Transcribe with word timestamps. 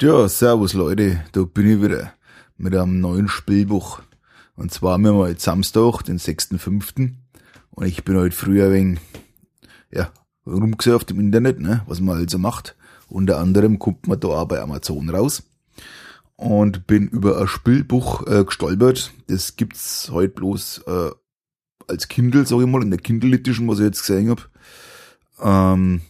Ja, 0.00 0.28
servus 0.28 0.74
Leute, 0.74 1.24
da 1.32 1.42
bin 1.42 1.68
ich 1.68 1.82
wieder 1.82 2.12
mit 2.56 2.72
einem 2.72 3.00
neuen 3.00 3.26
Spielbuch. 3.26 4.00
Und 4.54 4.72
zwar 4.72 4.92
haben 4.92 5.02
wir 5.02 5.12
mal 5.12 5.30
jetzt 5.30 5.42
Samstag, 5.42 6.02
den 6.02 6.20
6.5. 6.20 7.14
Und 7.70 7.84
ich 7.84 8.04
bin 8.04 8.16
heute 8.16 8.36
früher 8.36 8.66
ein 8.66 8.72
wenig, 8.72 9.00
ja, 9.90 10.12
rumgesurft 10.46 11.10
im 11.10 11.18
Internet, 11.18 11.58
ne, 11.58 11.82
was 11.88 11.98
man 11.98 12.16
also 12.16 12.38
macht. 12.38 12.76
Unter 13.08 13.40
anderem 13.40 13.80
kommt 13.80 14.06
man 14.06 14.20
da 14.20 14.28
auch 14.28 14.46
bei 14.46 14.60
Amazon 14.60 15.10
raus. 15.10 15.42
Und 16.36 16.86
bin 16.86 17.08
über 17.08 17.40
ein 17.40 17.48
Spielbuch 17.48 18.24
äh, 18.28 18.44
gestolpert. 18.44 19.12
Das 19.26 19.56
gibt's 19.56 20.10
heute 20.12 20.32
bloß 20.32 20.84
äh, 20.86 21.10
als 21.88 22.06
Kindle, 22.06 22.46
sag 22.46 22.60
ich 22.60 22.66
mal, 22.68 22.82
in 22.82 22.92
der 22.92 23.00
Kindle 23.00 23.34
Edition, 23.34 23.66
was 23.66 23.80
ich 23.80 23.86
jetzt 23.86 24.06
gesehen 24.06 24.30
hab. 24.30 24.48
Ähm, 25.42 26.02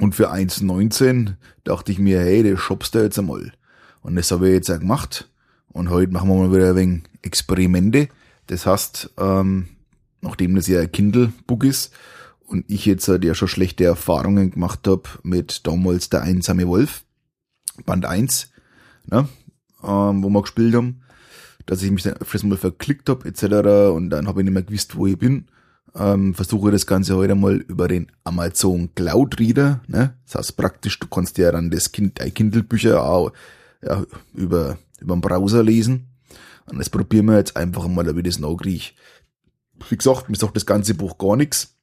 und 0.00 0.14
für 0.14 0.32
1,19 0.32 1.34
dachte 1.62 1.92
ich 1.92 1.98
mir, 1.98 2.20
hey, 2.20 2.42
das 2.42 2.60
shoppst 2.60 2.94
du 2.94 3.00
jetzt 3.00 3.18
einmal. 3.18 3.52
Und 4.02 4.16
das 4.16 4.30
habe 4.30 4.48
ich 4.48 4.54
jetzt 4.54 4.70
auch 4.70 4.78
gemacht. 4.78 5.30
Und 5.68 5.90
heute 5.90 6.12
machen 6.12 6.28
wir 6.28 6.36
mal 6.36 6.54
wieder 6.54 6.70
ein 6.70 6.76
wenig 6.76 7.02
Experimente. 7.22 8.08
Das 8.46 8.66
heißt, 8.66 9.10
ähm, 9.18 9.68
nachdem 10.20 10.54
das 10.54 10.66
ja 10.66 10.80
ein 10.80 10.92
Kindle-Book 10.92 11.64
ist 11.64 11.92
und 12.46 12.64
ich 12.68 12.86
jetzt 12.86 13.08
halt 13.08 13.24
ja 13.24 13.34
schon 13.34 13.48
schlechte 13.48 13.84
Erfahrungen 13.84 14.50
gemacht 14.50 14.86
habe 14.86 15.02
mit 15.22 15.66
damals 15.66 16.10
der 16.10 16.22
einsame 16.22 16.66
Wolf, 16.66 17.04
Band 17.86 18.04
1, 18.04 18.50
ne, 19.06 19.28
ähm, 19.82 20.22
wo 20.22 20.28
wir 20.28 20.42
gespielt 20.42 20.74
haben, 20.74 21.00
dass 21.66 21.82
ich 21.82 21.90
mich 21.90 22.02
dann 22.02 22.14
öfters 22.14 22.42
mal 22.42 22.58
verklickt 22.58 23.08
habe 23.08 23.28
etc. 23.28 23.94
Und 23.94 24.10
dann 24.10 24.26
habe 24.26 24.40
ich 24.40 24.44
nicht 24.44 24.54
mehr 24.54 24.62
gewusst, 24.62 24.96
wo 24.96 25.06
ich 25.06 25.18
bin 25.18 25.46
ähm, 25.96 26.34
versuche 26.34 26.70
das 26.70 26.86
Ganze 26.86 27.16
heute 27.16 27.34
mal 27.34 27.56
über 27.56 27.88
den 27.88 28.10
Amazon 28.24 28.94
Cloud 28.94 29.38
Reader. 29.38 29.80
Ne? 29.86 30.16
Das 30.24 30.36
heißt 30.36 30.56
praktisch, 30.56 30.98
du 30.98 31.06
kannst 31.06 31.36
ja 31.38 31.52
dann 31.52 31.70
das 31.70 31.92
kind, 31.92 32.20
deine 32.20 32.32
Kindle-Bücher 32.32 33.04
auch 33.04 33.32
ja, 33.82 34.02
über, 34.34 34.78
über 35.00 35.14
den 35.14 35.20
Browser 35.20 35.62
lesen. 35.62 36.08
Und 36.66 36.78
das 36.78 36.88
probieren 36.90 37.26
wir 37.26 37.36
jetzt 37.36 37.56
einfach 37.56 37.86
mal, 37.88 38.16
wie 38.16 38.22
das 38.22 38.38
noch 38.38 38.56
kriege. 38.56 38.92
Wie 39.88 39.96
gesagt, 39.96 40.28
mir 40.28 40.36
sagt 40.36 40.56
das 40.56 40.66
ganze 40.66 40.94
Buch 40.94 41.18
gar 41.18 41.36
nichts. 41.36 41.74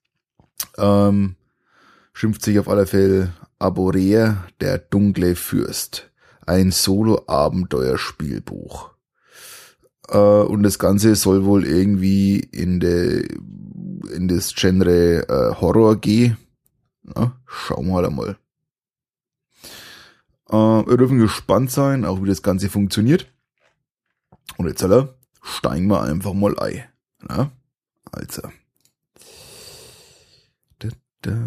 Ähm, 0.77 1.35
schimpft 2.13 2.43
sich 2.43 2.59
auf 2.59 2.67
alle 2.67 2.85
Fälle 2.87 3.31
Aborea, 3.59 4.45
der 4.59 4.79
dunkle 4.79 5.35
Fürst. 5.35 6.09
Ein 6.45 6.71
Solo-Abenteuerspielbuch. 6.71 8.90
Äh, 10.07 10.17
und 10.17 10.63
das 10.63 10.79
Ganze 10.79 11.15
soll 11.15 11.45
wohl 11.45 11.65
irgendwie 11.65 12.39
in 12.39 12.79
der 12.79 13.23
in 14.11 14.27
das 14.27 14.53
Genre 14.55 15.27
äh, 15.27 15.55
Horror 15.61 15.95
gehe. 15.95 16.37
Ja, 17.15 17.37
schauen 17.45 17.87
wir 17.87 17.95
halt 17.95 18.07
einmal. 18.07 18.37
Äh, 20.49 20.55
wir 20.55 20.97
dürfen 20.97 21.19
gespannt 21.19 21.71
sein, 21.71 22.05
auch 22.05 22.21
wie 22.21 22.27
das 22.27 22.43
Ganze 22.43 22.69
funktioniert. 22.69 23.31
Und 24.57 24.67
jetzt 24.67 24.83
alle, 24.83 25.15
steigen 25.41 25.87
wir 25.87 26.01
einfach 26.01 26.33
mal 26.33 26.59
ein. 26.59 26.83
Ja? 27.29 27.51
Also. 28.11 28.41
Da, 30.79 30.89
da. 31.21 31.37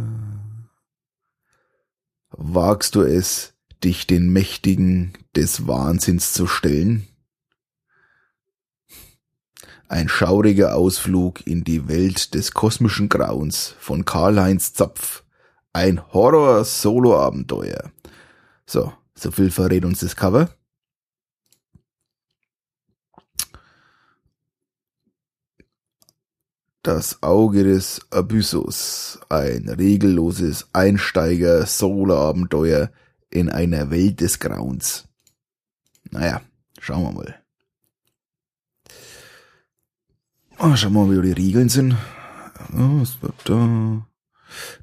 Wagst 2.30 2.94
du 2.94 3.02
es, 3.02 3.54
dich 3.84 4.06
den 4.06 4.32
Mächtigen 4.32 5.12
des 5.36 5.68
Wahnsinns 5.68 6.32
zu 6.32 6.46
stellen? 6.46 7.06
Ein 9.88 10.08
schauriger 10.08 10.74
Ausflug 10.74 11.46
in 11.46 11.62
die 11.62 11.86
Welt 11.88 12.32
des 12.34 12.52
kosmischen 12.52 13.10
Grauens 13.10 13.76
von 13.78 14.04
Karl-Heinz 14.04 14.72
Zapf. 14.72 15.22
Ein 15.72 16.12
Horror-Solo-Abenteuer. 16.12 17.92
So, 18.66 18.92
so 19.14 19.30
viel 19.30 19.50
verrät 19.50 19.84
uns 19.84 20.00
das 20.00 20.16
Cover. 20.16 20.48
Das 26.82 27.22
Auge 27.22 27.64
des 27.64 28.00
Abyssos. 28.10 29.20
Ein 29.28 29.68
regelloses 29.68 30.66
Einsteiger-Solo-Abenteuer 30.72 32.90
in 33.30 33.50
einer 33.50 33.90
Welt 33.90 34.20
des 34.20 34.40
Grauens. 34.40 35.06
Naja, 36.10 36.40
schauen 36.80 37.02
wir 37.02 37.12
mal. 37.12 37.43
Oh, 40.66 40.76
schauen 40.76 40.94
wir 40.94 41.04
mal, 41.04 41.22
wie 41.22 41.26
die 41.26 41.42
Regeln 41.42 41.68
sind. 41.68 41.94
Oh, 42.72 43.02
was 43.02 43.20
wird 43.20 43.34
da? 43.44 44.06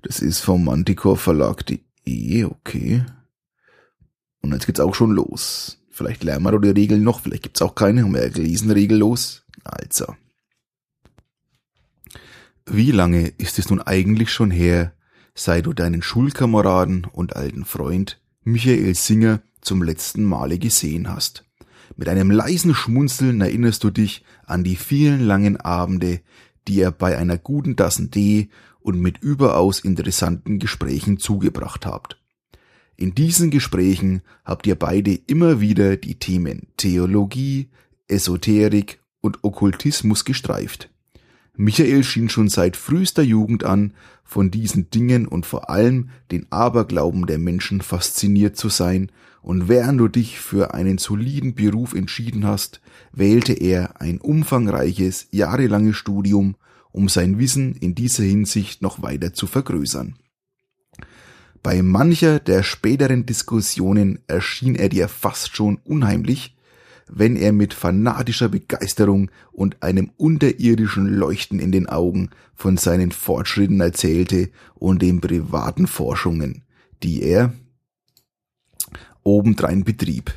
Das 0.04 0.20
ist 0.20 0.42
vom 0.42 0.66
Manticore 0.66 1.18
Verlag.de, 1.18 2.44
okay. 2.44 3.04
Und 4.44 4.54
jetzt 4.54 4.68
geht's 4.68 4.80
auch 4.80 4.94
schon 4.94 5.10
los. 5.10 5.80
Vielleicht 5.90 6.24
lernen 6.24 6.44
wir 6.44 6.60
die 6.60 6.70
Regeln 6.70 7.02
noch, 7.02 7.22
vielleicht 7.22 7.42
gibt's 7.42 7.64
auch 7.64 7.74
keine, 7.74 8.04
haben 8.04 8.14
wir 8.14 8.22
ja 8.22 8.30
gelesen, 8.30 8.70
regellos. 8.70 9.44
Also. 9.64 10.16
Wie 12.68 12.92
lange 12.92 13.30
ist 13.30 13.58
es 13.58 13.72
nun 13.72 13.82
eigentlich 13.82 14.32
schon 14.32 14.52
her, 14.52 14.94
seit 15.34 15.66
du 15.66 15.74
deinen 15.74 16.04
Schulkameraden 16.04 17.06
und 17.06 17.36
alten 17.36 17.66
Freund 17.66 18.22
Michael 18.44 18.94
Singer 18.94 19.42
zum 19.62 19.82
letzten 19.82 20.26
Male 20.26 20.60
gesehen 20.60 21.10
hast? 21.10 21.51
Mit 21.96 22.10
einem 22.10 22.32
leisen 22.32 22.74
Schmunzeln 22.74 23.42
erinnerst 23.42 23.84
du 23.84 23.90
dich 23.90 24.24
an 24.46 24.64
die 24.64 24.76
vielen 24.76 25.22
langen 25.22 25.58
Abende, 25.58 26.22
die 26.68 26.80
er 26.80 26.92
bei 26.92 27.18
einer 27.18 27.38
guten 27.38 27.76
Tassen 27.76 28.12
Tee 28.12 28.50
und 28.80 29.00
mit 29.00 29.20
überaus 29.22 29.80
interessanten 29.80 30.60
Gesprächen 30.60 31.18
zugebracht 31.18 31.86
habt. 31.86 32.18
In 32.96 33.16
diesen 33.16 33.50
Gesprächen 33.50 34.22
habt 34.46 34.68
ihr 34.68 34.76
beide 34.76 35.14
immer 35.14 35.60
wieder 35.60 35.98
die 35.98 36.16
Themen 36.16 36.68
Theologie, 36.78 37.70
Esoterik 38.08 39.00
und 39.22 39.44
Okkultismus 39.44 40.26
gestreift. 40.26 40.90
Michael 41.56 42.04
schien 42.04 42.30
schon 42.30 42.48
seit 42.48 42.78
frühester 42.78 43.24
Jugend 43.24 43.64
an 43.64 43.94
von 44.24 44.52
diesen 44.52 44.90
Dingen 44.90 45.28
und 45.28 45.46
vor 45.46 45.70
allem 45.70 46.10
den 46.32 46.48
Aberglauben 46.52 47.26
der 47.28 47.38
Menschen 47.38 47.82
fasziniert 47.82 48.56
zu 48.56 48.70
sein 48.70 49.12
und 49.42 49.68
während 49.68 50.00
du 50.00 50.08
dich 50.08 50.40
für 50.40 50.74
einen 50.74 50.98
soliden 50.98 51.56
Beruf 51.56 51.94
entschieden 51.94 52.46
hast, 52.46 52.82
wählte 53.12 53.54
er 53.54 54.00
ein 54.00 54.20
umfangreiches, 54.20 55.28
jahrelanges 55.32 55.98
Studium, 55.98 56.56
um 56.92 57.10
sein 57.10 57.40
Wissen 57.40 57.76
in 57.76 57.96
dieser 57.96 58.24
Hinsicht 58.24 58.82
noch 58.82 59.02
weiter 59.02 59.34
zu 59.34 59.48
vergrößern. 59.48 60.16
Bei 61.64 61.82
mancher 61.82 62.40
der 62.40 62.64
späteren 62.64 63.26
Diskussionen 63.26 64.20
erschien 64.28 64.76
er 64.76 64.90
dir 64.90 65.08
fast 65.08 65.56
schon 65.56 65.78
unheimlich, 65.84 66.56
wenn 67.08 67.36
er 67.36 67.52
mit 67.52 67.74
fanatischer 67.74 68.50
Begeisterung 68.50 69.30
und 69.52 69.84
einem 69.84 70.12
unterirdischen 70.18 71.08
Leuchten 71.08 71.60
in 71.60 71.72
den 71.72 71.88
Augen 71.88 72.30
von 72.56 72.78
seinen 72.78 73.12
Fortschritten 73.12 73.82
erzählte 73.82 74.50
und 74.76 75.02
den 75.02 75.20
privaten 75.20 75.88
Forschungen, 75.88 76.64
die 77.04 77.22
er, 77.22 77.54
obendrein 79.24 79.84
betrieb. 79.84 80.34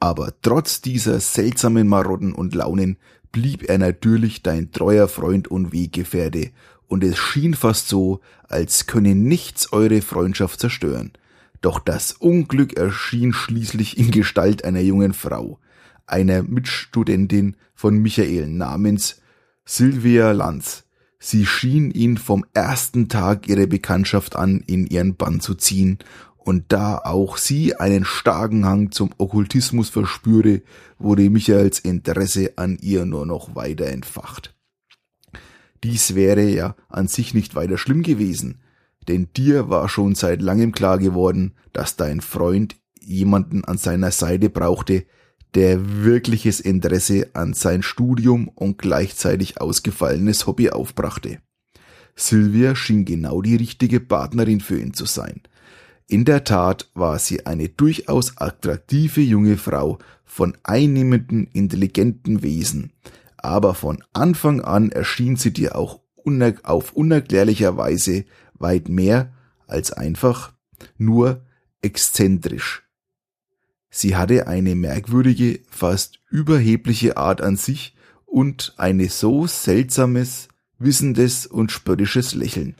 Aber 0.00 0.32
trotz 0.42 0.80
dieser 0.80 1.20
seltsamen 1.20 1.88
Marotten 1.88 2.32
und 2.32 2.54
Launen 2.54 2.98
blieb 3.32 3.68
er 3.68 3.78
natürlich 3.78 4.42
dein 4.42 4.70
treuer 4.70 5.08
Freund 5.08 5.48
und 5.48 5.72
Weggefährte, 5.72 6.50
und 6.86 7.04
es 7.04 7.18
schien 7.18 7.52
fast 7.52 7.88
so, 7.88 8.20
als 8.44 8.86
könne 8.86 9.14
nichts 9.14 9.72
eure 9.72 10.00
Freundschaft 10.00 10.58
zerstören. 10.60 11.12
Doch 11.60 11.80
das 11.80 12.12
Unglück 12.12 12.78
erschien 12.78 13.32
schließlich 13.32 13.98
in 13.98 14.10
Gestalt 14.10 14.64
einer 14.64 14.80
jungen 14.80 15.12
Frau, 15.12 15.58
einer 16.06 16.42
Mitstudentin 16.42 17.56
von 17.74 17.98
Michael 17.98 18.48
namens 18.48 19.20
Sylvia 19.66 20.32
Lanz. 20.32 20.84
Sie 21.18 21.44
schien 21.44 21.90
ihn 21.90 22.16
vom 22.16 22.46
ersten 22.54 23.08
Tag 23.08 23.48
ihrer 23.48 23.66
Bekanntschaft 23.66 24.36
an 24.36 24.62
in 24.66 24.86
ihren 24.86 25.16
Bann 25.16 25.40
zu 25.40 25.54
ziehen 25.56 25.98
und 26.48 26.72
da 26.72 26.96
auch 26.96 27.36
sie 27.36 27.76
einen 27.76 28.06
starken 28.06 28.64
Hang 28.64 28.90
zum 28.90 29.10
Okkultismus 29.18 29.90
verspüre, 29.90 30.62
wurde 30.98 31.28
Michaels 31.28 31.78
Interesse 31.78 32.54
an 32.56 32.78
ihr 32.80 33.04
nur 33.04 33.26
noch 33.26 33.54
weiter 33.54 33.84
entfacht. 33.88 34.56
Dies 35.84 36.14
wäre 36.14 36.44
ja 36.48 36.74
an 36.88 37.06
sich 37.06 37.34
nicht 37.34 37.54
weiter 37.54 37.76
schlimm 37.76 38.02
gewesen, 38.02 38.62
denn 39.08 39.28
dir 39.36 39.68
war 39.68 39.90
schon 39.90 40.14
seit 40.14 40.40
langem 40.40 40.72
klar 40.72 40.96
geworden, 40.96 41.52
dass 41.74 41.96
dein 41.96 42.22
Freund 42.22 42.76
jemanden 42.98 43.62
an 43.64 43.76
seiner 43.76 44.10
Seite 44.10 44.48
brauchte, 44.48 45.04
der 45.54 46.02
wirkliches 46.02 46.60
Interesse 46.60 47.28
an 47.34 47.52
sein 47.52 47.82
Studium 47.82 48.48
und 48.48 48.78
gleichzeitig 48.78 49.60
ausgefallenes 49.60 50.46
Hobby 50.46 50.70
aufbrachte. 50.70 51.40
Sylvia 52.16 52.74
schien 52.74 53.04
genau 53.04 53.42
die 53.42 53.56
richtige 53.56 54.00
Partnerin 54.00 54.60
für 54.60 54.80
ihn 54.80 54.94
zu 54.94 55.04
sein– 55.04 55.42
in 56.10 56.24
der 56.24 56.42
Tat 56.42 56.90
war 56.94 57.18
sie 57.18 57.44
eine 57.44 57.68
durchaus 57.68 58.38
attraktive 58.38 59.20
junge 59.20 59.58
Frau 59.58 59.98
von 60.24 60.56
einnehmenden, 60.62 61.46
intelligenten 61.48 62.42
Wesen, 62.42 62.92
aber 63.36 63.74
von 63.74 64.02
Anfang 64.14 64.62
an 64.62 64.90
erschien 64.90 65.36
sie 65.36 65.52
dir 65.52 65.76
auch 65.76 66.00
uner 66.16 66.54
auf 66.62 66.94
unerklärlicher 66.94 67.76
Weise 67.76 68.24
weit 68.54 68.88
mehr 68.88 69.34
als 69.66 69.92
einfach 69.92 70.54
nur 70.96 71.44
exzentrisch. 71.82 72.84
Sie 73.90 74.16
hatte 74.16 74.46
eine 74.46 74.74
merkwürdige, 74.74 75.60
fast 75.68 76.20
überhebliche 76.30 77.18
Art 77.18 77.42
an 77.42 77.56
sich 77.56 77.94
und 78.24 78.74
eine 78.78 79.10
so 79.10 79.46
seltsames, 79.46 80.48
wissendes 80.78 81.46
und 81.46 81.70
spöttisches 81.70 82.34
Lächeln. 82.34 82.76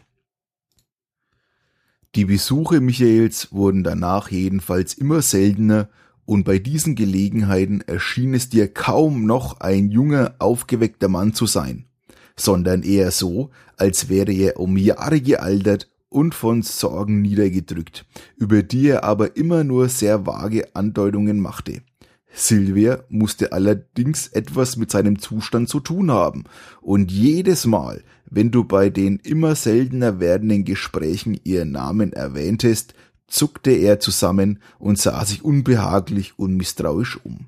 Die 2.15 2.25
Besuche 2.25 2.81
Michaels 2.81 3.53
wurden 3.53 3.85
danach 3.85 4.31
jedenfalls 4.31 4.95
immer 4.95 5.21
seltener 5.21 5.89
und 6.25 6.45
bei 6.45 6.59
diesen 6.59 6.95
Gelegenheiten 6.95 7.83
erschien 7.83 8.35
es 8.35 8.49
dir 8.49 8.73
kaum 8.73 9.27
noch 9.27 9.61
ein 9.61 9.91
junger, 9.91 10.35
aufgeweckter 10.39 11.09
Mann 11.09 11.35
zu 11.35 11.47
sein, 11.47 11.87
sondern 12.37 12.83
eher 12.83 13.11
so, 13.11 13.51
als 13.77 14.09
wäre 14.09 14.33
er 14.33 14.59
um 14.59 14.77
Jahre 14.77 15.21
gealtert 15.21 15.91
und 16.09 16.35
von 16.35 16.63
Sorgen 16.63 17.21
niedergedrückt, 17.23 18.07
über 18.37 18.63
die 18.63 18.89
er 18.89 19.05
aber 19.05 19.37
immer 19.37 19.65
nur 19.65 19.89
sehr 19.89 20.27
vage 20.27 20.75
Andeutungen 20.75 21.41
machte. 21.41 21.83
Silvia 22.33 23.05
musste 23.09 23.53
allerdings 23.53 24.29
etwas 24.29 24.77
mit 24.77 24.91
seinem 24.91 25.19
Zustand 25.19 25.69
zu 25.69 25.81
tun 25.81 26.11
haben, 26.11 26.45
und 26.81 27.11
jedes 27.11 27.67
Mal, 27.67 28.05
wenn 28.31 28.51
du 28.51 28.65
bei 28.65 28.91
den 28.91 29.19
immer 29.19 29.55
seltener 29.55 30.21
werdenden 30.21 30.65
Gesprächen 30.65 31.41
ihren 31.45 31.73
Namen 31.73 32.13
erwähntest, 32.13 32.95
zuckte 33.27 33.71
er 33.71 34.01
zusammen 34.01 34.61
und 34.79 34.99
sah 34.99 35.25
sich 35.25 35.45
unbehaglich 35.45 36.39
und 36.39 36.57
misstrauisch 36.57 37.19
um. 37.25 37.47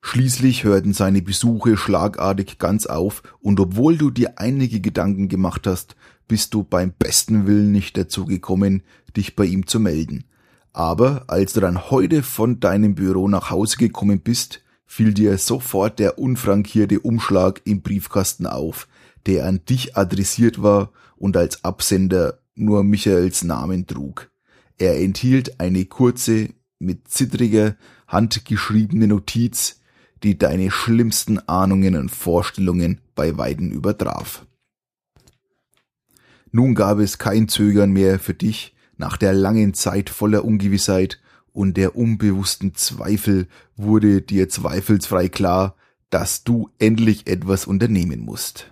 Schließlich 0.00 0.64
hörten 0.64 0.92
seine 0.92 1.22
Besuche 1.22 1.76
schlagartig 1.76 2.58
ganz 2.58 2.86
auf, 2.86 3.22
und 3.40 3.58
obwohl 3.58 3.96
du 3.96 4.10
dir 4.10 4.38
einige 4.38 4.80
Gedanken 4.80 5.28
gemacht 5.28 5.66
hast, 5.66 5.96
bist 6.28 6.54
du 6.54 6.62
beim 6.62 6.92
besten 6.92 7.46
Willen 7.46 7.72
nicht 7.72 7.96
dazu 7.96 8.26
gekommen, 8.26 8.82
dich 9.16 9.34
bei 9.34 9.46
ihm 9.46 9.66
zu 9.66 9.80
melden. 9.80 10.24
Aber 10.74 11.22
als 11.28 11.52
du 11.52 11.60
dann 11.60 11.88
heute 11.88 12.24
von 12.24 12.58
deinem 12.58 12.96
Büro 12.96 13.28
nach 13.28 13.50
Hause 13.50 13.76
gekommen 13.76 14.20
bist, 14.20 14.60
fiel 14.86 15.14
dir 15.14 15.38
sofort 15.38 16.00
der 16.00 16.18
unfrankierte 16.18 16.98
Umschlag 16.98 17.62
im 17.64 17.80
Briefkasten 17.80 18.46
auf, 18.46 18.88
der 19.26 19.46
an 19.46 19.60
dich 19.68 19.96
adressiert 19.96 20.62
war 20.62 20.90
und 21.16 21.36
als 21.36 21.64
Absender 21.64 22.40
nur 22.56 22.82
Michaels 22.82 23.44
Namen 23.44 23.86
trug. 23.86 24.30
Er 24.76 25.00
enthielt 25.00 25.60
eine 25.60 25.84
kurze, 25.84 26.50
mit 26.80 27.06
zittriger 27.08 27.76
Hand 28.08 28.44
geschriebene 28.44 29.06
Notiz, 29.06 29.80
die 30.24 30.36
deine 30.36 30.72
schlimmsten 30.72 31.38
Ahnungen 31.48 31.94
und 31.94 32.10
Vorstellungen 32.10 33.00
bei 33.14 33.38
Weiden 33.38 33.70
übertraf. 33.70 34.44
Nun 36.50 36.74
gab 36.74 36.98
es 36.98 37.18
kein 37.18 37.46
Zögern 37.46 37.92
mehr 37.92 38.18
für 38.18 38.34
dich 38.34 38.73
nach 38.96 39.16
der 39.16 39.32
langen 39.32 39.74
Zeit 39.74 40.10
voller 40.10 40.44
Ungewissheit 40.44 41.20
und 41.52 41.76
der 41.76 41.96
unbewussten 41.96 42.74
Zweifel 42.74 43.48
wurde 43.76 44.22
dir 44.22 44.48
zweifelsfrei 44.48 45.28
klar, 45.28 45.76
dass 46.10 46.44
du 46.44 46.70
endlich 46.78 47.26
etwas 47.26 47.66
unternehmen 47.66 48.20
musst. 48.20 48.70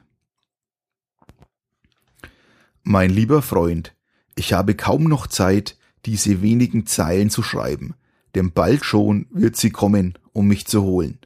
Mein 2.83 3.11
lieber 3.11 3.43
Freund, 3.43 3.95
ich 4.35 4.53
habe 4.53 4.75
kaum 4.75 5.05
noch 5.05 5.27
Zeit, 5.27 5.79
diese 6.05 6.43
wenigen 6.43 6.87
Zeilen 6.87 7.31
zu 7.31 7.43
schreiben, 7.43 7.95
denn 8.35 8.53
bald 8.53 8.85
schon 8.85 9.27
wird 9.31 9.57
sie 9.57 9.71
kommen, 9.71 10.19
um 10.33 10.49
mich 10.49 10.67
zu 10.67 10.83
holen. 10.83 11.19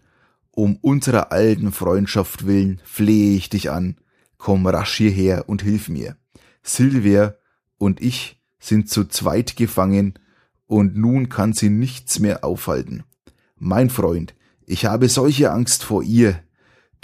Um 0.50 0.76
unserer 0.76 1.32
alten 1.32 1.72
Freundschaft 1.72 2.46
willen 2.46 2.80
flehe 2.84 3.36
ich 3.36 3.48
dich 3.48 3.70
an, 3.70 3.96
komm 4.38 4.66
rasch 4.66 4.96
hierher 4.96 5.48
und 5.48 5.62
hilf 5.62 5.88
mir. 5.88 6.16
Silvia 6.62 7.34
und 7.78 8.00
ich 8.00 8.35
sind 8.58 8.90
zu 8.90 9.04
zweit 9.04 9.56
gefangen, 9.56 10.14
und 10.66 10.96
nun 10.96 11.28
kann 11.28 11.52
sie 11.52 11.70
nichts 11.70 12.18
mehr 12.18 12.44
aufhalten. 12.44 13.04
Mein 13.56 13.88
Freund, 13.88 14.34
ich 14.66 14.84
habe 14.84 15.08
solche 15.08 15.52
Angst 15.52 15.84
vor 15.84 16.02
ihr. 16.02 16.42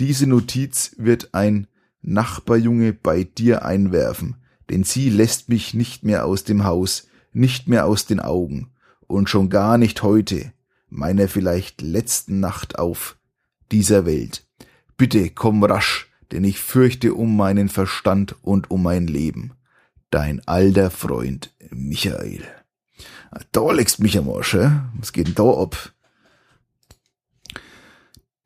Diese 0.00 0.26
Notiz 0.26 0.96
wird 0.98 1.32
ein 1.32 1.68
Nachbarjunge 2.00 2.92
bei 2.92 3.22
dir 3.22 3.64
einwerfen, 3.64 4.36
denn 4.68 4.82
sie 4.82 5.10
lässt 5.10 5.48
mich 5.48 5.74
nicht 5.74 6.02
mehr 6.02 6.26
aus 6.26 6.42
dem 6.44 6.64
Haus, 6.64 7.08
nicht 7.32 7.68
mehr 7.68 7.86
aus 7.86 8.04
den 8.06 8.20
Augen, 8.20 8.72
und 9.06 9.30
schon 9.30 9.48
gar 9.48 9.78
nicht 9.78 10.02
heute, 10.02 10.52
meiner 10.88 11.28
vielleicht 11.28 11.80
letzten 11.80 12.40
Nacht 12.40 12.78
auf, 12.78 13.16
dieser 13.70 14.04
Welt. 14.04 14.44
Bitte 14.96 15.30
komm 15.30 15.62
rasch, 15.62 16.10
denn 16.32 16.44
ich 16.44 16.60
fürchte 16.60 17.14
um 17.14 17.36
meinen 17.36 17.68
Verstand 17.68 18.36
und 18.42 18.70
um 18.70 18.82
mein 18.82 19.06
Leben. 19.06 19.52
Dein 20.12 20.46
alter 20.46 20.90
Freund 20.90 21.54
Michael. 21.70 22.44
Da 23.50 23.72
legst 23.72 23.98
mich 23.98 24.18
am 24.18 24.28
Arsch, 24.28 24.52
hä? 24.52 24.70
Was 24.98 25.14
geht 25.14 25.28
denn 25.28 25.34
da 25.36 25.50
ab? 25.50 25.94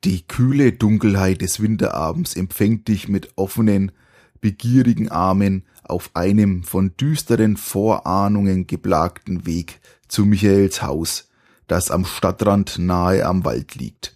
Die 0.05 0.25
kühle 0.25 0.71
Dunkelheit 0.71 1.41
des 1.41 1.61
Winterabends 1.61 2.37
empfängt 2.37 2.87
dich 2.87 3.09
mit 3.09 3.33
offenen, 3.35 3.91
begierigen 4.39 5.09
Armen 5.09 5.65
auf 5.83 6.11
einem 6.13 6.63
von 6.63 6.95
düsteren 6.95 7.57
Vorahnungen 7.57 8.65
geplagten 8.65 9.45
Weg 9.45 9.81
zu 10.07 10.25
Michaels 10.25 10.81
Haus, 10.81 11.27
das 11.67 11.91
am 11.91 12.05
Stadtrand 12.05 12.79
nahe 12.79 13.25
am 13.25 13.43
Wald 13.43 13.75
liegt. 13.75 14.15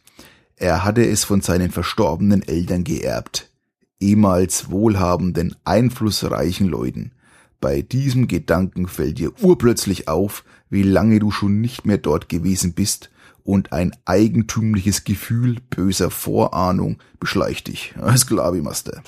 Er 0.56 0.86
hatte 0.86 1.06
es 1.06 1.26
von 1.26 1.42
seinen 1.42 1.70
verstorbenen 1.70 2.44
Eltern 2.44 2.86
geerbt, 2.86 3.52
ehemals 4.00 4.72
wohlhabenden, 4.72 5.58
einflussreichen 5.66 6.70
Leuten. 6.70 7.12
Bei 7.62 7.84
diesem 7.84 8.28
Gedanken 8.28 8.88
fällt 8.88 9.20
dir 9.20 9.32
urplötzlich 9.42 10.08
auf, 10.08 10.44
wie 10.72 10.82
lange 10.82 11.20
du 11.20 11.30
schon 11.30 11.62
nicht 11.62 11.86
mehr 11.86 12.00
dort 12.00 12.28
gewesen 12.28 12.74
bist, 12.74 13.12
und 13.44 13.72
ein 13.72 13.96
eigentümliches 14.06 15.04
Gefühl 15.04 15.58
böser 15.70 16.12
Vorahnung 16.12 16.98
beschleicht 17.20 17.68
dich. 17.68 17.94
Alles 18.02 18.28
klar, 18.28 18.54
wie 18.54 18.62
Master. 18.62 19.02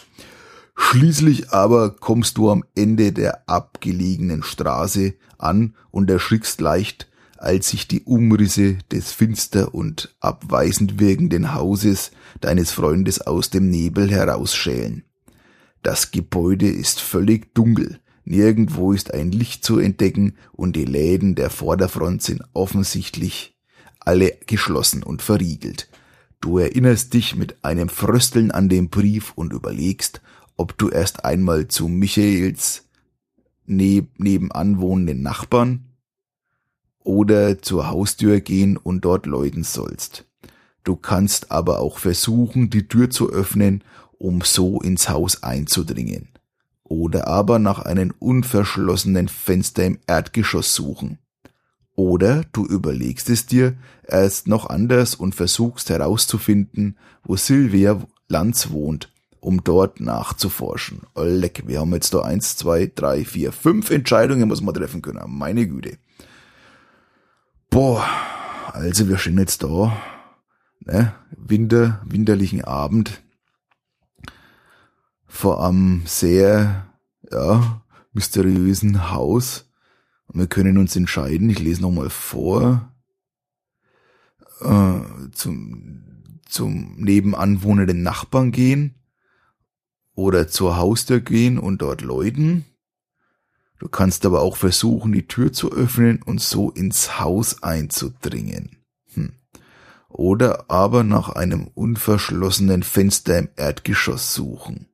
Schließlich 0.75 1.51
aber 1.51 1.91
kommst 1.91 2.37
du 2.37 2.49
am 2.49 2.63
Ende 2.75 3.11
der 3.11 3.47
abgelegenen 3.47 4.41
Straße 4.41 5.13
an 5.37 5.75
und 5.91 6.09
erschrickst 6.09 6.61
leicht, 6.61 7.09
als 7.37 7.69
sich 7.69 7.87
die 7.87 8.03
Umrisse 8.03 8.77
des 8.91 9.11
finster 9.11 9.73
und 9.75 10.15
abweisend 10.19 10.99
wirkenden 10.99 11.53
Hauses 11.53 12.11
deines 12.41 12.71
Freundes 12.71 13.21
aus 13.21 13.49
dem 13.49 13.69
Nebel 13.69 14.09
herausschälen. 14.09 15.03
Das 15.83 16.11
Gebäude 16.11 16.69
ist 16.69 17.01
völlig 17.01 17.53
dunkel, 17.53 17.99
nirgendwo 18.25 18.93
ist 18.93 19.13
ein 19.13 19.31
Licht 19.31 19.63
zu 19.65 19.79
entdecken 19.79 20.35
und 20.51 20.75
die 20.75 20.85
Läden 20.85 21.35
der 21.35 21.49
Vorderfront 21.49 22.21
sind 22.21 22.43
offensichtlich 22.53 23.55
alle 23.99 24.37
geschlossen 24.45 25.03
und 25.03 25.21
verriegelt. 25.21 25.89
Du 26.41 26.57
erinnerst 26.57 27.13
dich 27.13 27.35
mit 27.35 27.63
einem 27.63 27.89
Frösteln 27.89 28.51
an 28.51 28.67
den 28.67 28.89
Brief 28.89 29.31
und 29.35 29.53
überlegst, 29.53 30.21
ob 30.57 30.77
du 30.77 30.89
erst 30.89 31.25
einmal 31.25 31.67
zu 31.67 31.87
Michaels 31.87 32.83
neb 33.65 34.19
nebenan 34.19 34.79
wohnenden 34.79 35.21
Nachbarn 35.21 35.85
oder 36.99 37.61
zur 37.61 37.89
Haustür 37.89 38.41
gehen 38.41 38.77
und 38.77 39.05
dort 39.05 39.25
läuten 39.25 39.63
sollst. 39.63 40.25
Du 40.83 40.95
kannst 40.97 41.51
aber 41.51 41.79
auch 41.79 41.97
versuchen, 41.97 42.69
die 42.69 42.87
Tür 42.87 43.09
zu 43.09 43.29
öffnen, 43.29 43.83
um 44.17 44.41
so 44.41 44.81
ins 44.81 45.09
Haus 45.09 45.43
einzudringen. 45.43 46.32
Oder 46.83 47.27
aber 47.27 47.59
nach 47.59 47.79
einem 47.79 48.13
unverschlossenen 48.19 49.27
Fenster 49.27 49.85
im 49.85 49.99
Erdgeschoss 50.05 50.75
suchen. 50.75 51.19
Oder 51.95 52.43
du 52.51 52.65
überlegst 52.65 53.29
es 53.29 53.45
dir 53.45 53.75
erst 54.07 54.47
noch 54.47 54.69
anders 54.69 55.15
und 55.15 55.35
versuchst 55.35 55.89
herauszufinden, 55.89 56.97
wo 57.23 57.35
Sylvia 57.35 58.01
Lanz 58.27 58.71
wohnt, 58.71 59.11
um 59.39 59.63
dort 59.63 59.99
nachzuforschen. 59.99 61.01
Oh, 61.13 61.23
leck, 61.23 61.63
wir 61.67 61.79
haben 61.79 61.93
jetzt 61.93 62.13
da 62.13 62.21
eins, 62.21 62.57
zwei, 62.57 62.91
drei, 62.93 63.23
vier, 63.25 63.51
fünf 63.51 63.91
Entscheidungen 63.91 64.47
muss 64.47 64.61
man 64.61 64.73
treffen 64.73 65.01
können. 65.01 65.21
Meine 65.27 65.67
Güte. 65.67 65.97
Boah, 67.69 68.05
also 68.71 69.07
wir 69.07 69.17
stehen 69.17 69.37
jetzt 69.37 69.63
da, 69.63 69.95
ne, 70.79 71.13
Winter, 71.31 72.01
winterlichen 72.05 72.63
Abend, 72.63 73.21
vor 75.33 75.65
einem 75.65 76.03
sehr, 76.05 76.93
ja, 77.31 77.81
mysteriösen 78.13 79.09
Haus. 79.09 79.69
Und 80.27 80.39
wir 80.39 80.47
können 80.47 80.77
uns 80.77 80.95
entscheiden, 80.95 81.49
ich 81.49 81.59
lese 81.59 81.81
nochmal 81.81 82.11
vor, 82.11 82.93
äh, 84.61 84.99
zum, 85.31 86.39
zum 86.47 86.95
nebenan 86.97 87.63
wohnenden 87.63 88.03
Nachbarn 88.03 88.51
gehen 88.51 88.95
oder 90.13 90.47
zur 90.47 90.77
Haustür 90.77 91.19
gehen 91.19 91.57
und 91.57 91.81
dort 91.81 92.01
läuten 92.01 92.65
Du 93.79 93.89
kannst 93.89 94.25
aber 94.25 94.41
auch 94.41 94.55
versuchen, 94.55 95.11
die 95.11 95.27
Tür 95.27 95.51
zu 95.51 95.73
öffnen 95.73 96.21
und 96.21 96.39
so 96.39 96.69
ins 96.69 97.19
Haus 97.19 97.63
einzudringen. 97.63 98.77
Hm. 99.13 99.33
Oder 100.07 100.69
aber 100.69 101.03
nach 101.03 101.27
einem 101.29 101.67
unverschlossenen 101.67 102.83
Fenster 102.83 103.37
im 103.39 103.49
Erdgeschoss 103.57 104.33
suchen. 104.33 104.92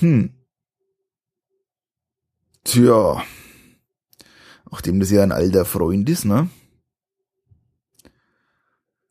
Hm. 0.00 0.30
Tja. 2.64 3.22
Nachdem 4.70 5.00
das 5.00 5.10
ja 5.10 5.22
ein 5.22 5.32
alter 5.32 5.64
Freund 5.64 6.08
ist, 6.08 6.24
ne? 6.24 6.48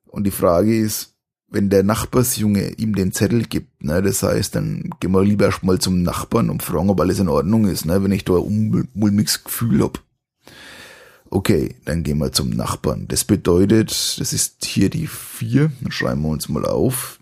Und 0.06 0.26
die 0.26 0.32
Frage 0.32 0.78
ist, 0.78 1.16
wenn 1.48 1.70
der 1.70 1.84
Nachbarsjunge 1.84 2.74
ihm 2.78 2.96
den 2.96 3.14
Zettel 3.14 3.44
gibt, 3.44 3.84
ne, 3.84 4.02
das 4.02 4.24
heißt, 4.24 4.56
dann 4.56 4.90
gehen 5.00 5.12
wir 5.12 5.24
lieber 5.24 5.46
erstmal 5.46 5.80
zum 5.80 6.02
Nachbarn 6.02 6.50
und 6.50 6.64
fragen, 6.64 6.90
ob 6.90 7.00
alles 7.00 7.20
in 7.20 7.30
Ordnung 7.30 7.68
ist, 7.68 7.86
ne, 7.86 8.04
wenn 8.04 8.12
ich 8.12 8.26
da 8.26 8.34
ein 8.38 8.90
mulmiges 8.94 9.44
Gefühl 9.44 9.84
hab. 9.84 10.04
Okay, 11.30 11.76
dann 11.86 12.04
gehen 12.04 12.20
wir 12.20 12.32
zum 12.32 12.50
Nachbarn. 12.50 13.08
Das 13.08 13.24
bedeutet, 13.24 13.90
das 14.20 14.34
ist 14.34 14.66
hier 14.66 14.90
die 14.90 15.08
vier. 15.08 15.72
Dann 15.82 15.92
schreiben 15.92 16.22
wir 16.22 16.30
uns 16.30 16.50
mal 16.50 16.66
auf. 16.66 17.20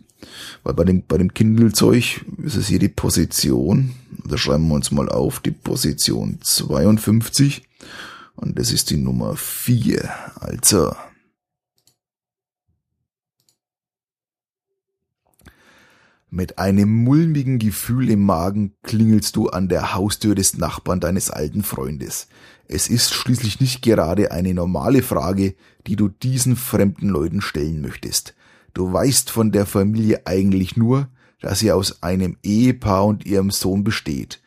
Weil 0.63 0.73
bei 0.73 0.83
dem, 0.83 1.03
bei 1.05 1.17
dem 1.17 1.33
Kindelzeug 1.33 2.25
ist 2.43 2.55
es 2.55 2.67
hier 2.67 2.79
die 2.79 2.89
Position. 2.89 3.93
Da 4.25 4.37
schreiben 4.37 4.67
wir 4.67 4.75
uns 4.75 4.91
mal 4.91 5.09
auf, 5.09 5.39
die 5.39 5.51
Position 5.51 6.39
52. 6.41 7.63
Und 8.35 8.57
das 8.57 8.71
ist 8.71 8.89
die 8.89 8.97
Nummer 8.97 9.35
4. 9.35 10.09
Also. 10.35 10.93
Mit 16.33 16.59
einem 16.59 17.03
mulmigen 17.03 17.59
Gefühl 17.59 18.09
im 18.09 18.25
Magen 18.25 18.73
klingelst 18.83 19.35
du 19.35 19.49
an 19.49 19.67
der 19.67 19.93
Haustür 19.93 20.33
des 20.33 20.57
Nachbarn 20.57 21.01
deines 21.01 21.29
alten 21.29 21.61
Freundes. 21.61 22.29
Es 22.69 22.87
ist 22.87 23.13
schließlich 23.13 23.59
nicht 23.59 23.81
gerade 23.81 24.31
eine 24.31 24.53
normale 24.53 25.03
Frage, 25.03 25.55
die 25.87 25.97
du 25.97 26.07
diesen 26.07 26.55
fremden 26.55 27.09
Leuten 27.09 27.41
stellen 27.41 27.81
möchtest. 27.81 28.33
Du 28.73 28.91
weißt 28.91 29.29
von 29.29 29.51
der 29.51 29.65
Familie 29.65 30.25
eigentlich 30.25 30.77
nur, 30.77 31.09
dass 31.39 31.59
sie 31.59 31.71
aus 31.71 32.03
einem 32.03 32.37
Ehepaar 32.43 33.05
und 33.05 33.25
ihrem 33.25 33.51
Sohn 33.51 33.83
besteht. 33.83 34.41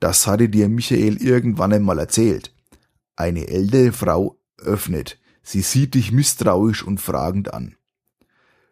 Das 0.00 0.26
hatte 0.26 0.48
dir 0.48 0.68
Michael 0.68 1.16
irgendwann 1.22 1.72
einmal 1.72 1.98
erzählt. 1.98 2.54
Eine 3.16 3.48
ältere 3.48 3.92
Frau 3.92 4.38
öffnet. 4.58 5.18
Sie 5.42 5.62
sieht 5.62 5.94
dich 5.94 6.12
misstrauisch 6.12 6.82
und 6.82 7.00
fragend 7.00 7.52
an. 7.54 7.76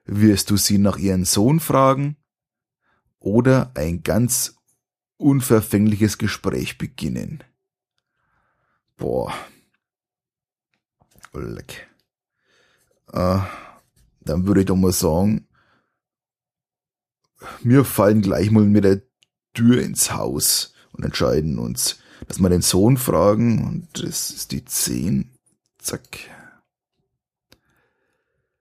Wirst 0.05 0.51
du 0.51 0.57
sie 0.57 0.79
nach 0.79 0.97
ihrem 0.97 1.25
Sohn 1.25 1.61
fragen? 1.61 2.17
Oder 3.19 3.73
ein 3.75 4.03
ganz 4.03 4.57
unverfängliches 5.17 6.19
Gespräch 6.19 6.79
beginnen? 6.79 7.45
Boah. 8.97 9.35
Leck. 11.33 11.89
Äh, 13.13 13.41
dann 14.29 14.47
würde 14.47 14.61
ich 14.61 14.67
doch 14.67 14.77
mal 14.77 14.93
sagen, 14.93 15.47
wir 17.63 17.85
fallen 17.85 18.23
gleich 18.23 18.51
mal 18.51 18.65
mit 18.65 18.85
der 18.85 19.03
Tür 19.55 19.83
ins 19.83 20.13
Haus 20.13 20.75
und 20.93 21.05
entscheiden 21.05 21.59
uns, 21.59 21.99
dass 22.27 22.41
wir 22.41 22.49
den 22.49 22.63
Sohn 22.63 22.97
fragen 22.97 23.65
und 23.65 24.05
das 24.05 24.31
ist 24.31 24.53
die 24.53 24.65
10. 24.65 25.31
Zack. 25.79 26.19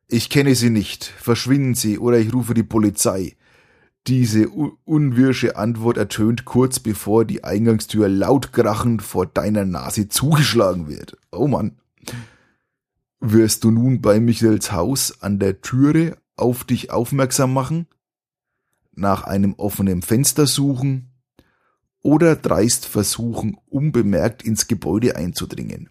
Ich 0.08 0.30
kenne 0.30 0.56
Sie 0.56 0.70
nicht. 0.70 1.04
Verschwinden 1.04 1.76
Sie 1.76 2.00
oder 2.00 2.18
ich 2.18 2.34
rufe 2.34 2.54
die 2.54 2.64
Polizei. 2.64 3.36
Diese 4.08 4.48
unwirsche 4.48 5.58
Antwort 5.58 5.98
ertönt 5.98 6.46
kurz 6.46 6.80
bevor 6.80 7.26
die 7.26 7.44
Eingangstür 7.44 8.08
laut 8.08 8.54
krachend 8.54 9.02
vor 9.02 9.26
deiner 9.26 9.66
Nase 9.66 10.08
zugeschlagen 10.08 10.88
wird. 10.88 11.18
Oh 11.30 11.48
Mann. 11.48 11.78
Wirst 13.20 13.64
du 13.64 13.72
nun 13.72 14.02
bei 14.02 14.20
Michaels 14.20 14.72
Haus 14.72 15.22
an 15.22 15.40
der 15.40 15.62
Türe 15.62 16.18
auf 16.36 16.64
dich 16.64 16.92
aufmerksam 16.92 17.54
machen, 17.54 17.88
nach 18.94 19.24
einem 19.24 19.54
offenen 19.56 20.02
Fenster 20.02 20.48
suchen 20.48 21.12
oder 22.02 22.36
dreist 22.36 22.86
versuchen, 22.86 23.58
unbemerkt 23.70 24.44
ins 24.44 24.68
Gebäude 24.68 25.16
einzudringen. 25.16 25.90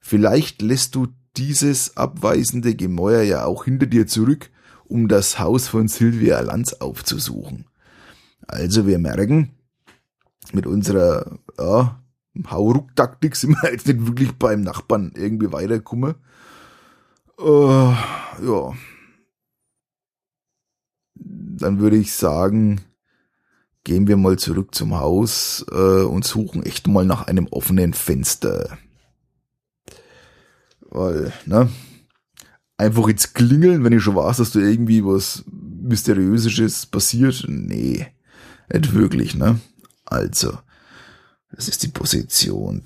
Vielleicht 0.00 0.62
lässt 0.62 0.94
du 0.94 1.08
dieses 1.36 1.96
abweisende 1.96 2.74
Gemäuer 2.74 3.22
ja 3.22 3.44
auch 3.44 3.64
hinter 3.64 3.86
dir 3.86 4.06
zurück, 4.06 4.50
um 4.84 5.08
das 5.08 5.38
Haus 5.38 5.68
von 5.68 5.88
Sylvia 5.88 6.40
Lanz 6.40 6.74
aufzusuchen. 6.74 7.66
Also 8.46 8.86
wir 8.86 8.98
merken, 8.98 9.50
mit 10.52 10.66
unserer 10.66 11.38
ja, 11.58 12.02
Hauruck-Taktik 12.50 13.36
sind 13.36 13.56
wir 13.62 13.70
jetzt 13.72 13.86
nicht 13.86 14.06
wirklich 14.06 14.32
beim 14.32 14.60
Nachbarn 14.60 15.12
irgendwie 15.14 15.52
weiterkommen. 15.52 16.16
Uh, 17.38 17.94
ja. 18.42 18.74
Dann 21.14 21.78
würde 21.78 21.96
ich 21.96 22.12
sagen, 22.12 22.80
gehen 23.84 24.06
wir 24.06 24.16
mal 24.16 24.38
zurück 24.38 24.74
zum 24.74 24.94
Haus 24.94 25.64
äh, 25.70 26.02
und 26.02 26.24
suchen 26.24 26.64
echt 26.64 26.86
mal 26.86 27.04
nach 27.04 27.26
einem 27.26 27.46
offenen 27.48 27.92
Fenster. 27.92 28.78
Weil, 30.80 31.32
ne? 31.46 31.68
Einfach 32.76 33.08
jetzt 33.08 33.34
klingeln, 33.34 33.84
wenn 33.84 33.92
ich 33.92 34.02
schon 34.02 34.16
weiß, 34.16 34.38
dass 34.38 34.52
da 34.52 34.58
irgendwie 34.58 35.04
was 35.04 35.44
Mysteriöses 35.48 36.86
passiert. 36.86 37.44
Nee, 37.46 38.06
nicht 38.72 38.94
wirklich, 38.94 39.34
ne? 39.34 39.60
Also, 40.04 40.58
das 41.52 41.68
ist 41.68 41.82
die 41.82 41.88
Position 41.88 42.82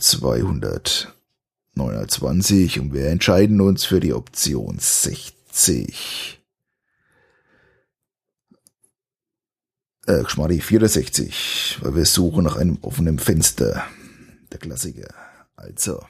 229 1.78 2.80
und 2.80 2.92
wir 2.92 3.06
entscheiden 3.06 3.60
uns 3.60 3.84
für 3.84 4.00
die 4.00 4.12
Option 4.12 4.78
60. 4.78 6.40
Äh, 10.06 10.22
Geschmarri 10.24 10.60
64, 10.60 11.78
weil 11.82 11.94
wir 11.94 12.06
suchen 12.06 12.44
nach 12.44 12.56
einem 12.56 12.78
offenen 12.82 13.18
Fenster. 13.18 13.84
Der 14.50 14.58
Klassiker. 14.58 15.14
Also. 15.54 16.04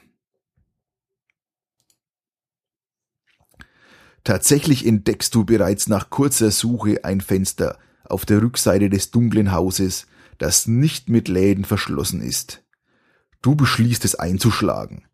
Tatsächlich 4.25 4.87
entdeckst 4.87 5.35
du 5.35 5.45
bereits 5.45 5.89
nach 5.89 6.11
kurzer 6.11 6.51
Suche 6.51 7.05
ein 7.05 7.21
Fenster 7.21 7.79
auf 8.05 8.25
der 8.25 8.41
Rückseite 8.41 8.89
des 8.89 9.11
dunklen 9.11 9.53
Hauses, 9.53 10.07
das 10.39 10.67
nicht 10.67 11.09
mit 11.09 11.29
Läden 11.29 11.65
verschlossen 11.65 12.23
ist. 12.23 12.63
Du 13.43 13.55
beschließt 13.55 14.05
es 14.05 14.15
einzuschlagen. 14.15 15.08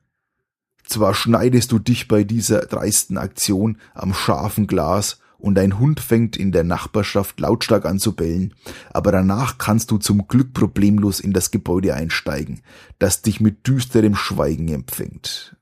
Zwar 0.86 1.14
schneidest 1.14 1.72
du 1.72 1.78
dich 1.78 2.08
bei 2.08 2.24
dieser 2.24 2.60
dreisten 2.60 3.16
Aktion 3.16 3.78
am 3.94 4.12
scharfen 4.14 4.66
Glas 4.66 5.18
und 5.38 5.56
dein 5.56 5.78
Hund 5.78 6.00
fängt 6.00 6.36
in 6.36 6.52
der 6.52 6.64
Nachbarschaft 6.64 7.38
lautstark 7.38 7.84
an 7.84 7.98
zu 7.98 8.14
bellen, 8.14 8.54
aber 8.92 9.12
danach 9.12 9.58
kannst 9.58 9.90
du 9.90 9.98
zum 9.98 10.26
Glück 10.26 10.54
problemlos 10.54 11.20
in 11.20 11.32
das 11.32 11.50
Gebäude 11.50 11.94
einsteigen, 11.94 12.62
das 12.98 13.22
dich 13.22 13.40
mit 13.40 13.66
düsterem 13.66 14.14
Schweigen 14.14 14.68
empfängt. 14.68 15.56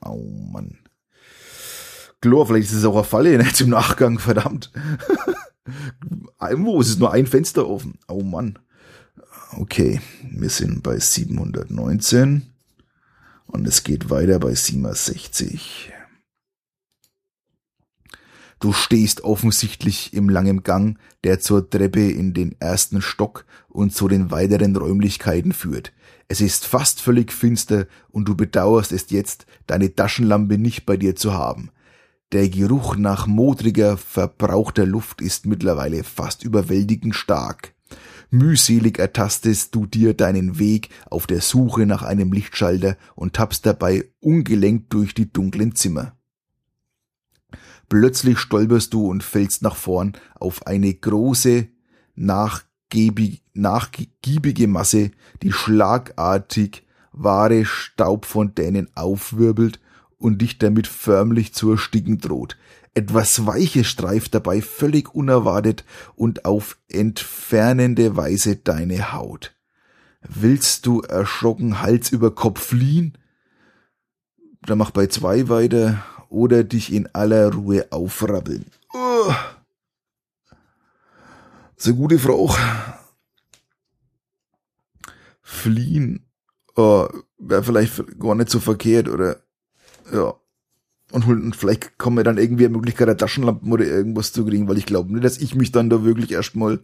Oh 0.00 0.22
Mann. 0.52 0.78
Klar, 2.20 2.46
vielleicht 2.46 2.70
ist 2.70 2.78
es 2.78 2.84
auch 2.84 2.94
eine 2.94 3.04
Falle, 3.04 3.36
ne, 3.38 3.52
zum 3.52 3.70
Nachgang, 3.70 4.18
verdammt. 4.18 4.70
Wo 6.38 6.80
ist 6.80 6.90
es 6.90 6.98
nur 6.98 7.12
ein 7.12 7.26
Fenster 7.26 7.68
offen? 7.68 7.98
Oh 8.06 8.22
Mann. 8.22 8.58
Okay, 9.56 10.00
wir 10.30 10.50
sind 10.50 10.82
bei 10.82 10.98
719 10.98 12.53
und 13.54 13.68
es 13.68 13.84
geht 13.84 14.10
weiter 14.10 14.40
bei 14.40 14.54
67. 14.54 15.92
Du 18.58 18.72
stehst 18.72 19.22
offensichtlich 19.22 20.12
im 20.12 20.28
langen 20.28 20.62
Gang, 20.62 20.98
der 21.22 21.38
zur 21.38 21.68
Treppe 21.70 22.10
in 22.10 22.34
den 22.34 22.56
ersten 22.60 23.00
Stock 23.00 23.44
und 23.68 23.94
zu 23.94 24.08
den 24.08 24.30
weiteren 24.30 24.74
Räumlichkeiten 24.74 25.52
führt. 25.52 25.92
Es 26.28 26.40
ist 26.40 26.66
fast 26.66 27.00
völlig 27.00 27.32
finster 27.32 27.86
und 28.10 28.26
du 28.26 28.34
bedauerst 28.34 28.90
es 28.90 29.10
jetzt, 29.10 29.46
deine 29.66 29.94
Taschenlampe 29.94 30.58
nicht 30.58 30.84
bei 30.86 30.96
dir 30.96 31.14
zu 31.14 31.34
haben. 31.34 31.70
Der 32.32 32.48
Geruch 32.48 32.96
nach 32.96 33.26
modriger, 33.26 33.96
verbrauchter 33.96 34.86
Luft 34.86 35.20
ist 35.20 35.46
mittlerweile 35.46 36.02
fast 36.02 36.42
überwältigend 36.42 37.14
stark. 37.14 37.73
Mühselig 38.30 38.98
ertastest 38.98 39.74
du 39.74 39.86
dir 39.86 40.14
deinen 40.14 40.58
Weg 40.58 40.88
auf 41.10 41.26
der 41.26 41.40
Suche 41.40 41.86
nach 41.86 42.02
einem 42.02 42.32
Lichtschalter 42.32 42.96
und 43.14 43.34
tappst 43.34 43.66
dabei 43.66 44.10
ungelenkt 44.20 44.92
durch 44.92 45.14
die 45.14 45.32
dunklen 45.32 45.74
Zimmer. 45.74 46.16
Plötzlich 47.88 48.38
stolperst 48.38 48.92
du 48.94 49.08
und 49.08 49.22
fällst 49.22 49.62
nach 49.62 49.76
vorn 49.76 50.14
auf 50.34 50.66
eine 50.66 50.92
große, 50.92 51.68
nachgiebige 52.14 53.38
Masse, 54.68 55.10
die 55.42 55.52
schlagartig 55.52 56.84
wahre 57.12 57.64
Staubfontänen 57.64 58.88
aufwirbelt 58.94 59.80
und 60.18 60.40
dich 60.42 60.58
damit 60.58 60.86
förmlich 60.86 61.54
zu 61.54 61.72
ersticken 61.72 62.18
droht. 62.18 62.56
Etwas 62.94 63.44
Weiches 63.46 63.88
streift 63.88 64.34
dabei 64.34 64.62
völlig 64.62 65.14
unerwartet 65.14 65.84
und 66.14 66.44
auf 66.44 66.78
entfernende 66.88 68.16
Weise 68.16 68.56
deine 68.56 69.12
Haut. 69.12 69.54
Willst 70.22 70.86
du 70.86 71.02
erschrocken 71.02 71.82
Hals 71.82 72.10
über 72.10 72.34
Kopf 72.34 72.60
fliehen? 72.60 73.18
Dann 74.62 74.78
mach 74.78 74.90
bei 74.90 75.08
zwei 75.08 75.48
weiter 75.48 76.04
oder 76.28 76.64
dich 76.64 76.92
in 76.92 77.08
aller 77.14 77.52
Ruhe 77.52 77.86
aufrabbeln. 77.90 78.64
Oh. 78.92 79.34
So 81.76 81.94
gute 81.94 82.18
Frau. 82.18 82.54
Fliehen 85.42 86.24
oh, 86.76 87.08
wäre 87.38 87.62
vielleicht 87.62 88.18
gar 88.18 88.34
nicht 88.34 88.50
so 88.50 88.60
verkehrt 88.60 89.08
oder 89.08 89.36
ja. 90.12 90.34
Und, 91.14 91.26
und 91.28 91.54
vielleicht 91.54 91.96
kommen 91.96 92.16
wir 92.16 92.24
dann 92.24 92.38
irgendwie 92.38 92.64
eine 92.64 92.74
Möglichkeit, 92.74 93.06
eine 93.06 93.16
Taschenlampen 93.16 93.70
oder 93.70 93.84
irgendwas 93.84 94.32
zu 94.32 94.44
kriegen, 94.44 94.66
weil 94.66 94.78
ich 94.78 94.86
glaube 94.86 95.12
nicht, 95.12 95.24
dass 95.24 95.38
ich 95.38 95.54
mich 95.54 95.70
dann 95.70 95.88
da 95.88 96.02
wirklich 96.02 96.32
erstmal 96.32 96.80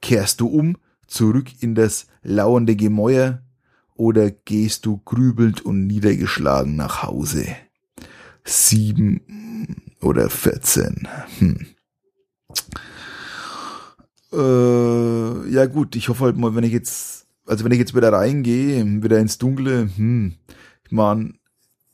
Kehrst 0.02 0.42
du 0.42 0.48
um, 0.48 0.78
zurück 1.08 1.48
in 1.62 1.76
das 1.76 2.08
lauernde 2.22 2.76
Gemäuer, 2.76 3.42
oder 3.96 4.32
gehst 4.32 4.86
du 4.86 4.98
grübelnd 4.98 5.64
und 5.64 5.86
niedergeschlagen 5.86 6.76
nach 6.76 7.04
Hause? 7.04 7.46
Sieben 8.44 9.22
oder 10.02 10.30
vierzehn. 10.30 11.08
Hm. 11.38 11.68
Äh, 14.34 15.50
ja 15.52 15.66
gut, 15.68 15.96
ich 15.96 16.10
hoffe 16.10 16.26
halt 16.26 16.38
mal, 16.38 16.56
wenn 16.56 16.64
ich 16.64 16.74
jetzt, 16.74 17.28
also 17.46 17.64
wenn 17.64 17.72
ich 17.72 17.80
jetzt 17.80 17.96
wieder 17.96 18.12
reingehe, 18.12 18.84
wieder 19.04 19.20
ins 19.20 19.38
Dunkle, 19.38 19.90
hm, 19.96 20.34
ich 20.86 20.92
meine, 20.92 21.34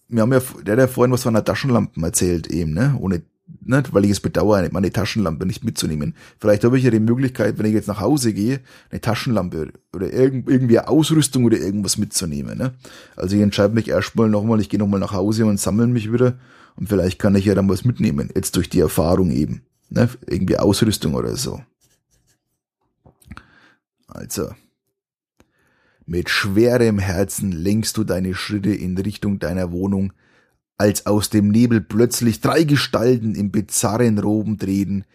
wir 0.08 0.22
haben 0.22 0.34
ja, 0.34 0.42
der 0.64 0.74
hat 0.74 0.80
ja 0.80 0.88
vorhin 0.88 1.12
was 1.12 1.24
von 1.24 1.36
einer 1.36 1.46
Taschenlampe 1.46 2.02
erzählt 2.02 2.48
eben, 2.48 2.74
ne, 2.74 2.96
ohne 3.00 3.24
nicht, 3.62 3.94
weil 3.94 4.06
ich 4.06 4.12
es 4.12 4.20
bedauere, 4.20 4.70
meine 4.72 4.92
Taschenlampe 4.92 5.46
nicht 5.46 5.64
mitzunehmen. 5.64 6.16
Vielleicht 6.40 6.64
habe 6.64 6.78
ich 6.78 6.84
ja 6.84 6.92
die 6.92 7.00
Möglichkeit, 7.00 7.58
wenn 7.58 7.66
ich 7.66 7.74
jetzt 7.74 7.88
nach 7.88 8.00
Hause 8.00 8.34
gehe, 8.34 8.62
eine 8.90 9.02
Taschenlampe 9.02 9.74
oder 9.94 10.12
irgendwie 10.14 10.80
Ausrüstung 10.80 11.46
oder 11.46 11.58
irgendwas 11.58 11.98
mitzunehmen. 11.98 12.58
Ne? 12.58 12.74
Also 13.16 13.36
ich 13.36 13.42
entscheide 13.42 13.74
mich 13.74 13.88
erstmal 13.90 14.30
nochmal, 14.30 14.60
ich 14.62 14.70
gehe 14.70 14.80
nochmal 14.80 15.00
nach 15.00 15.14
Hause 15.14 15.46
und 15.46 15.60
sammle 15.60 15.88
mich 15.88 16.12
wieder 16.12 16.38
und 16.76 16.90
vielleicht 16.90 17.20
kann 17.20 17.36
ich 17.36 17.46
ja 17.46 17.56
dann 17.56 17.70
was 17.70 17.86
mitnehmen, 17.86 18.30
jetzt 18.34 18.56
durch 18.56 18.70
die 18.70 18.80
Erfahrung 18.80 19.32
eben. 19.32 19.62
Ne? 19.90 20.10
Irgendwie 20.28 20.58
Ausrüstung 20.58 21.16
oder 21.16 21.36
so. 21.36 21.62
Also. 24.10 24.50
Mit 26.06 26.30
schwerem 26.30 26.98
Herzen 26.98 27.52
lenkst 27.52 27.96
du 27.98 28.04
deine 28.04 28.34
Schritte 28.34 28.74
in 28.74 28.98
Richtung 28.98 29.40
deiner 29.40 29.72
Wohnung, 29.72 30.12
als 30.78 31.06
aus 31.06 31.30
dem 31.30 31.50
Nebel 31.50 31.82
plötzlich 31.82 32.42
drei 32.42 32.64
Gestalten 32.64 33.36
im 33.36 33.52
bizarren 33.52 34.18
Roben 34.18 34.58
treten, 34.58 35.06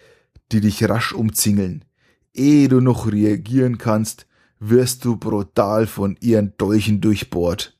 die 0.53 0.61
dich 0.61 0.89
rasch 0.89 1.13
umzingeln. 1.13 1.85
Ehe 2.33 2.69
du 2.69 2.81
noch 2.81 3.11
reagieren 3.11 3.79
kannst, 3.79 4.27
wirst 4.61 5.05
du 5.05 5.17
brutal 5.17 5.87
von 5.87 6.17
ihren 6.21 6.57
Dolchen 6.59 7.01
durchbohrt. 7.01 7.79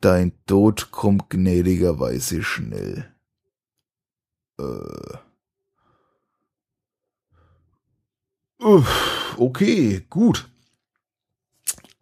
Dein 0.00 0.32
Tod 0.46 0.90
kommt 0.90 1.30
gnädigerweise 1.30 2.42
schnell. 2.42 3.12
Äh. 4.58 5.29
Uff, 8.60 9.36
okay, 9.38 10.04
gut. 10.10 10.48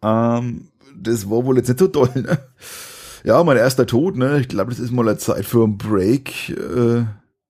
Ähm, 0.01 0.67
das 0.95 1.29
war 1.29 1.45
wohl 1.45 1.57
jetzt 1.57 1.69
nicht 1.69 1.79
so 1.79 1.87
toll, 1.87 2.11
ne? 2.15 2.37
Ja, 3.23 3.43
mein 3.43 3.57
erster 3.57 3.85
Tod, 3.85 4.17
ne? 4.17 4.39
Ich 4.39 4.47
glaube, 4.47 4.71
das 4.71 4.79
ist 4.79 4.91
mal 4.91 5.07
eine 5.07 5.17
Zeit 5.17 5.45
für 5.45 5.63
einen 5.63 5.77
Break. 5.77 6.49
Äh, 6.49 7.01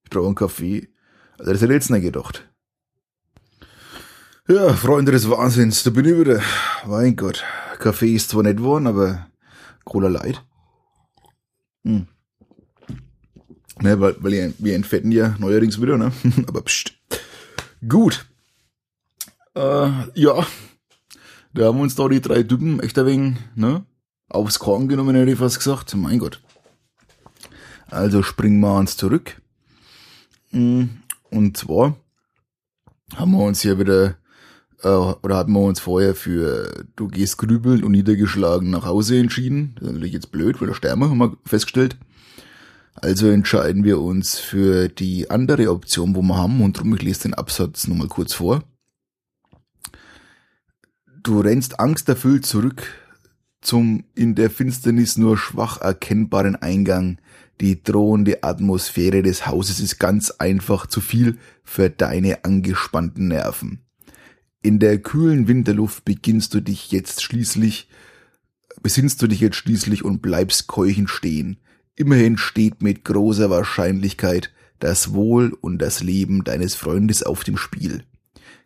ich 0.03 0.10
brauche 0.10 0.27
einen 0.27 0.36
Kaffee. 0.36 0.89
Also 1.38 1.51
das 1.51 1.62
hätte 1.62 1.73
ich 1.73 1.77
jetzt 1.77 1.89
nicht 1.89 2.03
gedacht. 2.03 2.47
Ja, 4.47 4.73
Freunde 4.73 5.12
des 5.12 5.29
Wahnsinns, 5.29 5.83
da 5.83 5.89
bin 5.91 6.05
ich 6.05 6.17
wieder. 6.17 6.41
Mein 6.86 7.15
Gott. 7.15 7.43
Kaffee 7.79 8.15
ist 8.15 8.29
zwar 8.29 8.43
nicht 8.43 8.57
geworden, 8.57 8.88
aber 8.88 9.27
Cola 9.86 10.07
Light. 10.07 10.43
Hm. 11.83 12.07
Ne, 13.81 13.99
weil, 13.99 14.15
weil 14.19 14.53
wir 14.57 14.75
entfetten 14.75 15.12
ja 15.12 15.36
neuerdings 15.39 15.81
wieder, 15.81 15.97
ne? 15.97 16.12
aber 16.47 16.62
pst. 16.63 16.93
Gut. 17.88 18.28
Äh, 19.59 19.91
ja. 20.15 20.45
Da 21.53 21.65
haben 21.65 21.81
uns 21.81 21.95
da 21.95 22.07
die 22.07 22.21
drei 22.21 22.43
Typen 22.43 22.79
echt 22.79 22.97
ein 22.97 23.05
wenig, 23.05 23.37
ne? 23.55 23.83
aufs 24.29 24.59
Korn 24.59 24.87
genommen, 24.87 25.15
hätte 25.15 25.31
ich 25.31 25.39
fast 25.39 25.57
gesagt. 25.57 25.93
Mein 25.95 26.19
Gott. 26.19 26.41
Also 27.87 28.23
springen 28.23 28.59
wir 28.59 28.75
uns 28.77 28.95
zurück. 28.95 29.41
Mm, 30.51 30.83
und 31.31 31.57
zwar 31.57 31.95
haben 33.15 33.31
wir 33.31 33.43
uns 33.43 33.61
hier 33.61 33.79
wieder, 33.79 34.15
äh, 34.83 34.87
oder 34.87 35.37
hatten 35.37 35.53
wir 35.53 35.61
uns 35.61 35.79
vorher 35.79 36.15
für 36.15 36.85
Du 36.95 37.07
gehst 37.07 37.37
grübeln 37.37 37.83
und 37.83 37.91
niedergeschlagen 37.91 38.69
nach 38.69 38.85
Hause 38.85 39.19
entschieden. 39.19 39.73
Das 39.75 39.87
ist 39.87 39.93
natürlich 39.93 40.13
jetzt 40.13 40.31
blöd, 40.31 40.61
weil 40.61 40.69
da 40.69 40.75
sterben 40.75 41.01
wir, 41.01 41.09
haben 41.09 41.17
wir 41.17 41.37
festgestellt. 41.43 41.97
Also 42.93 43.27
entscheiden 43.27 43.83
wir 43.83 43.99
uns 43.99 44.37
für 44.37 44.87
die 44.89 45.29
andere 45.29 45.71
Option, 45.71 46.15
wo 46.15 46.21
wir 46.21 46.37
haben, 46.37 46.61
und 46.61 46.77
darum 46.77 46.95
ich 46.95 47.01
lese 47.01 47.23
den 47.23 47.33
Absatz 47.33 47.87
nochmal 47.87 48.07
kurz 48.07 48.33
vor. 48.33 48.63
Du 51.21 51.41
rennst 51.41 51.82
angsterfüllt 51.82 52.45
zurück 52.45 52.84
zum 53.60 54.05
in 54.15 54.36
der 54.36 54.49
Finsternis 54.49 55.17
nur 55.17 55.38
schwach 55.38 55.82
erkennbaren 55.82 56.55
Eingang. 56.55 57.17
Die 57.60 57.84
drohende 57.84 58.41
Atmosphäre 58.43 59.21
des 59.21 59.45
Hauses 59.45 59.82
ist 59.82 59.99
ganz 59.99 60.32
einfach 60.32 60.88
zu 60.88 61.01
viel 61.01 61.38
für 61.65 61.89
deine 61.89 62.45
angespannten 62.45 63.27
Nerven. 63.27 63.82
In 64.62 64.79
der 64.79 64.99
kühlen 64.99 65.49
Winterluft 65.49 66.05
beginnst 66.05 66.53
du 66.53 66.62
dich 66.62 66.89
jetzt 66.91 67.21
schließlich, 67.21 67.89
besinnst 68.82 69.21
du 69.21 69.27
dich 69.27 69.41
jetzt 69.41 69.58
schließlich 69.58 70.05
und 70.05 70.21
bleibst 70.21 70.67
keuchend 70.67 71.10
stehen. 71.10 71.58
Immerhin 71.97 72.38
steht 72.38 72.82
mit 72.82 73.03
großer 73.03 73.49
Wahrscheinlichkeit 73.49 74.53
das 74.79 75.12
Wohl 75.13 75.51
und 75.60 75.79
das 75.79 76.01
Leben 76.01 76.45
deines 76.45 76.75
Freundes 76.75 77.23
auf 77.23 77.43
dem 77.43 77.58
Spiel. 77.58 78.05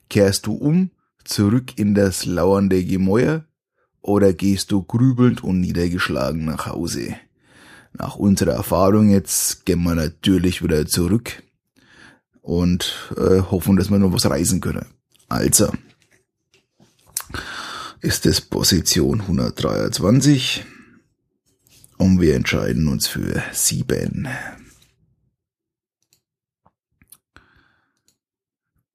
Kehrst 0.08 0.46
du 0.46 0.54
um, 0.54 0.92
zurück 1.26 1.78
in 1.78 1.96
das 1.96 2.26
lauernde 2.26 2.84
Gemäuer, 2.84 3.46
oder 4.04 4.34
gehst 4.34 4.72
du 4.72 4.84
grübelnd 4.84 5.44
und 5.44 5.62
niedergeschlagen 5.62 6.46
nach 6.46 6.68
Hause? 6.68 7.16
Nach 7.94 8.16
unserer 8.16 8.54
Erfahrung 8.54 9.10
jetzt 9.10 9.66
gehen 9.66 9.84
wir 9.84 9.96
natürlich 9.96 10.62
wieder 10.62 10.86
zurück 10.86 11.42
und 12.42 13.14
äh, 13.16 13.40
hoffen, 13.40 13.78
dass 13.78 13.90
wir 13.90 14.00
noch 14.00 14.12
was 14.12 14.30
reisen 14.30 14.60
können. 14.60 14.86
Also 15.30 15.72
ist 18.02 18.26
es 18.26 18.42
Position 18.42 19.22
123 19.22 20.66
und 21.98 22.20
wir 22.20 22.36
entscheiden 22.36 22.90
uns 22.90 23.08
für 23.08 23.42
7. 23.54 24.28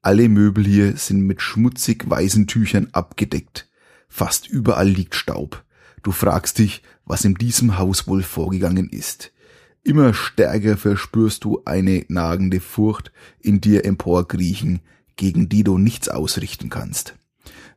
Alle 0.00 0.28
Möbel 0.28 0.64
hier 0.64 0.96
sind 0.96 1.22
mit 1.22 1.42
schmutzig 1.42 2.08
weißen 2.08 2.46
Tüchern 2.46 2.90
abgedeckt. 2.92 3.68
Fast 4.08 4.46
überall 4.46 4.88
liegt 4.88 5.16
Staub. 5.16 5.64
Du 6.02 6.10
fragst 6.10 6.58
dich, 6.58 6.82
was 7.04 7.24
in 7.24 7.34
diesem 7.34 7.78
Haus 7.78 8.06
wohl 8.06 8.22
vorgegangen 8.22 8.88
ist. 8.88 9.32
Immer 9.84 10.14
stärker 10.14 10.76
verspürst 10.76 11.44
du 11.44 11.62
eine 11.64 12.04
nagende 12.08 12.60
Furcht 12.60 13.12
in 13.40 13.60
dir 13.60 13.84
emporkriechen, 13.84 14.80
gegen 15.16 15.48
die 15.48 15.64
du 15.64 15.78
nichts 15.78 16.08
ausrichten 16.08 16.68
kannst. 16.68 17.14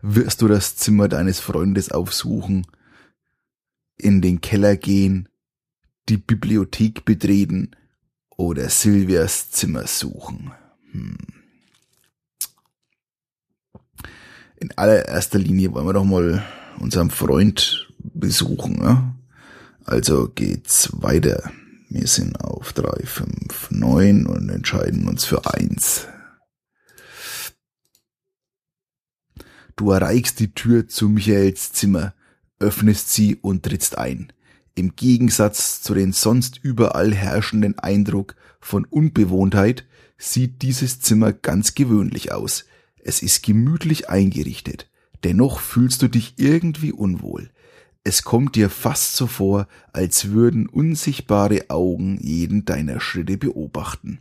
Wirst 0.01 0.41
du 0.41 0.47
das 0.47 0.75
Zimmer 0.75 1.07
deines 1.07 1.39
Freundes 1.39 1.91
aufsuchen, 1.91 2.67
in 3.97 4.21
den 4.21 4.41
Keller 4.41 4.75
gehen, 4.75 5.29
die 6.09 6.17
Bibliothek 6.17 7.05
betreten 7.05 7.71
oder 8.37 8.69
Silvias 8.69 9.49
Zimmer 9.49 9.87
suchen? 9.87 10.51
Hm. 10.91 11.17
In 14.57 14.71
allererster 14.77 15.39
Linie 15.39 15.73
wollen 15.73 15.87
wir 15.87 15.93
doch 15.93 16.05
mal 16.05 16.45
unseren 16.79 17.09
Freund 17.09 17.93
besuchen. 18.13 18.73
Ne? 18.73 19.15
Also 19.83 20.29
geht's 20.29 20.89
weiter. 20.93 21.51
Wir 21.89 22.07
sind 22.07 22.39
auf 22.41 22.73
3, 22.73 23.05
5, 23.05 23.71
9 23.71 24.25
und 24.25 24.49
entscheiden 24.49 25.07
uns 25.07 25.25
für 25.25 25.53
1. 25.53 26.07
Du 29.75 29.91
erreichst 29.91 30.39
die 30.39 30.53
Tür 30.53 30.87
zu 30.87 31.09
Michaels 31.09 31.73
Zimmer, 31.73 32.13
öffnest 32.59 33.13
sie 33.13 33.35
und 33.35 33.63
trittst 33.63 33.97
ein. 33.97 34.31
Im 34.73 34.95
Gegensatz 34.95 35.81
zu 35.81 35.93
den 35.93 36.11
sonst 36.11 36.59
überall 36.61 37.13
herrschenden 37.13 37.77
Eindruck 37.79 38.35
von 38.59 38.85
Unbewohntheit 38.85 39.85
sieht 40.17 40.61
dieses 40.61 41.01
Zimmer 41.01 41.33
ganz 41.33 41.75
gewöhnlich 41.75 42.31
aus. 42.31 42.65
Es 43.03 43.21
ist 43.21 43.43
gemütlich 43.43 44.09
eingerichtet. 44.09 44.89
Dennoch 45.23 45.59
fühlst 45.59 46.01
du 46.01 46.07
dich 46.07 46.35
irgendwie 46.37 46.91
unwohl. 46.91 47.51
Es 48.07 48.21
kommt 48.21 48.55
dir 48.55 48.69
fast 48.69 49.15
so 49.15 49.25
vor, 49.25 49.67
als 49.91 50.29
würden 50.29 50.67
unsichtbare 50.69 51.71
Augen 51.71 52.19
jeden 52.21 52.63
deiner 52.63 52.99
Schritte 52.99 53.35
beobachten. 53.35 54.19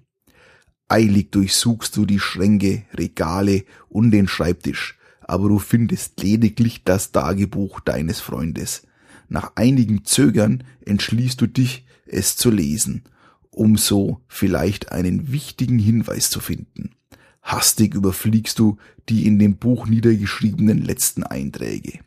Eilig 0.89 1.33
durchsuchst 1.33 1.95
du 1.95 2.07
die 2.07 2.19
Schränke, 2.19 2.85
Regale 2.95 3.65
und 3.91 4.11
den 4.11 4.27
Schreibtisch, 4.27 4.99
aber 5.21 5.51
du 5.51 5.59
findest 5.59 6.23
lediglich 6.23 6.85
das 6.85 7.13
Tagebuch 7.13 7.81
deines 7.81 8.21
Freundes. 8.21 8.87
Nach 9.29 9.53
einigem 9.55 10.07
Zögern 10.07 10.65
entschließt 10.87 11.39
du 11.43 11.47
dich, 11.47 11.85
es 12.07 12.37
zu 12.37 12.51
lesen, 12.51 13.03
um 13.51 13.77
so 13.77 14.23
vielleicht 14.29 14.93
einen 14.93 15.31
wichtigen 15.31 15.79
Hinweis 15.79 16.31
zu 16.31 16.41
finden. 16.41 16.93
Hastig 17.43 17.95
überfliegst 17.95 18.59
du 18.59 18.79
die 19.11 19.27
in 19.27 19.39
dem 19.39 19.57
Buch 19.57 19.87
niedergeschriebenen 19.87 20.79
letzten 20.79 21.23
Einträge. 21.23 21.99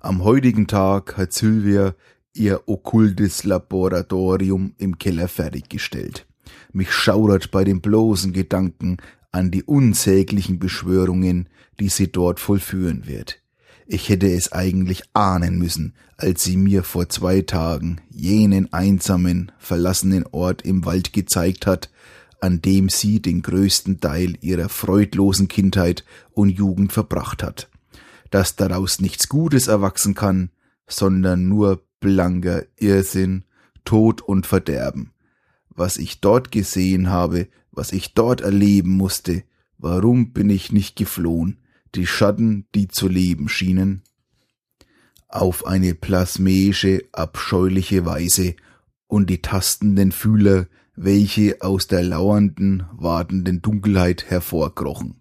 Am 0.00 0.24
heutigen 0.24 0.66
Tag 0.66 1.16
hat 1.16 1.32
Sylvia 1.32 1.94
ihr 2.34 2.62
okkultes 2.66 3.44
Laboratorium 3.44 4.74
im 4.78 4.98
Keller 4.98 5.28
fertiggestellt. 5.28 6.26
Mich 6.72 6.92
schaudert 6.92 7.50
bei 7.50 7.64
dem 7.64 7.80
bloßen 7.80 8.32
Gedanken 8.32 8.96
an 9.30 9.50
die 9.50 9.62
unsäglichen 9.62 10.58
Beschwörungen, 10.58 11.48
die 11.80 11.88
sie 11.88 12.10
dort 12.10 12.40
vollführen 12.40 13.06
wird. 13.06 13.38
Ich 13.86 14.08
hätte 14.08 14.30
es 14.30 14.52
eigentlich 14.52 15.02
ahnen 15.12 15.58
müssen, 15.58 15.94
als 16.16 16.44
sie 16.44 16.56
mir 16.56 16.82
vor 16.82 17.08
zwei 17.08 17.42
Tagen 17.42 18.00
jenen 18.10 18.72
einsamen, 18.72 19.52
verlassenen 19.58 20.24
Ort 20.30 20.62
im 20.62 20.84
Wald 20.84 21.12
gezeigt 21.12 21.66
hat, 21.66 21.90
an 22.40 22.62
dem 22.62 22.88
sie 22.88 23.20
den 23.20 23.42
größten 23.42 24.00
Teil 24.00 24.34
ihrer 24.40 24.68
freudlosen 24.68 25.48
Kindheit 25.48 26.04
und 26.32 26.48
Jugend 26.48 26.92
verbracht 26.92 27.42
hat. 27.42 27.68
Dass 28.32 28.56
daraus 28.56 28.98
nichts 28.98 29.28
Gutes 29.28 29.68
erwachsen 29.68 30.14
kann, 30.14 30.50
sondern 30.88 31.48
nur 31.48 31.84
blanker 32.00 32.64
Irrsinn, 32.78 33.44
Tod 33.84 34.22
und 34.22 34.46
Verderben. 34.46 35.12
Was 35.68 35.98
ich 35.98 36.22
dort 36.22 36.50
gesehen 36.50 37.10
habe, 37.10 37.48
was 37.70 37.92
ich 37.92 38.14
dort 38.14 38.40
erleben 38.40 38.90
musste, 38.90 39.44
warum 39.76 40.32
bin 40.32 40.48
ich 40.48 40.72
nicht 40.72 40.96
geflohen, 40.96 41.58
die 41.94 42.06
Schatten, 42.06 42.66
die 42.74 42.88
zu 42.88 43.06
leben 43.06 43.50
schienen? 43.50 44.02
Auf 45.28 45.66
eine 45.66 45.94
plasmäische, 45.94 47.04
abscheuliche 47.12 48.06
Weise 48.06 48.56
und 49.08 49.28
die 49.28 49.42
tastenden 49.42 50.10
Fühler, 50.10 50.68
welche 50.96 51.60
aus 51.60 51.86
der 51.86 52.02
lauernden, 52.02 52.86
wartenden 52.92 53.60
Dunkelheit 53.60 54.30
hervorkrochen. 54.30 55.16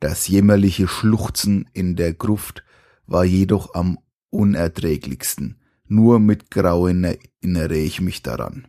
Das 0.00 0.28
jämmerliche 0.28 0.88
Schluchzen 0.88 1.68
in 1.72 1.96
der 1.96 2.12
Gruft 2.12 2.64
war 3.06 3.24
jedoch 3.24 3.74
am 3.74 3.98
unerträglichsten. 4.30 5.60
Nur 5.88 6.18
mit 6.18 6.50
Grauen 6.50 7.04
erinnere 7.04 7.76
ich 7.76 8.00
mich 8.00 8.22
daran. 8.22 8.66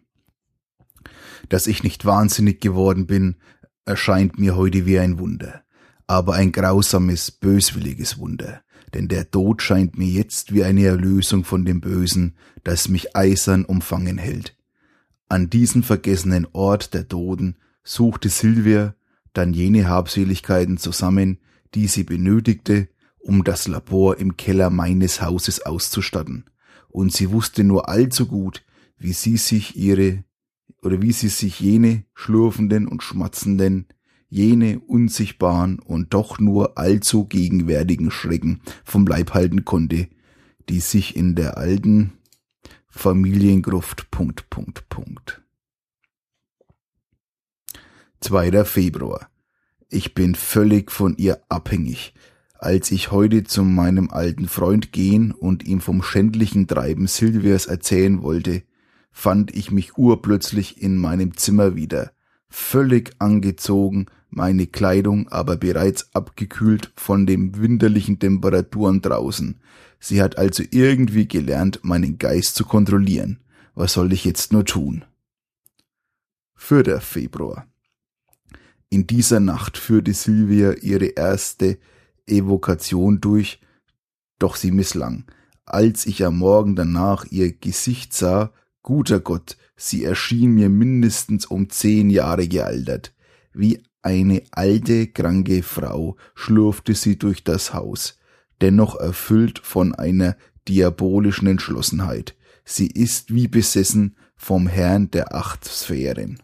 Dass 1.50 1.68
ich 1.68 1.84
nicht 1.84 2.06
wahnsinnig 2.06 2.62
geworden 2.62 3.08
bin, 3.08 3.36
erscheint 3.86 4.38
mir 4.38 4.56
heute 4.56 4.86
wie 4.86 5.00
ein 5.00 5.20
Wunder, 5.20 5.64
aber 6.06 6.36
ein 6.36 6.52
grausames, 6.52 7.32
böswilliges 7.32 8.18
Wunder, 8.18 8.62
denn 8.94 9.08
der 9.08 9.32
Tod 9.32 9.62
scheint 9.62 9.98
mir 9.98 10.08
jetzt 10.08 10.54
wie 10.54 10.64
eine 10.64 10.86
Erlösung 10.86 11.44
von 11.44 11.66
dem 11.66 11.82
Bösen, 11.82 12.36
das 12.64 12.88
mich 12.88 13.16
eisern 13.16 13.66
umfangen 13.66 14.18
hält. 14.18 14.56
An 15.30 15.50
diesen 15.50 15.84
vergessenen 15.84 16.48
Ort 16.54 16.94
der 16.94 17.08
Toten 17.08 17.58
suchte 17.84 18.30
Silvia 18.30 18.96
dann 19.38 19.54
jene 19.54 19.88
Habseligkeiten 19.88 20.78
zusammen, 20.78 21.38
die 21.76 21.88
sie 21.88 22.04
benötigte, 22.04 22.90
um 23.20 23.44
das 23.44 23.68
Labor 23.68 24.18
im 24.18 24.38
Keller 24.38 24.70
meines 24.70 25.22
Hauses 25.22 25.66
auszustatten, 25.66 26.46
und 26.90 27.12
sie 27.12 27.32
wusste 27.32 27.64
nur 27.64 27.90
allzu 27.90 28.26
gut, 28.28 28.64
wie 28.98 29.14
sie 29.14 29.38
sich 29.38 29.76
ihre 29.76 30.24
oder 30.82 31.02
wie 31.02 31.12
sie 31.12 31.30
sich 31.30 31.60
jene 31.60 32.06
schlurfenden 32.14 32.88
und 32.88 33.04
schmatzenden, 33.04 33.88
jene 34.30 34.80
unsichtbaren 34.80 35.80
und 35.80 36.14
doch 36.14 36.40
nur 36.40 36.78
allzu 36.78 37.26
gegenwärtigen 37.26 38.12
Schrecken 38.12 38.62
vom 38.84 39.06
Leib 39.06 39.34
halten 39.34 39.66
konnte, 39.66 40.08
die 40.70 40.80
sich 40.80 41.16
in 41.16 41.36
der 41.36 41.58
alten 41.58 42.14
Familiengruft. 42.90 44.10
Punkt, 44.12 44.50
Punkt, 44.50 44.90
Punkt. 44.90 45.42
2. 48.20 48.66
Februar. 48.66 49.30
Ich 49.90 50.16
bin 50.16 50.34
völlig 50.34 50.92
von 50.92 51.16
ihr 51.18 51.40
abhängig. 51.50 52.16
Als 52.58 52.92
ich 52.92 53.12
heute 53.12 53.44
zu 53.44 53.64
meinem 53.64 54.10
alten 54.10 54.48
Freund 54.48 54.92
gehen 54.92 55.32
und 55.32 55.66
ihm 55.66 55.82
vom 55.82 56.02
schändlichen 56.02 56.68
Treiben 56.68 57.06
Silvias 57.06 57.68
erzählen 57.68 58.24
wollte, 58.24 58.64
fand 59.12 59.56
ich 59.56 59.72
mich 59.72 59.98
urplötzlich 59.98 60.82
in 60.82 60.98
meinem 60.98 61.38
Zimmer 61.38 61.76
wieder, 61.76 62.12
völlig 62.50 63.14
angezogen, 63.20 64.08
meine 64.30 64.66
Kleidung 64.66 65.30
aber 65.30 65.56
bereits 65.56 66.14
abgekühlt 66.16 66.92
von 66.96 67.28
den 67.28 67.62
winterlichen 67.62 68.18
Temperaturen 68.18 69.02
draußen. 69.02 69.62
Sie 70.00 70.22
hat 70.24 70.40
also 70.40 70.64
irgendwie 70.72 71.28
gelernt, 71.28 71.82
meinen 71.84 72.18
Geist 72.18 72.56
zu 72.56 72.66
kontrollieren. 72.66 73.40
Was 73.76 73.94
soll 73.94 74.12
ich 74.12 74.26
jetzt 74.26 74.52
nur 74.52 74.66
tun? 74.66 75.06
4. 76.56 77.00
Februar. 77.00 77.68
In 78.90 79.06
dieser 79.06 79.40
Nacht 79.40 79.78
führte 79.78 80.14
Silvia 80.14 80.74
ihre 80.74 81.08
erste 81.08 81.78
Evokation 82.26 83.20
durch, 83.20 83.60
doch 84.40 84.56
sie 84.56 84.72
misslang. 84.72 85.26
Als 85.66 86.06
ich 86.06 86.26
am 86.26 86.38
Morgen 86.38 86.76
danach 86.76 87.26
ihr 87.26 87.52
Gesicht 87.52 88.14
sah, 88.14 88.54
Guter 88.84 89.20
Gott, 89.20 89.58
sie 89.76 90.06
erschien 90.06 90.52
mir 90.52 90.70
mindestens 90.70 91.46
um 91.46 91.70
zehn 91.70 92.10
Jahre 92.10 92.48
gealtert. 92.48 93.14
Wie 93.52 93.84
eine 94.02 94.44
alte, 94.52 95.08
kranke 95.08 95.64
Frau 95.64 96.16
schlurfte 96.36 96.96
sie 96.96 97.20
durch 97.20 97.44
das 97.44 97.74
Haus, 97.74 98.18
dennoch 98.62 98.96
erfüllt 98.96 99.60
von 99.60 99.94
einer 99.94 100.38
diabolischen 100.70 101.48
Entschlossenheit. 101.48 102.36
Sie 102.64 102.88
ist 102.88 103.34
wie 103.34 103.50
besessen 103.50 104.16
vom 104.38 104.68
Herrn 104.68 105.12
der 105.12 105.36
acht 105.36 105.66
Sphären. 105.66 106.42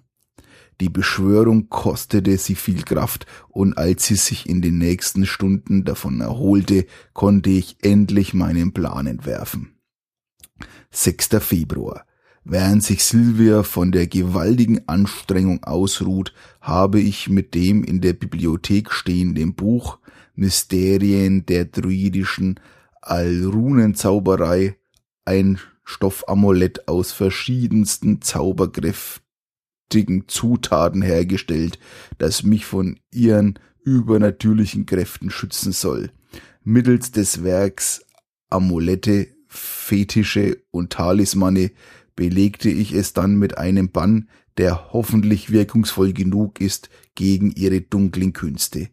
Die 0.81 0.89
Beschwörung 0.89 1.69
kostete 1.69 2.37
sie 2.37 2.55
viel 2.55 2.83
Kraft, 2.83 3.25
und 3.49 3.77
als 3.77 4.05
sie 4.05 4.15
sich 4.15 4.49
in 4.49 4.61
den 4.61 4.77
nächsten 4.77 5.25
Stunden 5.25 5.83
davon 5.83 6.21
erholte, 6.21 6.85
konnte 7.13 7.49
ich 7.49 7.77
endlich 7.81 8.33
meinen 8.33 8.73
Plan 8.73 9.07
entwerfen. 9.07 9.75
6. 10.91 11.29
Februar. 11.39 12.05
Während 12.45 12.83
sich 12.83 13.05
Silvia 13.05 13.63
von 13.63 13.91
der 13.91 14.07
gewaltigen 14.07 14.87
Anstrengung 14.87 15.63
ausruht, 15.63 16.33
habe 16.59 16.99
ich 16.99 17.29
mit 17.29 17.53
dem 17.53 17.83
in 17.83 18.01
der 18.01 18.13
Bibliothek 18.13 18.91
stehenden 18.91 19.55
Buch 19.55 19.99
Mysterien 20.35 21.45
der 21.45 21.65
druidischen 21.65 22.59
Alrunenzauberei 23.01 24.75
ein 25.25 25.59
Stoffamulett 25.85 26.87
aus 26.87 27.11
verschiedensten 27.11 28.21
zauberkräftigen 28.21 29.22
Zutaten 30.27 31.01
hergestellt, 31.03 31.77
das 32.17 32.43
mich 32.43 32.65
von 32.65 32.99
ihren 33.11 33.59
übernatürlichen 33.83 34.85
Kräften 34.85 35.29
schützen 35.29 35.71
soll. 35.71 36.11
Mittels 36.63 37.11
des 37.11 37.43
Werks 37.43 38.05
Amulette, 38.49 39.27
Fetische 39.47 40.63
und 40.71 40.91
Talismane 40.91 41.71
belegte 42.15 42.69
ich 42.69 42.93
es 42.93 43.13
dann 43.13 43.35
mit 43.35 43.57
einem 43.57 43.91
Bann, 43.91 44.29
der 44.57 44.93
hoffentlich 44.93 45.51
wirkungsvoll 45.51 46.13
genug 46.13 46.61
ist 46.61 46.89
gegen 47.15 47.51
ihre 47.51 47.81
dunklen 47.81 48.33
Künste. 48.33 48.89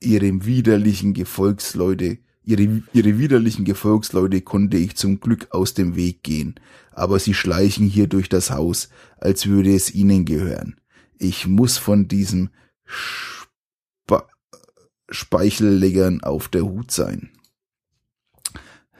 Ihrem 0.00 0.44
widerlichen 0.44 1.14
Gefolgsleute, 1.14 2.18
ihre, 2.46 2.82
ihre 2.92 3.18
widerlichen 3.18 3.64
Gefolgsleute 3.66 4.40
konnte 4.40 4.78
ich 4.78 4.96
zum 4.96 5.20
Glück 5.20 5.48
aus 5.50 5.74
dem 5.74 5.96
Weg 5.96 6.22
gehen, 6.22 6.54
aber 6.92 7.18
sie 7.18 7.34
schleichen 7.34 7.86
hier 7.86 8.06
durch 8.06 8.30
das 8.30 8.50
Haus, 8.50 8.88
als 9.18 9.46
würde 9.46 9.74
es 9.74 9.92
ihnen 9.92 10.24
gehören. 10.24 10.80
Ich 11.18 11.46
muss 11.46 11.76
von 11.76 12.08
diesem 12.08 12.50
Spe 12.84 14.22
Speichelleggern 15.08 16.22
auf 16.22 16.48
der 16.48 16.62
Hut 16.62 16.90
sein. 16.90 17.30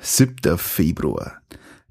7. 0.01 0.57
Februar. 0.57 1.43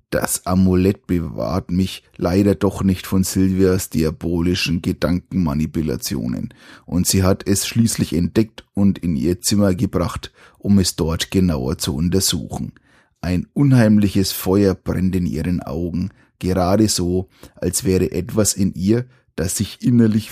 Das 0.10 0.46
Amulett 0.46 1.08
bewahrt 1.08 1.72
mich 1.72 2.04
leider 2.16 2.56
doch 2.56 2.84
nicht 2.84 3.08
von 3.08 3.24
Silvias 3.24 3.90
diabolischen 3.90 4.82
Gedankenmanipulationen, 4.82 6.54
und 6.86 7.08
sie 7.08 7.24
hat 7.24 7.48
es 7.48 7.68
schließlich 7.68 8.14
entdeckt 8.14 8.66
und 8.74 9.00
in 9.00 9.16
ihr 9.16 9.42
Zimmer 9.42 9.74
gebracht, 9.74 10.32
um 10.58 10.80
es 10.80 10.96
dort 10.96 11.32
genauer 11.32 11.78
zu 11.78 11.96
untersuchen. 11.96 12.74
Ein 13.20 13.48
unheimliches 13.54 14.32
Feuer 14.32 14.76
brennt 14.76 15.16
in 15.16 15.26
ihren 15.26 15.62
Augen, 15.62 16.12
gerade 16.40 16.88
so, 16.88 17.30
als 17.56 17.84
wäre 17.84 18.12
etwas 18.12 18.54
in 18.54 18.74
ihr, 18.74 19.08
das 19.36 19.58
sich 19.58 19.82
innerlich, 19.82 20.30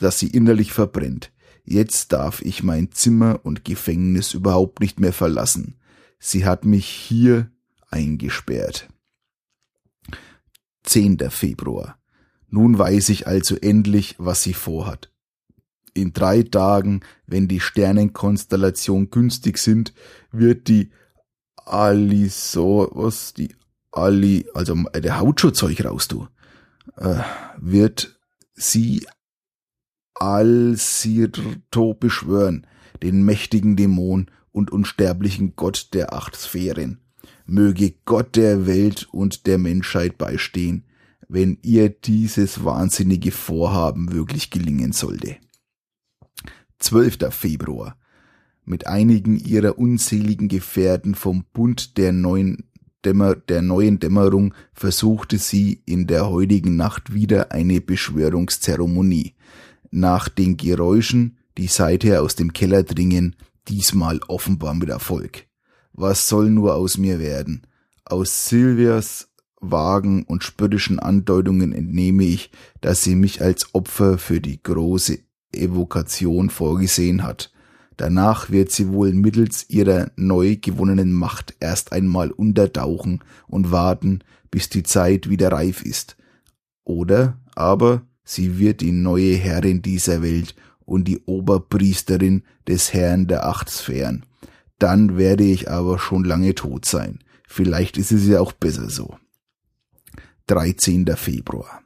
das 0.00 0.18
sie 0.18 0.28
innerlich 0.28 0.72
verbrennt. 0.72 1.30
Jetzt 1.64 2.12
darf 2.12 2.42
ich 2.42 2.62
mein 2.62 2.90
Zimmer 2.90 3.40
und 3.44 3.64
Gefängnis 3.64 4.34
überhaupt 4.34 4.80
nicht 4.80 4.98
mehr 4.98 5.12
verlassen. 5.12 5.76
Sie 6.18 6.44
hat 6.44 6.64
mich 6.64 6.86
hier 6.86 7.50
eingesperrt. 7.90 8.88
10. 10.84 11.18
Februar. 11.30 11.98
Nun 12.48 12.78
weiß 12.78 13.08
ich 13.08 13.26
also 13.26 13.56
endlich, 13.56 14.16
was 14.18 14.42
sie 14.42 14.54
vorhat. 14.54 15.10
In 15.94 16.12
drei 16.12 16.42
Tagen, 16.42 17.00
wenn 17.26 17.48
die 17.48 17.60
Sternenkonstellation 17.60 19.10
günstig 19.10 19.58
sind, 19.58 19.94
wird 20.30 20.68
die 20.68 20.90
Aliso, 21.56 22.90
was, 22.92 23.34
die 23.34 23.54
Ali, 23.90 24.46
also 24.54 24.74
äh, 24.92 25.00
der 25.00 25.20
Hautschutzzeug 25.20 25.84
raus, 25.84 26.08
du, 26.08 26.26
äh, 26.96 27.20
wird 27.58 28.18
sie 28.54 29.06
Alsirto 30.14 31.94
beschwören, 31.94 32.66
den 33.02 33.22
mächtigen 33.22 33.76
Dämon 33.76 34.30
und 34.50 34.70
unsterblichen 34.70 35.56
Gott 35.56 35.88
der 35.92 36.12
acht 36.12 36.36
Sphären 36.36 37.01
möge 37.52 37.92
Gott 38.06 38.36
der 38.36 38.66
Welt 38.66 39.08
und 39.12 39.46
der 39.46 39.58
Menschheit 39.58 40.16
beistehen, 40.16 40.84
wenn 41.28 41.58
ihr 41.62 41.90
dieses 41.90 42.64
wahnsinnige 42.64 43.30
Vorhaben 43.30 44.12
wirklich 44.12 44.50
gelingen 44.50 44.92
sollte. 44.92 45.36
12. 46.78 47.18
Februar. 47.30 47.98
Mit 48.64 48.86
einigen 48.86 49.38
ihrer 49.38 49.78
unzähligen 49.78 50.48
Gefährten 50.48 51.14
vom 51.14 51.44
Bund 51.52 51.98
der 51.98 52.12
neuen, 52.12 52.64
Dämmer, 53.04 53.34
der 53.34 53.60
neuen 53.60 53.98
Dämmerung 53.98 54.54
versuchte 54.72 55.36
sie 55.36 55.82
in 55.84 56.06
der 56.06 56.30
heutigen 56.30 56.76
Nacht 56.76 57.12
wieder 57.12 57.52
eine 57.52 57.82
Beschwörungszeremonie. 57.82 59.34
Nach 59.90 60.30
den 60.30 60.56
Geräuschen, 60.56 61.36
die 61.58 61.66
seither 61.66 62.22
aus 62.22 62.34
dem 62.34 62.54
Keller 62.54 62.82
dringen, 62.82 63.36
diesmal 63.68 64.20
offenbar 64.28 64.74
mit 64.74 64.88
Erfolg. 64.88 65.46
Was 65.92 66.28
soll 66.28 66.50
nur 66.50 66.74
aus 66.74 66.96
mir 66.96 67.18
werden? 67.18 67.62
Aus 68.04 68.48
Silvias 68.48 69.28
vagen 69.60 70.24
und 70.24 70.42
spöttischen 70.42 70.98
Andeutungen 70.98 71.72
entnehme 71.72 72.24
ich, 72.24 72.50
dass 72.80 73.02
sie 73.04 73.14
mich 73.14 73.42
als 73.42 73.74
Opfer 73.74 74.18
für 74.18 74.40
die 74.40 74.62
große 74.62 75.18
Evokation 75.52 76.50
vorgesehen 76.50 77.22
hat. 77.22 77.52
Danach 77.96 78.50
wird 78.50 78.72
sie 78.72 78.88
wohl 78.88 79.12
mittels 79.12 79.68
ihrer 79.68 80.10
neu 80.16 80.56
gewonnenen 80.56 81.12
Macht 81.12 81.54
erst 81.60 81.92
einmal 81.92 82.30
untertauchen 82.30 83.20
und 83.46 83.70
warten, 83.70 84.20
bis 84.50 84.68
die 84.68 84.82
Zeit 84.82 85.28
wieder 85.28 85.52
reif 85.52 85.84
ist. 85.84 86.16
Oder 86.84 87.38
aber 87.54 88.02
sie 88.24 88.58
wird 88.58 88.80
die 88.80 88.92
neue 88.92 89.34
Herrin 89.34 89.82
dieser 89.82 90.22
Welt 90.22 90.56
und 90.84 91.06
die 91.06 91.20
Oberpriesterin 91.26 92.42
des 92.66 92.92
Herrn 92.92 93.26
der 93.28 93.46
acht 93.46 93.70
Sphären. 93.70 94.24
Dann 94.82 95.16
werde 95.16 95.44
ich 95.44 95.70
aber 95.70 96.00
schon 96.00 96.24
lange 96.24 96.56
tot 96.56 96.86
sein. 96.86 97.20
Vielleicht 97.46 97.96
ist 97.98 98.10
es 98.10 98.26
ja 98.26 98.40
auch 98.40 98.50
besser 98.50 98.90
so. 98.90 99.14
13. 100.48 101.06
Februar. 101.14 101.82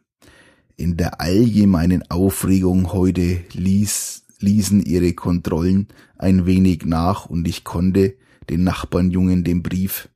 In 0.77 0.97
der 0.97 1.21
allgemeinen 1.21 2.11
Aufregung 2.11 2.95
heute 2.95 3.45
ließ, 3.53 4.25
ließen 4.39 4.83
ihre 4.83 5.13
Kontrollen 5.13 5.89
ein 6.17 6.47
wenig 6.47 6.87
nach 6.87 7.27
und 7.27 7.47
ich 7.47 7.65
konnte 7.65 8.17
den 8.49 8.65
Nachbarnjungen 8.65 9.45
den 9.45 9.63
Brief 9.63 10.09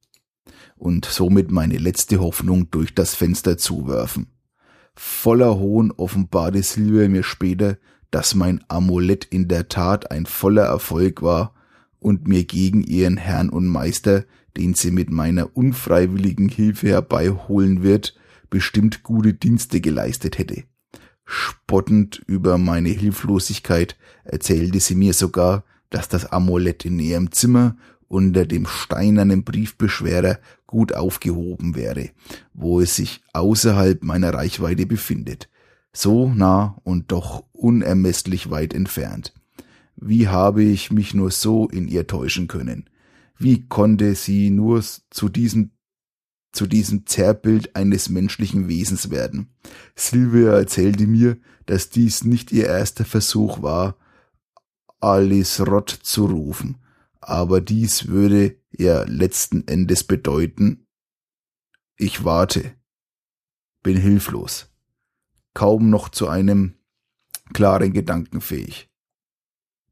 und 0.77 1.05
somit 1.05 1.51
meine 1.51 1.77
letzte 1.77 2.19
Hoffnung 2.19 2.71
durch 2.71 2.95
das 2.95 3.15
Fenster 3.15 3.59
zuwerfen. 3.59 4.29
Voller 4.95 5.59
Hohn 5.59 5.91
offenbarte 5.91 6.63
Silvia 6.63 7.11
mir 7.11 7.25
später, 7.25 7.77
dass 8.11 8.35
mein 8.35 8.65
Amulett 8.69 9.27
in 9.27 9.49
der 9.49 9.69
Tat 9.69 10.11
ein 10.11 10.25
voller 10.25 10.65
Erfolg 10.65 11.21
war 11.21 11.53
und 12.01 12.27
mir 12.27 12.45
gegen 12.45 12.83
ihren 12.83 13.17
Herrn 13.17 13.51
und 13.51 13.67
Meister, 13.67 14.25
den 14.57 14.75
sie 14.75 14.91
mit 14.91 15.11
meiner 15.11 15.57
unfreiwilligen 15.57 16.49
Hilfe 16.49 16.89
herbeiholen 16.89 17.83
wird, 17.83 18.17
bestimmt 18.49 19.03
gute 19.03 19.33
Dienste 19.33 19.81
geleistet 19.81 20.39
hätte. 20.39 20.65
Spottend 21.25 22.21
über 22.27 22.59
meine 22.59 22.89
Hilflosigkeit 22.89 23.97
erzählte 24.25 24.81
sie 24.81 24.97
mir 24.97 25.13
sogar, 25.13 25.65
dass 25.91 26.09
das 26.09 26.27
Amulett 26.27 26.85
in 26.85 26.99
ihrem 26.99 27.31
Zimmer 27.31 27.77
unter 28.09 28.45
dem 28.45 28.67
steinernen 28.67 29.45
Briefbeschwerer 29.45 30.41
gut 30.67 30.93
aufgehoben 30.93 31.77
wäre, 31.77 32.11
wo 32.53 32.81
es 32.81 32.97
sich 32.97 33.23
außerhalb 33.33 34.03
meiner 34.03 34.35
Reichweite 34.35 34.87
befindet. 34.87 35.49
So 35.93 36.29
nah 36.29 36.77
und 36.83 37.13
doch 37.13 37.45
unermesslich 37.53 38.51
weit 38.51 38.75
entfernt. 38.75 39.33
Wie 40.01 40.29
habe 40.29 40.63
ich 40.63 40.91
mich 40.91 41.15
nur 41.15 41.31
so 41.31 41.69
in 41.69 41.87
ihr 41.87 42.07
täuschen 42.07 42.49
können? 42.49 42.89
Wie 43.39 43.69
konnte 43.69 44.15
sie 44.15 44.51
nur 44.51 44.83
zu 45.11 45.29
diesem 45.29 45.73
zu 46.53 46.67
diesem 46.67 47.07
Zerrbild 47.07 47.77
eines 47.77 48.09
menschlichen 48.09 48.69
Wesens 48.69 49.11
werden. 49.11 49.55
Sylvia 49.95 50.53
erzählte 50.53 51.07
mir, 51.07 51.39
dass 51.67 51.91
dies 51.91 52.25
nicht 52.25 52.51
ihr 52.53 52.67
erster 52.67 53.05
Versuch 53.05 53.63
war, 53.63 53.97
Alice 55.01 55.61
Rott 55.61 55.91
zu 55.91 56.27
rufen, 56.27 56.79
aber 57.21 57.61
dies 57.61 58.09
würde 58.09 58.57
ja 58.77 59.05
letzten 59.05 59.67
Endes 59.69 60.05
bedeuten, 60.05 60.87
ich 61.97 62.25
warte, 62.25 62.75
bin 63.83 63.97
hilflos, 63.97 64.71
kaum 65.55 65.91
noch 65.91 66.09
zu 66.09 66.29
einem 66.29 66.75
klaren 67.53 67.93
Gedanken 67.93 68.41
fähig. 68.41 68.90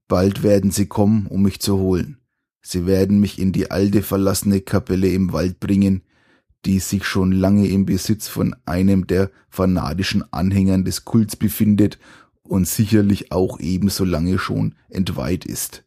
Bald 0.08 0.42
werden 0.42 0.70
sie 0.70 0.86
kommen, 0.86 1.26
um 1.26 1.42
mich 1.42 1.60
zu 1.60 1.78
holen. 1.78 2.18
Sie 2.62 2.86
werden 2.86 3.20
mich 3.20 3.38
in 3.38 3.52
die 3.52 3.70
alte 3.70 4.02
verlassene 4.02 4.62
Kapelle 4.62 5.08
im 5.08 5.32
Wald 5.32 5.60
bringen, 5.60 6.02
die 6.64 6.80
sich 6.80 7.04
schon 7.04 7.30
lange 7.30 7.68
im 7.68 7.86
Besitz 7.86 8.26
von 8.26 8.56
einem 8.64 9.06
der 9.06 9.30
fanatischen 9.48 10.24
Anhängern 10.32 10.84
des 10.84 11.04
Kults 11.04 11.36
befindet 11.36 11.98
und 12.42 12.66
sicherlich 12.66 13.32
auch 13.32 13.60
ebenso 13.60 14.04
lange 14.04 14.38
schon 14.38 14.74
entweiht 14.88 15.44
ist. 15.44 15.84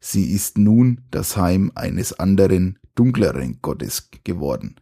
Sie 0.00 0.32
ist 0.32 0.58
nun 0.58 1.00
das 1.10 1.36
Heim 1.36 1.72
eines 1.74 2.18
anderen, 2.18 2.78
dunkleren 2.94 3.58
Gottes 3.62 4.10
geworden. 4.24 4.76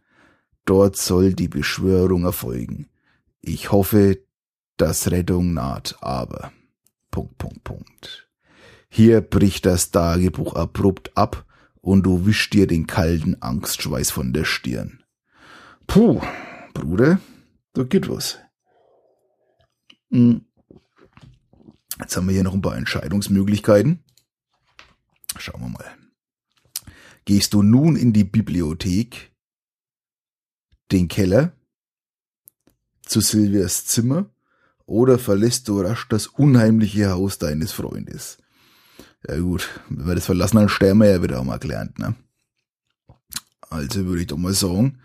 Dort 0.65 0.97
soll 0.97 1.33
die 1.33 1.47
Beschwörung 1.47 2.23
erfolgen. 2.23 2.87
Ich 3.41 3.71
hoffe, 3.71 4.19
dass 4.77 5.11
Rettung 5.11 5.53
naht, 5.53 5.95
aber. 6.01 6.51
Punkt, 7.09 7.37
Punkt, 7.37 7.63
Punkt. 7.63 8.30
Hier 8.93 9.21
bricht 9.21 9.65
das 9.65 9.91
Tagebuch 9.91 10.53
abrupt 10.53 11.15
ab 11.15 11.45
und 11.79 12.03
du 12.03 12.25
wischst 12.25 12.51
dir 12.51 12.67
den 12.67 12.87
kalten 12.87 13.41
Angstschweiß 13.41 14.11
von 14.11 14.33
der 14.33 14.43
Stirn. 14.43 15.01
Puh, 15.87 16.21
Bruder, 16.73 17.21
da 17.71 17.83
geht 17.83 18.09
was. 18.09 18.37
Hm. 20.09 20.45
Jetzt 22.01 22.17
haben 22.17 22.27
wir 22.27 22.33
hier 22.33 22.43
noch 22.43 22.53
ein 22.53 22.61
paar 22.61 22.75
Entscheidungsmöglichkeiten. 22.75 24.03
Schauen 25.37 25.61
wir 25.61 25.69
mal. 25.69 25.97
Gehst 27.23 27.53
du 27.53 27.63
nun 27.63 27.95
in 27.95 28.11
die 28.11 28.25
Bibliothek, 28.25 29.31
den 30.91 31.07
Keller, 31.07 31.53
zu 33.03 33.21
Silvias 33.21 33.85
Zimmer 33.85 34.29
oder 34.85 35.17
verlässt 35.17 35.69
du 35.69 35.79
rasch 35.79 36.09
das 36.09 36.27
unheimliche 36.27 37.11
Haus 37.11 37.37
deines 37.37 37.71
Freundes? 37.71 38.37
Ja 39.27 39.39
gut, 39.39 39.69
wenn 39.89 40.07
wir 40.07 40.15
das 40.15 40.25
verlassen, 40.25 40.57
dann 40.57 40.69
sterben 40.69 40.99
wir 41.01 41.09
ja 41.09 41.23
wieder 41.23 41.43
mal 41.43 41.59
gelernt, 41.59 41.99
ne? 41.99 42.15
Also 43.69 44.05
würde 44.05 44.21
ich 44.21 44.27
doch 44.27 44.37
mal 44.37 44.53
sagen, 44.53 44.99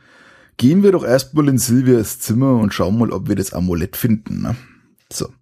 gehen 0.57 0.83
wir 0.83 0.93
doch 0.93 1.05
erstmal 1.05 1.49
in 1.49 1.59
Silvias 1.59 2.19
Zimmer 2.19 2.57
und 2.59 2.73
schauen 2.75 2.99
mal, 2.99 3.13
ob 3.13 3.29
wir 3.29 3.37
das 3.37 3.53
Amulett 3.53 3.97
finden, 3.97 4.43
ne? 4.43 4.57
So, 5.13 5.33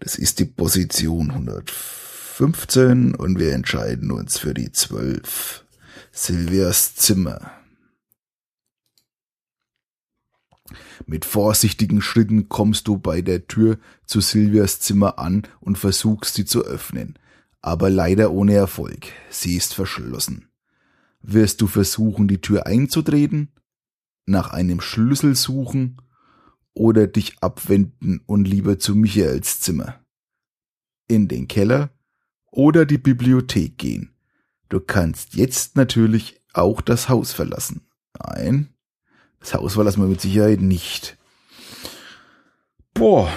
das 0.00 0.16
ist 0.16 0.40
die 0.40 0.44
Position 0.44 1.30
115 1.30 3.14
und 3.14 3.38
wir 3.38 3.52
entscheiden 3.52 4.10
uns 4.10 4.38
für 4.38 4.54
die 4.54 4.72
12. 4.72 5.64
Silvias 6.12 6.94
Zimmer. 6.96 7.52
Mit 11.06 11.24
vorsichtigen 11.24 12.02
Schritten 12.02 12.48
kommst 12.48 12.88
du 12.88 12.98
bei 12.98 13.22
der 13.22 13.46
Tür 13.46 13.78
zu 14.04 14.20
Silvias 14.20 14.80
Zimmer 14.80 15.18
an 15.18 15.44
und 15.60 15.78
versuchst 15.78 16.34
sie 16.34 16.44
zu 16.44 16.64
öffnen, 16.64 17.18
aber 17.66 17.90
leider 17.90 18.30
ohne 18.30 18.54
Erfolg. 18.54 19.08
Sie 19.28 19.56
ist 19.56 19.74
verschlossen. 19.74 20.48
Wirst 21.20 21.60
du 21.60 21.66
versuchen, 21.66 22.28
die 22.28 22.40
Tür 22.40 22.64
einzutreten, 22.64 23.48
nach 24.24 24.50
einem 24.52 24.80
Schlüssel 24.80 25.34
suchen 25.34 26.00
oder 26.74 27.08
dich 27.08 27.42
abwenden 27.42 28.20
und 28.24 28.46
lieber 28.46 28.78
zu 28.78 28.94
Michaels 28.94 29.58
Zimmer, 29.58 29.98
in 31.08 31.26
den 31.26 31.48
Keller 31.48 31.90
oder 32.52 32.86
die 32.86 32.98
Bibliothek 32.98 33.76
gehen. 33.78 34.14
Du 34.68 34.78
kannst 34.78 35.34
jetzt 35.34 35.74
natürlich 35.74 36.40
auch 36.52 36.80
das 36.80 37.08
Haus 37.08 37.32
verlassen. 37.32 37.80
Nein, 38.16 38.68
das 39.40 39.54
Haus 39.54 39.74
verlassen 39.74 40.02
wir 40.02 40.08
mit 40.08 40.20
Sicherheit 40.20 40.60
nicht. 40.60 41.18
Boah, 42.94 43.28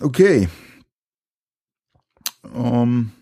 okay. 0.00 0.48
Ähm, 2.52 3.12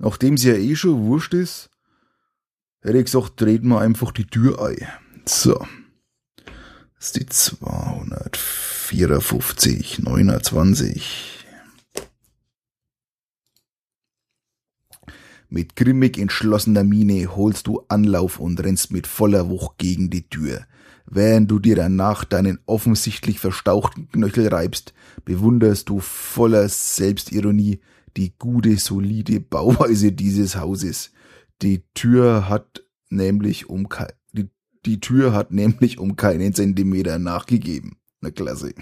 nachdem 0.00 0.36
sie 0.36 0.48
ja 0.48 0.56
eh 0.56 0.74
schon 0.74 1.04
wurscht 1.04 1.34
ist, 1.34 1.70
hätte 2.80 2.98
ich 2.98 3.04
gesagt, 3.04 3.36
treten 3.36 3.68
wir 3.68 3.80
einfach 3.80 4.10
die 4.10 4.26
Tür 4.26 4.60
ein. 4.64 4.84
So. 5.26 5.64
Das 6.96 7.06
ist 7.06 7.14
die 7.16 7.26
254, 7.26 10.00
29. 10.00 11.36
Mit 15.48 15.76
grimmig 15.76 16.18
entschlossener 16.18 16.84
Miene 16.84 17.34
holst 17.36 17.66
du 17.66 17.86
Anlauf 17.88 18.38
und 18.38 18.62
rennst 18.62 18.92
mit 18.92 19.06
voller 19.06 19.48
Wucht 19.48 19.78
gegen 19.78 20.10
die 20.10 20.28
Tür. 20.28 20.66
Während 21.06 21.50
du 21.50 21.58
dir 21.58 21.74
danach 21.74 22.24
deinen 22.24 22.58
offensichtlich 22.66 23.40
verstauchten 23.40 24.10
Knöchel 24.12 24.48
reibst, 24.48 24.92
bewunderst 25.24 25.88
du 25.88 25.98
voller 25.98 26.68
Selbstironie 26.68 27.80
die 28.16 28.36
gute, 28.38 28.76
solide 28.76 29.40
Bauweise 29.40 30.12
dieses 30.12 30.56
Hauses. 30.56 31.12
Die 31.62 31.84
Tür 31.94 32.48
hat 32.48 32.82
nämlich 33.08 33.68
um 33.68 33.88
die 34.86 35.00
Tür 35.00 35.32
hat 35.32 35.50
nämlich 35.50 35.98
um 35.98 36.16
keinen 36.16 36.54
Zentimeter 36.54 37.18
nachgegeben. 37.18 37.96
Na 38.20 38.30
klasse. 38.30 38.74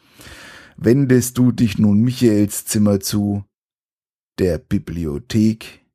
Wendest 0.76 1.38
du 1.38 1.52
dich 1.52 1.78
nun 1.78 2.00
Michaels 2.00 2.66
Zimmer 2.66 3.00
zu, 3.00 3.44
der 4.38 4.58
Bibliothek, 4.58 5.86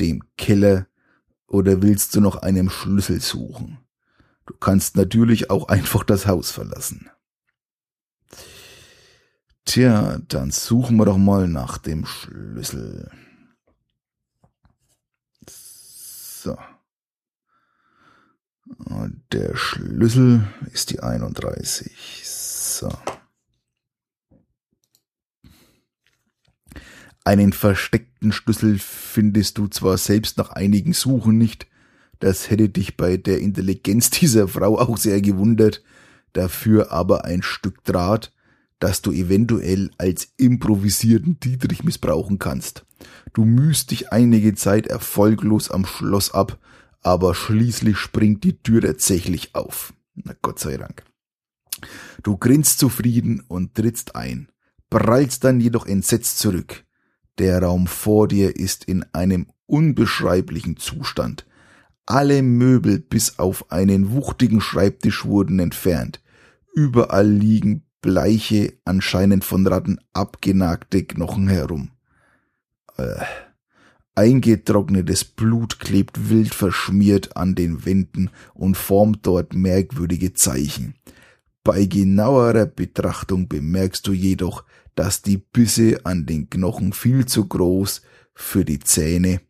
dem 0.00 0.22
Keller 0.36 0.88
oder 1.46 1.82
willst 1.82 2.14
du 2.16 2.20
noch 2.20 2.36
einen 2.36 2.68
Schlüssel 2.68 3.20
suchen? 3.20 3.78
Du 4.46 4.54
kannst 4.54 4.96
natürlich 4.96 5.50
auch 5.50 5.68
einfach 5.68 6.04
das 6.04 6.26
Haus 6.26 6.50
verlassen. 6.50 7.10
Tja, 9.66 10.18
dann 10.28 10.52
suchen 10.52 10.96
wir 10.96 11.04
doch 11.04 11.18
mal 11.18 11.48
nach 11.48 11.76
dem 11.76 12.06
Schlüssel. 12.06 13.10
So. 15.46 16.56
Der 19.32 19.56
Schlüssel 19.56 20.46
ist 20.72 20.90
die 20.90 21.00
31. 21.00 22.22
So. 22.24 22.88
Einen 27.24 27.52
versteckten 27.52 28.30
Schlüssel 28.30 28.78
findest 28.78 29.58
du 29.58 29.66
zwar 29.66 29.98
selbst 29.98 30.38
nach 30.38 30.50
einigen 30.50 30.92
Suchen 30.92 31.36
nicht, 31.38 31.66
das 32.20 32.50
hätte 32.50 32.68
dich 32.68 32.96
bei 32.96 33.16
der 33.16 33.40
Intelligenz 33.40 34.10
dieser 34.10 34.46
Frau 34.46 34.78
auch 34.78 34.96
sehr 34.96 35.20
gewundert, 35.20 35.82
dafür 36.32 36.92
aber 36.92 37.24
ein 37.24 37.42
Stück 37.42 37.82
Draht, 37.82 38.32
das 38.78 39.02
du 39.02 39.12
eventuell 39.12 39.90
als 39.98 40.28
improvisierten 40.36 41.40
Dietrich 41.40 41.82
missbrauchen 41.84 42.38
kannst. 42.38 42.84
Du 43.32 43.44
mühst 43.44 43.90
dich 43.90 44.12
einige 44.12 44.54
Zeit 44.54 44.86
erfolglos 44.86 45.70
am 45.70 45.86
Schloss 45.86 46.32
ab, 46.32 46.58
aber 47.02 47.34
schließlich 47.34 47.96
springt 47.96 48.44
die 48.44 48.60
Tür 48.62 48.82
tatsächlich 48.82 49.54
auf. 49.54 49.94
Na 50.14 50.34
Gott 50.42 50.58
sei 50.58 50.76
Dank. 50.76 51.04
Du 52.22 52.36
grinst 52.36 52.78
zufrieden 52.78 53.42
und 53.48 53.74
trittst 53.74 54.16
ein, 54.16 54.48
prallst 54.90 55.44
dann 55.44 55.60
jedoch 55.60 55.86
entsetzt 55.86 56.38
zurück. 56.38 56.84
Der 57.38 57.62
Raum 57.62 57.86
vor 57.86 58.28
dir 58.28 58.56
ist 58.56 58.84
in 58.84 59.04
einem 59.12 59.46
unbeschreiblichen 59.66 60.78
Zustand. 60.78 61.46
Alle 62.06 62.42
Möbel 62.42 62.98
bis 62.98 63.38
auf 63.38 63.70
einen 63.70 64.12
wuchtigen 64.12 64.60
Schreibtisch 64.60 65.24
wurden 65.24 65.58
entfernt. 65.58 66.22
Überall 66.74 67.28
liegen 67.28 67.85
bleiche, 68.00 68.74
anscheinend 68.84 69.44
von 69.44 69.66
Ratten 69.66 69.98
abgenagte 70.12 71.04
Knochen 71.04 71.48
herum. 71.48 71.90
Äh. 72.96 73.24
Eingetrocknetes 74.18 75.24
Blut 75.24 75.78
klebt 75.78 76.30
wild 76.30 76.54
verschmiert 76.54 77.36
an 77.36 77.54
den 77.54 77.84
Wänden 77.84 78.30
und 78.54 78.74
formt 78.74 79.26
dort 79.26 79.54
merkwürdige 79.54 80.32
Zeichen. 80.32 80.94
Bei 81.62 81.84
genauerer 81.84 82.64
Betrachtung 82.64 83.46
bemerkst 83.46 84.06
du 84.06 84.12
jedoch, 84.12 84.64
dass 84.94 85.20
die 85.20 85.36
Bisse 85.36 86.00
an 86.04 86.24
den 86.24 86.48
Knochen 86.48 86.94
viel 86.94 87.26
zu 87.26 87.46
groß 87.46 88.00
für 88.34 88.64
die 88.64 88.78
Zähne 88.78 89.42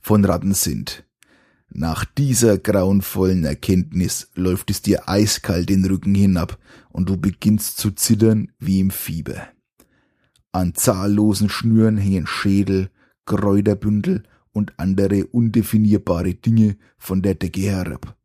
von 0.00 0.24
Ratten 0.24 0.54
sind. 0.54 1.04
Nach 1.80 2.04
dieser 2.04 2.58
grauenvollen 2.58 3.44
Erkenntnis 3.44 4.32
läuft 4.34 4.68
es 4.68 4.82
dir 4.82 5.08
eiskalt 5.08 5.68
den 5.68 5.84
Rücken 5.84 6.12
hinab 6.12 6.58
und 6.88 7.08
du 7.08 7.16
beginnst 7.16 7.78
zu 7.78 7.92
zittern 7.92 8.50
wie 8.58 8.80
im 8.80 8.90
Fieber. 8.90 9.46
An 10.50 10.74
zahllosen 10.74 11.48
Schnüren 11.48 11.96
hängen 11.96 12.26
Schädel, 12.26 12.90
Kräuterbündel 13.26 14.24
und 14.50 14.72
andere 14.80 15.26
undefinierbare 15.26 16.34
Dinge 16.34 16.76
von 16.96 17.22
der 17.22 17.36
Decke 17.36 17.60
herab. 17.60 18.16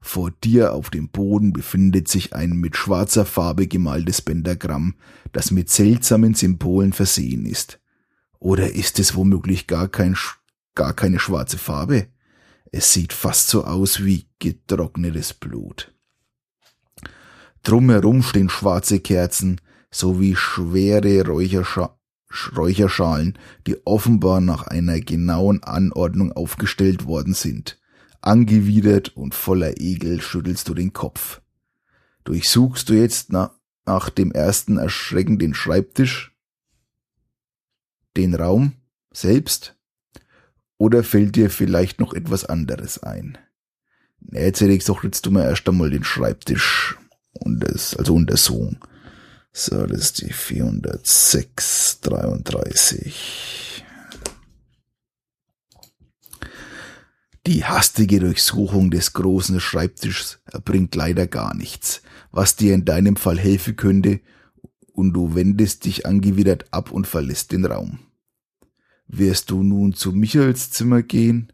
Vor 0.00 0.30
dir 0.42 0.72
auf 0.72 0.88
dem 0.88 1.10
Boden 1.10 1.52
befindet 1.52 2.08
sich 2.08 2.32
ein 2.32 2.52
mit 2.52 2.78
schwarzer 2.78 3.26
Farbe 3.26 3.66
gemaltes 3.66 4.22
Pentagramm, 4.22 4.94
das 5.32 5.50
mit 5.50 5.68
seltsamen 5.68 6.32
Symbolen 6.32 6.94
versehen 6.94 7.44
ist. 7.44 7.78
Oder 8.38 8.72
ist 8.72 8.98
es 8.98 9.14
womöglich 9.14 9.66
gar 9.66 9.88
kein, 9.88 10.16
gar 10.74 10.94
keine 10.94 11.18
schwarze 11.18 11.58
Farbe? 11.58 12.06
Es 12.72 12.92
sieht 12.92 13.12
fast 13.12 13.48
so 13.48 13.64
aus 13.64 14.02
wie 14.02 14.26
getrocknetes 14.38 15.34
Blut. 15.34 15.94
Drumherum 17.62 18.22
stehen 18.22 18.48
schwarze 18.48 18.98
Kerzen 18.98 19.60
sowie 19.90 20.34
schwere 20.34 21.24
Räucherscha 21.26 21.96
Räucherschalen, 22.56 23.38
die 23.66 23.86
offenbar 23.86 24.40
nach 24.40 24.66
einer 24.66 25.00
genauen 25.00 25.62
Anordnung 25.62 26.32
aufgestellt 26.32 27.04
worden 27.04 27.34
sind. 27.34 27.78
Angewidert 28.22 29.16
und 29.16 29.34
voller 29.34 29.80
Ekel 29.80 30.22
schüttelst 30.22 30.66
du 30.68 30.74
den 30.74 30.94
Kopf. 30.94 31.42
Durchsuchst 32.24 32.88
du 32.88 32.94
jetzt 32.94 33.32
nach, 33.32 33.50
nach 33.84 34.08
dem 34.08 34.32
ersten 34.32 34.78
Erschrecken 34.78 35.38
den 35.38 35.52
Schreibtisch, 35.52 36.34
den 38.16 38.34
Raum 38.34 38.72
selbst, 39.12 39.76
oder 40.78 41.04
fällt 41.04 41.36
dir 41.36 41.50
vielleicht 41.50 42.00
noch 42.00 42.14
etwas 42.14 42.44
anderes 42.44 43.02
ein? 43.02 43.38
Jetzt 44.30 44.60
hätte 44.60 44.72
ich 44.72 44.80
gesagt, 44.80 45.04
jetzt 45.04 45.22
tu 45.22 45.30
mir 45.30 45.44
erst 45.44 45.68
einmal 45.68 45.90
den 45.90 46.04
Schreibtisch 46.04 46.96
und 47.32 47.60
das, 47.60 47.96
also 47.96 48.14
untersuchen. 48.14 48.78
So, 49.52 49.86
das 49.86 50.00
ist 50.00 50.22
die 50.22 50.32
406, 50.32 52.00
33. 52.00 53.84
Die 57.46 57.64
hastige 57.64 58.20
Durchsuchung 58.20 58.90
des 58.90 59.12
großen 59.12 59.58
Schreibtischs 59.60 60.38
erbringt 60.44 60.94
leider 60.94 61.26
gar 61.26 61.54
nichts, 61.54 62.02
was 62.30 62.54
dir 62.56 62.72
in 62.72 62.84
deinem 62.84 63.16
Fall 63.16 63.38
helfen 63.38 63.76
könnte, 63.76 64.20
und 64.94 65.12
du 65.14 65.34
wendest 65.34 65.86
dich 65.86 66.06
angewidert 66.06 66.66
ab 66.70 66.90
und 66.92 67.06
verlässt 67.06 67.52
den 67.52 67.64
Raum. 67.64 67.98
Wirst 69.14 69.50
du 69.50 69.62
nun 69.62 69.92
zu 69.92 70.10
Michaels 70.10 70.70
Zimmer 70.70 71.02
gehen, 71.02 71.52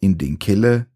in 0.00 0.18
den 0.18 0.38
Keller, 0.38 0.86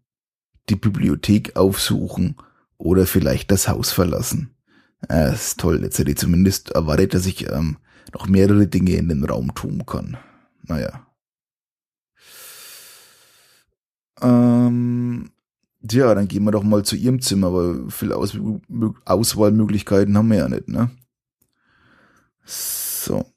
die 0.69 0.75
Bibliothek 0.75 1.55
aufsuchen 1.55 2.35
oder 2.77 3.07
vielleicht 3.07 3.49
das 3.49 3.67
Haus 3.67 3.91
verlassen? 3.91 4.55
Das 5.01 5.47
ist 5.47 5.59
toll, 5.59 5.81
jetzt 5.81 5.97
hätte 5.97 6.11
ich 6.11 6.17
zumindest 6.17 6.69
erwartet, 6.69 7.15
dass 7.15 7.25
ich 7.25 7.49
ähm, 7.49 7.77
noch 8.13 8.27
mehrere 8.27 8.67
Dinge 8.67 8.91
in 8.91 9.09
den 9.09 9.25
Raum 9.25 9.55
tun 9.55 9.83
kann. 9.87 10.15
Naja. 10.61 11.07
Ähm, 14.21 15.31
ja, 15.81 16.13
dann 16.13 16.27
gehen 16.27 16.43
wir 16.43 16.51
doch 16.51 16.63
mal 16.63 16.85
zu 16.85 16.95
ihrem 16.95 17.19
Zimmer, 17.19 17.51
weil 17.51 17.89
viel 17.89 18.13
Aus 18.13 18.37
Auswahlmöglichkeiten 19.05 20.15
haben 20.15 20.29
wir 20.29 20.37
ja 20.37 20.49
nicht, 20.49 20.67
ne? 20.67 20.91
So. 22.45 23.32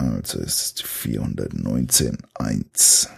Also 0.00 0.38
ist 0.38 0.82
419.1. 0.82 3.08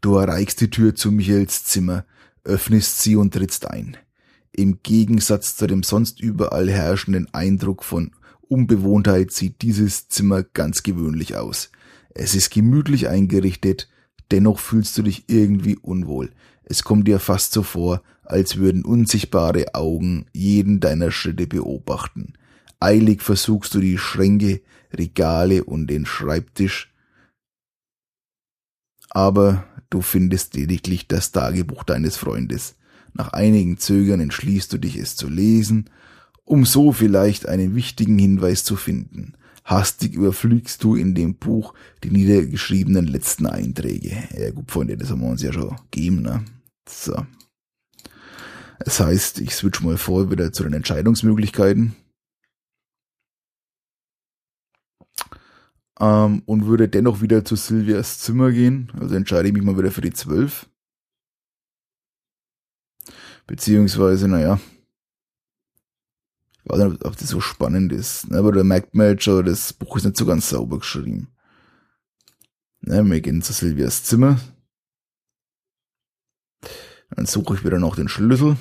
Du 0.00 0.16
erreichst 0.16 0.60
die 0.60 0.70
Tür 0.70 0.96
zu 0.96 1.12
Michaels 1.12 1.66
Zimmer, 1.66 2.04
öffnest 2.42 3.00
sie 3.00 3.14
und 3.14 3.32
trittst 3.32 3.70
ein. 3.70 3.96
Im 4.50 4.80
Gegensatz 4.82 5.54
zu 5.54 5.68
dem 5.68 5.84
sonst 5.84 6.20
überall 6.20 6.68
herrschenden 6.68 7.32
Eindruck 7.32 7.84
von 7.84 8.10
Unbewohntheit 8.40 9.30
sieht 9.30 9.62
dieses 9.62 10.08
Zimmer 10.08 10.42
ganz 10.42 10.82
gewöhnlich 10.82 11.36
aus. 11.36 11.70
Es 12.10 12.34
ist 12.34 12.50
gemütlich 12.50 13.06
eingerichtet, 13.06 13.88
dennoch 14.32 14.58
fühlst 14.58 14.98
du 14.98 15.02
dich 15.02 15.28
irgendwie 15.28 15.76
unwohl. 15.76 16.32
Es 16.64 16.82
kommt 16.82 17.06
dir 17.06 17.20
fast 17.20 17.52
so 17.52 17.62
vor, 17.62 18.02
als 18.22 18.56
würden 18.56 18.84
unsichtbare 18.84 19.74
Augen 19.74 20.26
jeden 20.32 20.80
deiner 20.80 21.10
Schritte 21.10 21.46
beobachten. 21.46 22.34
Eilig 22.80 23.22
versuchst 23.22 23.74
du 23.74 23.80
die 23.80 23.98
Schränke, 23.98 24.60
Regale 24.92 25.64
und 25.64 25.86
den 25.86 26.06
Schreibtisch, 26.06 26.92
aber 29.10 29.64
du 29.90 30.00
findest 30.00 30.54
lediglich 30.54 31.06
das 31.06 31.32
Tagebuch 31.32 31.84
deines 31.84 32.16
Freundes. 32.16 32.76
Nach 33.14 33.32
einigen 33.32 33.78
Zögern 33.78 34.20
entschließt 34.20 34.72
du 34.72 34.78
dich, 34.78 34.96
es 34.96 35.16
zu 35.16 35.28
lesen, 35.28 35.90
um 36.44 36.64
so 36.64 36.92
vielleicht 36.92 37.46
einen 37.46 37.74
wichtigen 37.74 38.18
Hinweis 38.18 38.64
zu 38.64 38.76
finden. 38.76 39.34
Hastig 39.64 40.14
überfliegst 40.14 40.82
du 40.82 40.96
in 40.96 41.14
dem 41.14 41.36
Buch 41.36 41.74
die 42.02 42.10
niedergeschriebenen 42.10 43.06
letzten 43.06 43.46
Einträge. 43.46 44.16
Ja 44.36 44.50
gut, 44.50 44.70
Freunde, 44.70 44.96
das 44.96 45.10
haben 45.10 45.20
wir 45.20 45.28
uns 45.28 45.42
ja 45.42 45.52
schon 45.52 45.76
gegeben, 45.90 46.22
ne? 46.22 46.44
So. 46.88 47.14
Das 48.84 48.98
heißt, 48.98 49.40
ich 49.40 49.54
switch 49.54 49.80
mal 49.80 49.96
vor 49.96 50.30
wieder 50.30 50.52
zu 50.52 50.64
den 50.64 50.72
Entscheidungsmöglichkeiten. 50.72 51.94
Ähm, 56.00 56.42
und 56.46 56.66
würde 56.66 56.88
dennoch 56.88 57.20
wieder 57.20 57.44
zu 57.44 57.54
Silvias 57.54 58.18
Zimmer 58.18 58.50
gehen. 58.50 58.90
Also 58.98 59.14
entscheide 59.14 59.48
ich 59.48 59.54
mich 59.54 59.62
mal 59.62 59.78
wieder 59.78 59.92
für 59.92 60.00
die 60.00 60.12
12. 60.12 60.68
Beziehungsweise, 63.46 64.26
naja, 64.26 64.58
ich 66.64 66.70
weiß 66.70 66.90
nicht, 66.90 67.04
ob 67.04 67.16
das 67.16 67.28
so 67.28 67.40
spannend 67.40 67.92
ist. 67.92 68.30
Ne? 68.30 68.38
Aber 68.38 68.50
der 68.50 68.64
merkt 68.64 68.94
man 68.94 69.16
das 69.16 69.72
Buch 69.72 69.96
ist 69.96 70.04
nicht 70.04 70.16
so 70.16 70.26
ganz 70.26 70.48
sauber 70.48 70.78
geschrieben. 70.78 71.28
Ne, 72.80 73.04
wir 73.04 73.20
gehen 73.20 73.42
zu 73.42 73.52
Silvias 73.52 74.02
Zimmer. 74.02 74.40
Dann 77.10 77.26
suche 77.26 77.54
ich 77.54 77.64
wieder 77.64 77.78
noch 77.78 77.94
den 77.94 78.08
Schlüssel. 78.08 78.56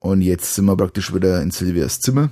Und 0.00 0.22
jetzt 0.22 0.54
sind 0.54 0.64
wir 0.64 0.76
praktisch 0.76 1.14
wieder 1.14 1.40
in 1.42 1.50
Silvias 1.50 2.00
Zimmer. 2.00 2.30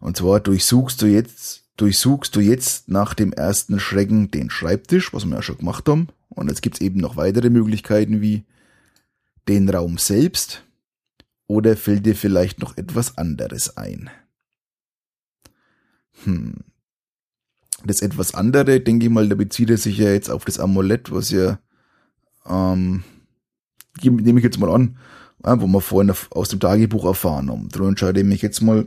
Und 0.00 0.16
zwar 0.16 0.40
durchsuchst 0.40 1.00
du 1.00 1.06
jetzt, 1.06 1.64
durchsuchst 1.76 2.34
du 2.34 2.40
jetzt 2.40 2.88
nach 2.88 3.14
dem 3.14 3.32
ersten 3.32 3.78
Schrecken 3.78 4.30
den 4.30 4.50
Schreibtisch, 4.50 5.14
was 5.14 5.24
wir 5.24 5.36
ja 5.36 5.42
schon 5.42 5.58
gemacht 5.58 5.88
haben. 5.88 6.08
Und 6.28 6.48
jetzt 6.48 6.62
gibt's 6.62 6.80
eben 6.80 7.00
noch 7.00 7.16
weitere 7.16 7.48
Möglichkeiten 7.48 8.20
wie 8.20 8.44
den 9.48 9.68
Raum 9.68 9.98
selbst 9.98 10.64
oder 11.46 11.76
fällt 11.76 12.06
dir 12.06 12.16
vielleicht 12.16 12.60
noch 12.60 12.76
etwas 12.76 13.16
anderes 13.16 13.76
ein? 13.76 14.10
Hm. 16.24 16.54
Das 17.84 18.02
etwas 18.02 18.34
andere, 18.34 18.80
denke 18.80 19.06
ich 19.06 19.12
mal, 19.12 19.28
da 19.28 19.36
bezieht 19.36 19.70
er 19.70 19.78
sich 19.78 19.98
ja 19.98 20.10
jetzt 20.10 20.30
auf 20.30 20.44
das 20.44 20.58
Amulett, 20.58 21.12
was 21.12 21.30
ja, 21.30 21.58
ähm, 22.46 23.04
nehme 24.02 24.38
ich 24.38 24.44
jetzt 24.44 24.58
mal 24.58 24.70
an, 24.70 24.98
wo 25.42 25.66
wir 25.66 25.80
vorhin 25.80 26.14
aus 26.30 26.50
dem 26.50 26.60
Tagebuch 26.60 27.04
erfahren 27.04 27.50
haben. 27.50 27.68
Darum 27.70 27.88
entscheide 27.88 28.20
ich 28.20 28.26
mich 28.26 28.42
jetzt 28.42 28.60
mal 28.60 28.86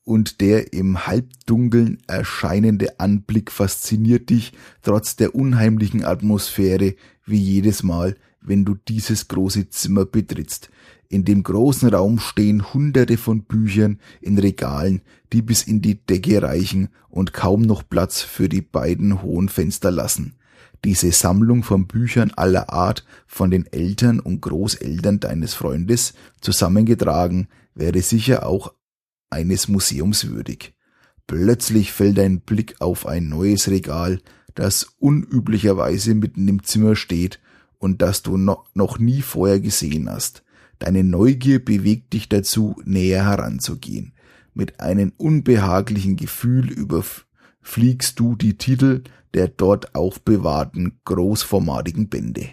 und 0.07 0.41
der 0.41 0.73
im 0.73 1.09
Halbdunkeln 1.09 1.99
erscheinende 2.07 3.01
Anblick 3.01 3.51
fasziniert 3.51 4.31
dich 4.31 4.53
trotz 4.83 5.17
der 5.17 5.35
unheimlichen 5.35 6.05
Atmosphäre 6.05 6.95
wie 7.27 7.41
jedes 7.41 7.83
Mal, 7.83 8.17
wenn 8.41 8.65
du 8.65 8.77
dieses 8.77 9.27
große 9.27 9.69
Zimmer 9.69 10.07
betrittst. 10.07 10.71
In 11.09 11.25
dem 11.25 11.43
großen 11.43 11.89
Raum 11.89 12.21
stehen 12.21 12.73
hunderte 12.73 13.17
von 13.17 13.43
Büchern 13.43 13.99
in 14.21 14.39
Regalen, 14.39 15.03
die 15.33 15.43
bis 15.43 15.65
in 15.65 15.83
die 15.83 15.97
Decke 16.07 16.41
reichen 16.41 16.89
und 17.09 17.33
kaum 17.33 17.63
noch 17.63 17.83
Platz 17.89 18.23
für 18.23 18.49
die 18.49 18.63
beiden 18.63 19.23
hohen 19.23 19.49
Fenster 19.49 19.91
lassen. 19.91 20.37
Diese 20.85 21.11
Sammlung 21.11 21.65
von 21.65 21.89
Büchern 21.89 22.31
aller 22.37 22.71
Art 22.73 23.05
von 23.27 23.51
den 23.51 23.67
Eltern 23.67 24.21
und 24.21 24.41
Großeltern 24.41 25.19
deines 25.19 25.55
Freundes 25.55 26.15
zusammengetragen 26.41 27.49
wäre 27.75 28.03
sicher 28.03 28.47
auch 28.47 28.73
eines 29.31 29.69
Museums 29.69 30.29
würdig. 30.29 30.75
Plötzlich 31.27 31.93
fällt 31.93 32.19
dein 32.19 32.41
Blick 32.41 32.77
auf 32.81 33.07
ein 33.07 33.29
neues 33.29 33.69
Regal, 33.69 34.21
das 34.55 34.87
unüblicherweise 34.99 36.15
mitten 36.15 36.47
im 36.49 36.63
Zimmer 36.63 36.97
steht 36.97 37.41
und 37.79 38.01
das 38.03 38.23
du 38.23 38.37
noch 38.37 38.99
nie 38.99 39.23
vorher 39.23 39.61
gesehen 39.61 40.09
hast. 40.09 40.45
Deine 40.79 41.05
Neugier 41.05 41.65
bewegt 41.65 42.13
dich 42.13 42.29
dazu, 42.29 42.81
näher 42.85 43.25
heranzugehen. 43.25 44.13
Mit 44.55 44.81
einem 44.81 45.13
unbehaglichen 45.17 46.17
Gefühl 46.17 46.75
fliegst 47.61 48.19
du 48.21 48.37
die 48.37 48.57
Titel 48.57 49.03
der 49.35 49.49
dort 49.49 49.95
aufbewahrten 49.95 51.01
großformatigen 51.05 52.09
Bände. 52.09 52.49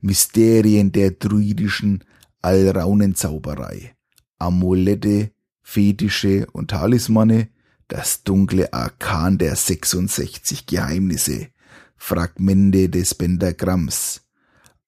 Mysterien 0.00 0.92
der 0.92 1.10
druidischen 1.10 2.04
Alraunenzauberei, 2.40 3.94
Amulette, 4.38 5.32
Fetische 5.62 6.46
und 6.52 6.70
Talismane, 6.70 7.48
das 7.88 8.22
dunkle 8.22 8.72
Arkan 8.72 9.38
der 9.38 9.56
66 9.56 10.66
Geheimnisse, 10.66 11.48
Fragmente 11.96 12.88
des 12.88 13.14
Pentagramms, 13.14 14.22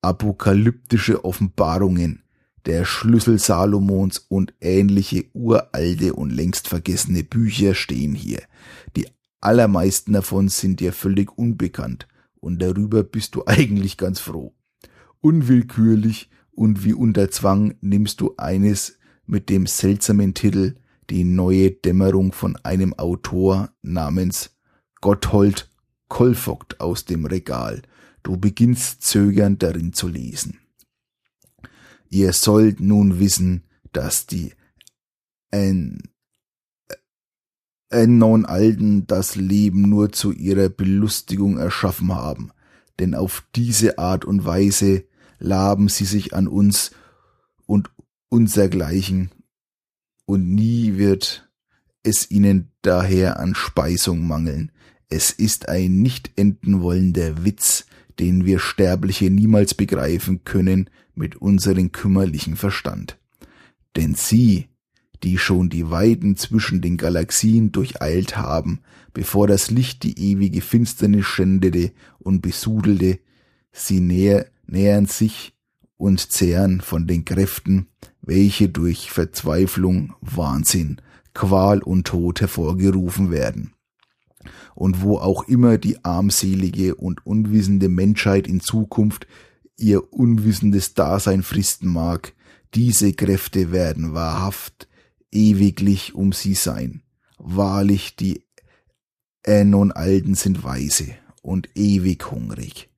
apokalyptische 0.03 1.25
Offenbarungen, 1.25 2.23
der 2.67 2.85
Schlüssel 2.85 3.39
Salomons 3.39 4.19
und 4.29 4.55
ähnliche 4.61 5.27
uralte 5.33 6.15
und 6.15 6.31
längst 6.31 6.69
vergessene 6.69 7.25
Bücher 7.25 7.75
stehen 7.75 8.15
hier. 8.15 8.43
Die 8.97 9.07
allermeisten 9.41 10.13
davon 10.13 10.49
sind 10.49 10.81
dir 10.81 10.93
völlig 10.93 11.37
unbekannt 11.37 12.07
und 12.39 12.61
darüber 12.61 13.03
bist 13.03 13.35
du 13.35 13.45
eigentlich 13.47 13.97
ganz 13.97 14.21
froh. 14.21 14.55
Unwillkürlich 15.21 16.31
und 16.53 16.85
wie 16.85 16.95
unter 16.95 17.31
Zwang 17.31 17.75
nimmst 17.81 18.21
du 18.21 18.35
eines 18.37 18.99
mit 19.31 19.49
dem 19.49 19.67
seltsamen 19.67 20.35
Titel 20.35 20.75
Die 21.09 21.25
neue 21.25 21.71
Dämmerung 21.71 22.33
von 22.33 22.57
einem 22.57 22.95
Autor 22.95 23.73
namens 23.81 24.57
Gotthold 25.01 25.71
Kolvogt 26.09 26.81
aus 26.81 27.05
dem 27.05 27.25
Regal. 27.25 27.83
Du 28.25 28.37
beginnst 28.37 29.03
zögernd 29.03 29.63
darin 29.63 29.93
zu 29.93 30.09
lesen. 30.09 30.59
Ihr 32.09 32.33
sollt 32.33 32.81
nun 32.81 33.21
wissen, 33.21 33.63
dass 33.93 34.27
die 34.27 34.53
en 35.53 36.03
Ennon 37.89 38.45
Alten 38.45 39.07
das 39.07 39.37
Leben 39.37 39.83
nur 39.83 40.13
zu 40.13 40.33
ihrer 40.33 40.69
Belustigung 40.69 41.59
erschaffen 41.59 42.15
haben, 42.15 42.51
denn 42.99 43.15
auf 43.15 43.45
diese 43.55 43.99
Art 43.99 44.25
und 44.25 44.45
Weise 44.45 45.05
laben 45.39 45.89
sie 45.89 46.05
sich 46.05 46.35
an 46.35 46.47
uns 46.47 46.91
und 47.67 47.91
unsergleichen, 48.31 49.31
und 50.25 50.49
nie 50.49 50.97
wird 50.97 51.51
es 52.03 52.31
ihnen 52.31 52.71
daher 52.83 53.41
an 53.41 53.55
Speisung 53.55 54.27
mangeln. 54.27 54.73
Es 55.09 55.33
ist 55.33 55.69
ein 55.69 56.01
nicht 56.01 56.31
enden 56.37 56.81
wollender 56.83 57.45
Witz, 57.45 57.87
den 58.21 58.45
wir 58.45 58.61
Sterbliche 58.61 59.29
niemals 59.29 59.75
begreifen 59.75 60.45
können 60.45 60.89
mit 61.15 61.37
unserem 61.37 61.91
kümmerlichen 61.91 62.57
Verstand. 62.57 63.19
Denn 63.97 64.15
sie, 64.15 64.69
die 65.25 65.37
schon 65.37 65.69
die 65.69 65.91
Weiden 65.91 66.37
zwischen 66.37 66.81
den 66.81 66.97
Galaxien 66.97 67.73
durcheilt 67.73 68.37
haben, 68.37 68.81
bevor 69.13 69.49
das 69.49 69.71
Licht 69.71 70.05
die 70.05 70.19
ewige 70.19 70.61
Finsternis 70.61 71.27
schändete 71.27 71.93
und 72.19 72.41
besudelte, 72.41 73.19
sie 73.73 74.01
näher, 74.01 74.47
nähern 74.67 75.07
sich 75.07 75.55
und 75.97 76.31
zehren 76.31 76.81
von 76.81 77.07
den 77.07 77.25
Kräften, 77.25 77.89
welche 78.31 78.69
durch 78.69 79.11
Verzweiflung, 79.11 80.15
Wahnsinn, 80.21 81.01
Qual 81.35 81.83
und 81.83 82.07
Tod 82.07 82.41
hervorgerufen 82.41 83.33
werden. 83.33 83.73
Und 84.77 85.03
wo 85.03 85.19
auch 85.19 85.49
immer 85.49 85.79
die 85.79 86.05
armselige 86.05 86.95
und 86.95 87.27
unwissende 87.27 87.89
Menschheit 87.89 88.47
in 88.47 88.61
Zukunft 88.61 89.27
ihr 89.77 90.13
unwissendes 90.13 90.95
Dasein 90.95 91.43
fristen 91.43 91.89
mag, 91.93 92.33
diese 92.73 93.13
Kräfte 93.15 93.73
werden 93.73 94.15
wahrhaft 94.15 94.87
ewiglich 95.33 96.15
um 96.15 96.31
sie 96.31 96.55
sein. 96.55 97.03
Wahrlich, 97.37 98.15
die 98.15 98.45
Änon 99.43 99.91
Alten 99.91 100.37
sind 100.37 100.63
weise 100.63 101.09
und 101.43 101.69
ewig 101.75 102.31
hungrig. 102.31 102.91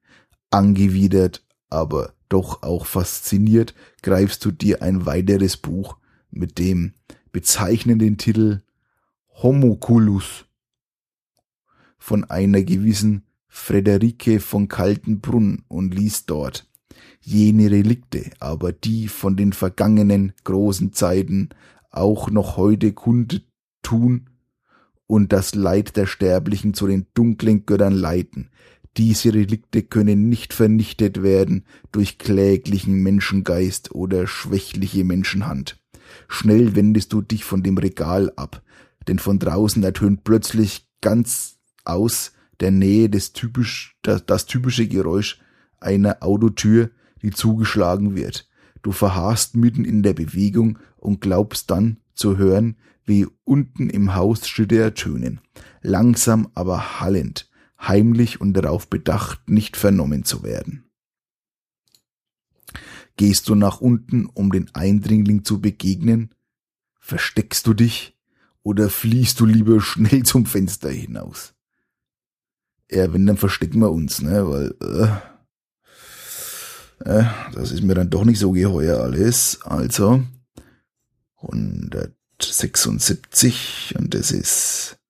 Angewidert, 0.50 1.42
aber 1.70 2.12
doch 2.28 2.62
auch 2.62 2.84
fasziniert, 2.84 3.74
greifst 4.02 4.44
du 4.44 4.50
dir 4.50 4.82
ein 4.82 5.06
weiteres 5.06 5.56
Buch 5.56 5.96
mit 6.30 6.58
dem 6.58 6.92
bezeichnenden 7.32 8.18
Titel 8.18 8.60
Homoculus 9.42 10.44
von 11.98 12.24
einer 12.24 12.62
gewissen 12.62 13.24
Frederike 13.48 14.40
von 14.40 14.68
Kaltenbrunn 14.68 15.64
und 15.68 15.94
liest 15.94 16.30
dort 16.30 16.68
jene 17.20 17.70
Relikte, 17.70 18.30
aber 18.40 18.72
die 18.72 19.08
von 19.08 19.36
den 19.36 19.52
vergangenen 19.52 20.32
großen 20.44 20.92
Zeiten 20.92 21.50
auch 21.90 22.30
noch 22.30 22.56
heute 22.56 22.92
Kunde 22.92 23.42
tun 23.82 24.30
und 25.06 25.32
das 25.32 25.54
Leid 25.54 25.96
der 25.96 26.06
Sterblichen 26.06 26.74
zu 26.74 26.86
den 26.86 27.06
dunklen 27.14 27.66
Göttern 27.66 27.92
leiten. 27.92 28.50
Diese 28.96 29.32
Relikte 29.32 29.82
können 29.82 30.28
nicht 30.28 30.52
vernichtet 30.52 31.22
werden 31.22 31.64
durch 31.92 32.18
kläglichen 32.18 33.02
Menschengeist 33.02 33.94
oder 33.94 34.26
schwächliche 34.26 35.04
Menschenhand. 35.04 35.80
Schnell 36.28 36.76
wendest 36.76 37.12
du 37.12 37.22
dich 37.22 37.44
von 37.44 37.62
dem 37.62 37.78
Regal 37.78 38.32
ab, 38.36 38.62
denn 39.08 39.18
von 39.18 39.38
draußen 39.38 39.82
ertönt 39.82 40.24
plötzlich 40.24 40.86
ganz 41.00 41.58
aus 41.84 42.32
der 42.60 42.70
Nähe 42.70 43.08
des 43.08 43.32
typisch, 43.32 43.96
das, 44.02 44.26
das 44.26 44.46
typische 44.46 44.86
Geräusch 44.86 45.40
einer 45.80 46.22
Autotür, 46.22 46.90
die 47.22 47.30
zugeschlagen 47.30 48.14
wird. 48.14 48.48
Du 48.82 48.92
verharrst 48.92 49.56
mitten 49.56 49.84
in 49.84 50.02
der 50.02 50.12
Bewegung 50.12 50.78
und 50.96 51.20
glaubst 51.20 51.70
dann 51.70 51.98
zu 52.14 52.36
hören, 52.36 52.76
wie 53.04 53.26
unten 53.44 53.90
im 53.90 54.14
Haus 54.14 54.46
Schritte 54.46 54.78
ertönen, 54.78 55.40
langsam 55.80 56.48
aber 56.54 57.00
hallend, 57.00 57.50
heimlich 57.86 58.40
und 58.40 58.54
darauf 58.54 58.88
bedacht, 58.88 59.48
nicht 59.48 59.76
vernommen 59.76 60.24
zu 60.24 60.42
werden. 60.42 60.90
Gehst 63.16 63.48
du 63.48 63.54
nach 63.54 63.80
unten, 63.80 64.26
um 64.26 64.50
den 64.52 64.74
Eindringling 64.74 65.44
zu 65.44 65.60
begegnen? 65.60 66.34
Versteckst 66.98 67.66
du 67.66 67.74
dich 67.74 68.16
oder 68.62 68.88
fliehst 68.88 69.40
du 69.40 69.46
lieber 69.46 69.80
schnell 69.80 70.22
zum 70.22 70.46
Fenster 70.46 70.90
hinaus? 70.90 71.54
Ja, 72.90 73.12
wenn, 73.12 73.26
dann 73.26 73.36
verstecken 73.36 73.80
wir 73.80 73.90
uns, 73.90 74.22
ne, 74.22 74.48
weil, 74.48 74.74
äh, 74.82 75.08
äh, 77.04 77.24
das 77.54 77.72
ist 77.72 77.82
mir 77.82 77.94
dann 77.94 78.10
doch 78.10 78.24
nicht 78.24 78.38
so 78.38 78.52
geheuer 78.52 79.00
alles. 79.00 79.60
Also 79.62 80.22
176 81.36 83.94
und 83.98 84.14
das 84.14 84.30
ist 84.30 85.00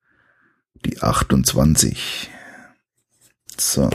die 0.84 1.02
28. 1.02 2.30
So. 3.60 3.90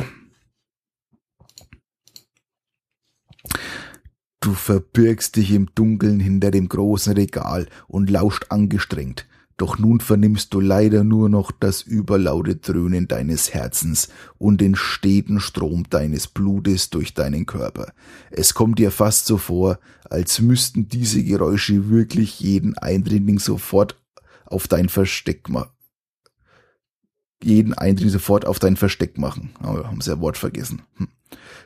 Du 4.39 4.53
verbirgst 4.53 5.35
dich 5.35 5.51
im 5.51 5.69
Dunkeln 5.75 6.19
hinter 6.19 6.51
dem 6.51 6.69
großen 6.69 7.13
Regal 7.13 7.67
und 7.87 8.09
lauscht 8.09 8.45
angestrengt 8.49 9.27
doch 9.57 9.79
nun 9.79 9.99
vernimmst 9.99 10.53
du 10.53 10.59
leider 10.59 11.03
nur 11.03 11.29
noch 11.29 11.51
das 11.51 11.81
überlaute 11.81 12.57
Dröhnen 12.57 13.07
deines 13.07 13.55
Herzens 13.55 14.09
und 14.37 14.61
den 14.61 14.75
steten 14.75 15.39
Strom 15.39 15.89
deines 15.89 16.27
Blutes 16.27 16.91
durch 16.91 17.15
deinen 17.15 17.47
Körper. 17.47 17.91
Es 18.29 18.53
kommt 18.53 18.77
dir 18.77 18.91
fast 18.91 19.25
so 19.25 19.37
vor, 19.37 19.79
als 20.07 20.39
müssten 20.39 20.87
diese 20.87 21.23
Geräusche 21.23 21.89
wirklich 21.89 22.39
jeden 22.39 22.77
Eindringling 22.77 23.39
sofort 23.39 23.99
auf 24.45 24.67
dein 24.67 24.89
Versteck 24.89 25.49
machen. 25.49 25.71
Jeden 27.43 27.73
Eindringling 27.73 28.13
sofort 28.13 28.45
auf 28.45 28.59
dein 28.59 28.77
Versteck 28.77 29.17
machen. 29.17 29.51
Aber 29.59 29.87
haben 29.87 30.01
sie 30.01 30.11
ein 30.11 30.21
Wort 30.21 30.37
vergessen. 30.37 30.81
Hm. 30.97 31.07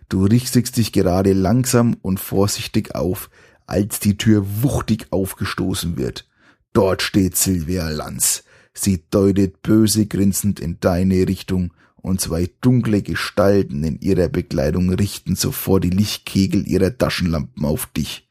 Du 0.09 0.25
richtest 0.25 0.77
dich 0.77 0.91
gerade 0.91 1.33
langsam 1.33 1.95
und 2.01 2.19
vorsichtig 2.19 2.95
auf, 2.95 3.29
als 3.65 3.99
die 3.99 4.17
Tür 4.17 4.45
wuchtig 4.61 5.07
aufgestoßen 5.11 5.97
wird. 5.97 6.27
Dort 6.73 7.01
steht 7.01 7.37
Sylvia 7.37 7.89
Lanz. 7.89 8.43
Sie 8.73 9.03
deutet 9.09 9.61
böse 9.61 10.05
grinsend 10.05 10.59
in 10.59 10.79
deine 10.79 11.27
Richtung 11.27 11.73
und 12.01 12.19
zwei 12.19 12.49
dunkle 12.61 13.01
Gestalten 13.01 13.83
in 13.83 13.99
ihrer 13.99 14.27
Bekleidung 14.27 14.89
richten 14.91 15.35
sofort 15.35 15.83
die 15.83 15.89
Lichtkegel 15.89 16.67
ihrer 16.67 16.97
Taschenlampen 16.97 17.63
auf 17.65 17.85
dich. 17.87 18.27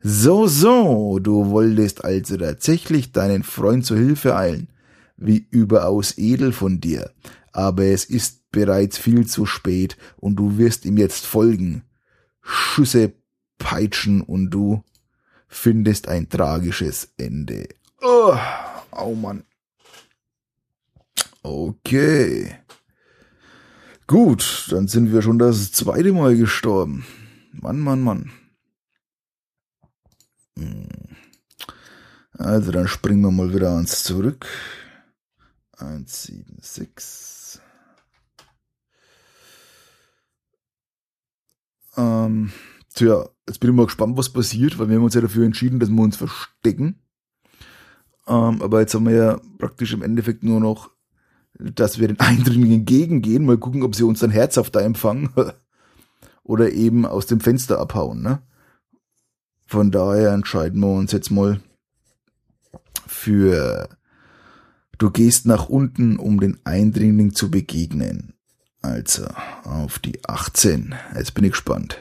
So, 0.00 0.46
so, 0.46 1.18
du 1.18 1.50
wolltest 1.50 2.04
also 2.04 2.36
tatsächlich 2.36 3.10
deinen 3.12 3.42
Freund 3.42 3.84
zur 3.84 3.96
Hilfe 3.96 4.36
eilen. 4.36 4.68
Wie 5.18 5.46
überaus 5.50 6.16
edel 6.16 6.52
von 6.52 6.80
dir. 6.80 7.10
Aber 7.52 7.84
es 7.84 8.04
ist 8.04 8.50
bereits 8.50 8.96
viel 8.96 9.26
zu 9.26 9.46
spät 9.46 9.96
und 10.16 10.36
du 10.36 10.56
wirst 10.58 10.84
ihm 10.84 10.96
jetzt 10.96 11.26
folgen. 11.26 11.82
Schüsse 12.40 13.12
peitschen 13.58 14.22
und 14.22 14.50
du 14.50 14.84
findest 15.48 16.08
ein 16.08 16.28
tragisches 16.28 17.12
Ende. 17.16 17.68
Oh, 18.00 18.36
oh 18.92 19.14
Mann. 19.14 19.44
Okay. 21.42 22.56
Gut, 24.06 24.68
dann 24.70 24.88
sind 24.88 25.12
wir 25.12 25.20
schon 25.20 25.38
das 25.38 25.72
zweite 25.72 26.12
Mal 26.12 26.36
gestorben. 26.36 27.04
Mann, 27.52 27.80
Mann, 27.80 28.00
Mann. 28.00 28.30
Hm. 30.56 30.88
Also 32.32 32.70
dann 32.70 32.86
springen 32.86 33.22
wir 33.22 33.32
mal 33.32 33.52
wieder 33.52 33.72
ans 33.72 34.04
zurück. 34.04 34.46
176. 35.78 37.60
Ähm, 41.96 42.52
tja, 42.94 43.28
jetzt 43.46 43.60
bin 43.60 43.70
ich 43.70 43.76
mal 43.76 43.86
gespannt, 43.86 44.16
was 44.16 44.32
passiert, 44.32 44.78
weil 44.78 44.88
wir 44.88 44.96
haben 44.96 45.04
uns 45.04 45.14
ja 45.14 45.20
dafür 45.20 45.44
entschieden, 45.44 45.80
dass 45.80 45.90
wir 45.90 46.02
uns 46.02 46.16
verstecken. 46.16 47.02
Ähm, 48.26 48.62
aber 48.62 48.80
jetzt 48.80 48.94
haben 48.94 49.06
wir 49.06 49.14
ja 49.14 49.40
praktisch 49.58 49.92
im 49.92 50.02
Endeffekt 50.02 50.44
nur 50.44 50.60
noch, 50.60 50.90
dass 51.58 51.98
wir 51.98 52.08
den 52.08 52.20
Eindringlingen 52.20 52.80
entgegengehen, 52.80 53.44
mal 53.44 53.58
gucken, 53.58 53.82
ob 53.82 53.94
sie 53.94 54.04
uns 54.04 54.20
dann 54.20 54.30
herzhaft 54.30 54.74
da 54.76 54.80
empfangen 54.80 55.30
oder 56.42 56.72
eben 56.72 57.06
aus 57.06 57.26
dem 57.26 57.40
Fenster 57.40 57.80
abhauen. 57.80 58.22
Ne? 58.22 58.42
Von 59.66 59.90
daher 59.90 60.32
entscheiden 60.32 60.80
wir 60.80 60.92
uns 60.92 61.12
jetzt 61.12 61.30
mal 61.30 61.60
für 63.06 63.88
Du 64.98 65.12
gehst 65.12 65.46
nach 65.46 65.68
unten, 65.68 66.18
um 66.18 66.40
den 66.40 66.58
Eindringling 66.64 67.32
zu 67.32 67.52
begegnen. 67.52 68.34
Also 68.82 69.28
auf 69.62 70.00
die 70.00 70.24
18. 70.24 70.92
Jetzt 71.14 71.34
bin 71.34 71.44
ich 71.44 71.52
gespannt. 71.52 71.98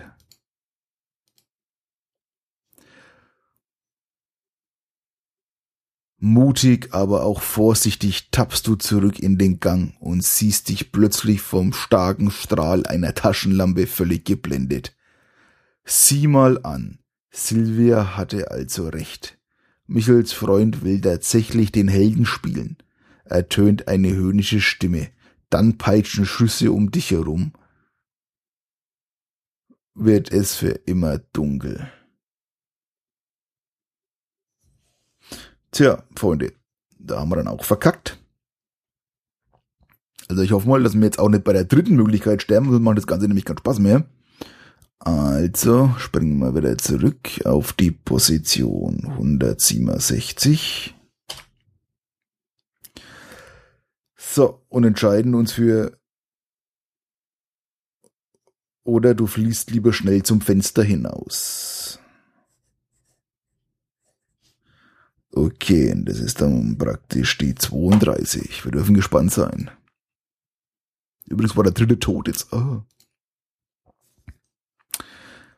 Mutig, 6.20 6.90
aber 6.92 7.24
auch 7.24 7.42
vorsichtig 7.42 8.32
tappst 8.32 8.66
du 8.66 8.76
zurück 8.76 9.20
in 9.20 9.38
den 9.38 9.60
Gang 9.60 9.96
und 10.00 10.24
siehst 10.24 10.70
dich 10.70 10.92
plötzlich 10.92 11.42
vom 11.42 11.74
starken 11.74 12.32
Strahl 12.32 12.88
einer 12.88 13.14
Taschenlampe 13.14 13.86
völlig 13.86 14.26
geblendet. 14.26 14.96
Sieh 15.86 16.26
mal 16.26 16.64
an. 16.64 16.98
Silvia 17.30 18.18
hatte 18.18 18.50
also 18.50 18.88
recht. 18.88 19.38
Michels 19.86 20.34
Freund 20.34 20.84
will 20.84 21.00
tatsächlich 21.00 21.72
den 21.72 21.88
Helden 21.88 22.26
spielen 22.26 22.78
ertönt 23.32 23.88
eine 23.88 24.14
höhnische 24.14 24.62
Stimme. 24.62 25.10
Dann 25.50 25.78
peitschen 25.78 26.26
Schüsse 26.26 26.72
um 26.72 26.92
dich 26.92 27.12
herum. 27.12 27.54
Wird 29.94 30.32
es 30.32 30.56
für 30.56 30.72
immer 30.86 31.18
dunkel. 31.18 31.90
Tja, 35.72 36.04
Freunde, 36.16 36.54
da 36.98 37.20
haben 37.20 37.30
wir 37.30 37.38
dann 37.38 37.48
auch 37.48 37.64
verkackt. 37.64 38.20
Also 40.30 40.42
ich 40.42 40.52
hoffe 40.52 40.68
mal, 40.68 40.84
dass 40.84 40.94
wir 40.94 41.04
jetzt 41.04 41.20
auch 41.20 41.30
nicht 41.30 41.44
bei 41.44 41.54
der 41.54 41.66
dritten 41.66 41.96
Möglichkeit 41.96 42.42
sterben, 42.42 42.70
sonst 42.70 42.84
macht 42.84 42.98
das 42.98 43.08
Ganze 43.08 43.28
nämlich 43.28 43.46
keinen 43.46 43.60
Spaß 43.60 43.80
mehr. 43.80 44.06
Also 45.00 45.94
springen 45.98 46.40
wir 46.40 46.56
wieder 46.56 46.78
zurück 46.78 47.46
auf 47.46 47.72
die 47.74 47.92
Position 47.92 49.06
167. 49.06 50.97
So, 54.38 54.64
und 54.70 54.84
entscheiden 54.84 55.34
uns 55.34 55.54
für 55.54 55.98
oder 58.84 59.16
du 59.16 59.26
fließt 59.26 59.72
lieber 59.72 59.94
schnell 59.94 60.22
zum 60.22 60.42
Fenster 60.42 60.84
hinaus. 60.84 61.98
Okay, 65.32 65.92
das 66.06 66.20
ist 66.20 66.40
dann 66.40 66.78
praktisch 66.78 67.40
die 67.40 67.56
32. 67.56 68.64
Wir 68.64 68.72
dürfen 68.74 68.94
gespannt 68.94 69.32
sein. 69.32 69.72
Übrigens 71.26 71.58
war 71.58 71.64
der 71.64 71.74
dritte 71.74 71.98
Tod 71.98 72.28
jetzt. 72.28 72.54
Oh. 72.54 72.84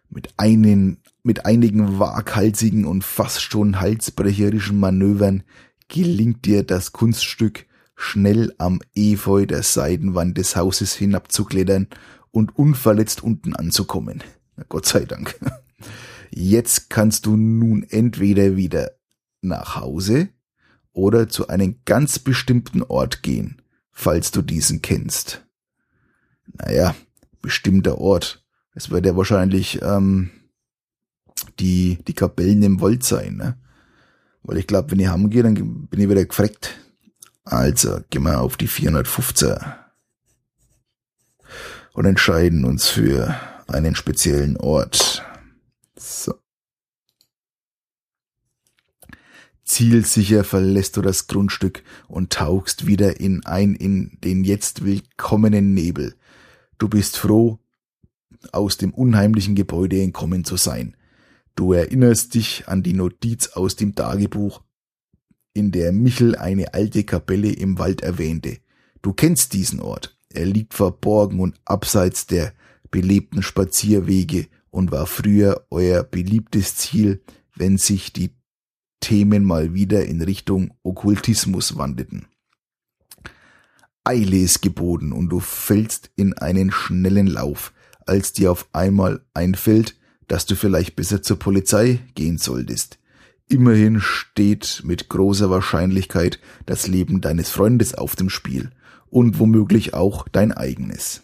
Mit, 0.07 0.30
einen, 0.38 1.03
mit 1.21 1.45
einigen 1.45 1.99
waghalsigen 1.99 2.86
und 2.86 3.03
fast 3.03 3.41
schon 3.41 3.82
halsbrecherischen 3.82 4.80
Manövern 4.80 5.43
gelingt 5.89 6.45
dir 6.45 6.63
das 6.63 6.93
Kunststück, 6.93 7.65
schnell 8.00 8.54
am 8.58 8.80
Efeu 8.95 9.45
der 9.45 9.62
Seitenwand 9.62 10.38
des 10.38 10.56
Hauses 10.56 10.93
hinabzuklettern 10.95 11.88
und 12.32 12.58
unverletzt 12.58 13.22
unten 13.22 13.56
anzukommen. 13.56 14.24
Gott 14.70 14.86
sei 14.86 15.04
Dank. 15.04 15.38
Jetzt 16.32 16.89
kannst 16.89 17.26
du 17.26 17.36
nun 17.36 17.84
entweder 17.84 18.56
wieder 18.56 18.91
nach 19.41 19.76
Hause 19.76 20.30
oder 20.93 21.28
zu 21.28 21.50
einem 21.50 21.82
ganz 21.84 22.20
bestimmten 22.20 22.84
Ort 22.84 23.22
gehen, 23.22 23.62
falls 23.91 24.32
du 24.32 24.41
diesen 24.41 24.82
kennst. 24.82 25.45
Naja, 26.54 26.95
bestimmter 27.41 27.97
Ort. 27.97 28.45
Es 28.76 28.91
wird 28.91 29.06
ja 29.06 29.18
wahrscheinlich 29.18 29.82
ähm, 29.82 30.30
die, 31.60 32.00
die 32.08 32.14
Kapellen 32.14 32.64
im 32.64 32.80
Wald 32.80 33.04
sein, 33.04 33.36
ne? 33.36 33.58
Weil 34.43 34.58
ich 34.58 34.68
glaube, 34.68 34.91
wenn 34.91 35.00
ich 35.00 35.10
heimgehe, 35.10 35.43
dann 35.43 35.54
bin 35.54 36.00
ich 36.00 36.10
wieder 36.10 36.26
gefreckt. 36.26 36.80
Also 37.44 38.02
gehen 38.10 38.24
wir 38.24 38.42
auf 38.42 38.58
die 38.58 38.68
415 38.68 39.58
und 41.94 42.06
entscheiden 42.06 42.66
uns 42.66 42.88
für 42.88 43.36
einen 43.68 43.96
speziellen 43.96 44.58
Ort. 44.58 45.24
So. 45.98 46.34
Zielsicher 49.64 50.44
verlässt 50.44 50.98
du 50.98 51.02
das 51.02 51.28
Grundstück 51.28 51.84
und 52.08 52.34
tauchst 52.34 52.88
wieder 52.88 53.20
in 53.20 53.46
ein 53.46 53.76
in 53.76 54.18
den 54.24 54.44
jetzt 54.44 54.84
willkommenen 54.84 55.74
Nebel. 55.74 56.16
Du 56.80 56.90
bist 56.90 57.18
froh, 57.18 57.60
aus 58.52 58.78
dem 58.78 58.94
unheimlichen 58.94 59.54
Gebäude 59.54 60.02
entkommen 60.02 60.44
zu 60.46 60.58
sein. 60.58 60.96
Du 61.56 61.74
erinnerst 61.74 62.34
dich 62.34 62.68
an 62.68 62.84
die 62.84 62.94
Notiz 62.94 63.50
aus 63.50 63.76
dem 63.76 63.94
Tagebuch 63.94 64.62
in 65.54 65.72
der 65.72 65.91
Michel 65.91 66.36
eine 66.36 66.74
alte 66.74 67.04
Kapelle 67.04 67.52
im 67.52 67.80
Wald 67.80 68.02
erwähnte. 68.02 68.58
Du 69.02 69.14
kennst 69.14 69.54
diesen 69.54 69.80
Ort. 69.80 70.18
Er 70.32 70.45
liegt 70.45 70.74
verborgen 70.74 71.39
und 71.39 71.60
abseits 71.66 72.28
der 72.28 72.54
belebten 72.91 73.41
Spazierwege 73.41 74.47
und 74.72 74.91
war 74.91 75.06
früher 75.06 75.66
euer 75.70 76.04
beliebtes 76.04 76.76
Ziel, 76.76 77.22
wenn 77.56 77.78
sich 77.78 78.14
die 78.14 78.32
Themen 79.00 79.43
mal 79.43 79.74
wieder 79.74 80.06
in 80.06 80.22
Richtung 80.22 80.74
Okkultismus 80.84 81.78
wandeten. 81.78 82.28
Eile 84.04 84.38
ist 84.38 84.62
geboten 84.62 85.12
und 85.12 85.30
du 85.30 85.39
fällst 85.39 86.12
in 86.16 86.34
einen 86.34 86.72
schnellen 86.72 87.28
Lauf, 87.28 87.74
als 88.06 88.34
dir 88.34 88.52
auf 88.52 88.68
einmal 88.74 89.24
einfällt, 89.34 89.95
dass 90.28 90.45
du 90.45 90.56
vielleicht 90.56 90.95
besser 90.95 91.22
zur 91.22 91.39
Polizei 91.39 92.00
gehen 92.16 92.38
solltest. 92.38 93.00
Immerhin 93.52 94.00
steht 94.00 94.84
mit 94.86 95.10
großer 95.10 95.50
Wahrscheinlichkeit 95.50 96.39
das 96.68 96.86
Leben 96.86 97.20
deines 97.20 97.50
Freundes 97.50 97.95
auf 97.95 98.16
dem 98.16 98.30
Spiel 98.30 98.70
und 99.08 99.39
womöglich 99.39 99.95
auch 99.95 100.28
dein 100.28 100.52
eigenes. 100.52 101.24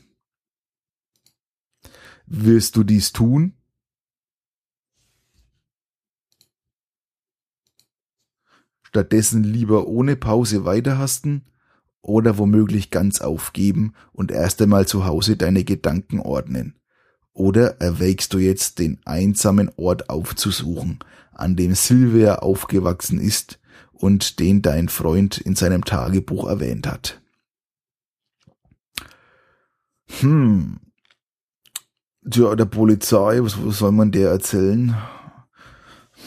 Wirst 2.26 2.78
du 2.78 2.84
dies 2.84 3.14
tun? 3.14 3.54
Stattdessen 8.82 9.44
lieber 9.44 9.86
ohne 9.86 10.16
Pause 10.16 10.66
weiterhasten 10.66 11.46
oder 12.02 12.40
womöglich 12.40 12.90
ganz 12.90 13.22
aufgeben 13.22 13.94
und 14.14 14.32
erst 14.32 14.60
einmal 14.64 14.88
zu 14.88 15.06
Hause 15.06 15.38
deine 15.38 15.64
Gedanken 15.64 16.20
ordnen. 16.20 16.80
Oder 17.34 17.82
erwägst 17.82 18.34
du 18.34 18.40
jetzt 18.40 18.80
den 18.80 19.00
einsamen 19.06 19.70
Ort 19.76 20.10
aufzusuchen, 20.10 21.00
an 21.36 21.56
dem 21.56 21.76
Silvia 21.76 22.40
aufgewachsen 22.40 23.20
ist 23.20 23.60
und 23.92 24.40
den 24.40 24.62
dein 24.62 24.90
Freund 24.90 25.38
in 25.38 25.56
seinem 25.56 25.86
Tagebuch 25.86 26.48
erwähnt 26.48 26.88
hat. 26.88 27.22
Hm. 30.20 30.80
Ja, 32.34 32.56
der 32.56 32.66
Polizei, 32.66 33.40
was, 33.42 33.64
was 33.64 33.78
soll 33.78 33.92
man 33.92 34.12
der 34.12 34.32
erzählen? 34.32 34.96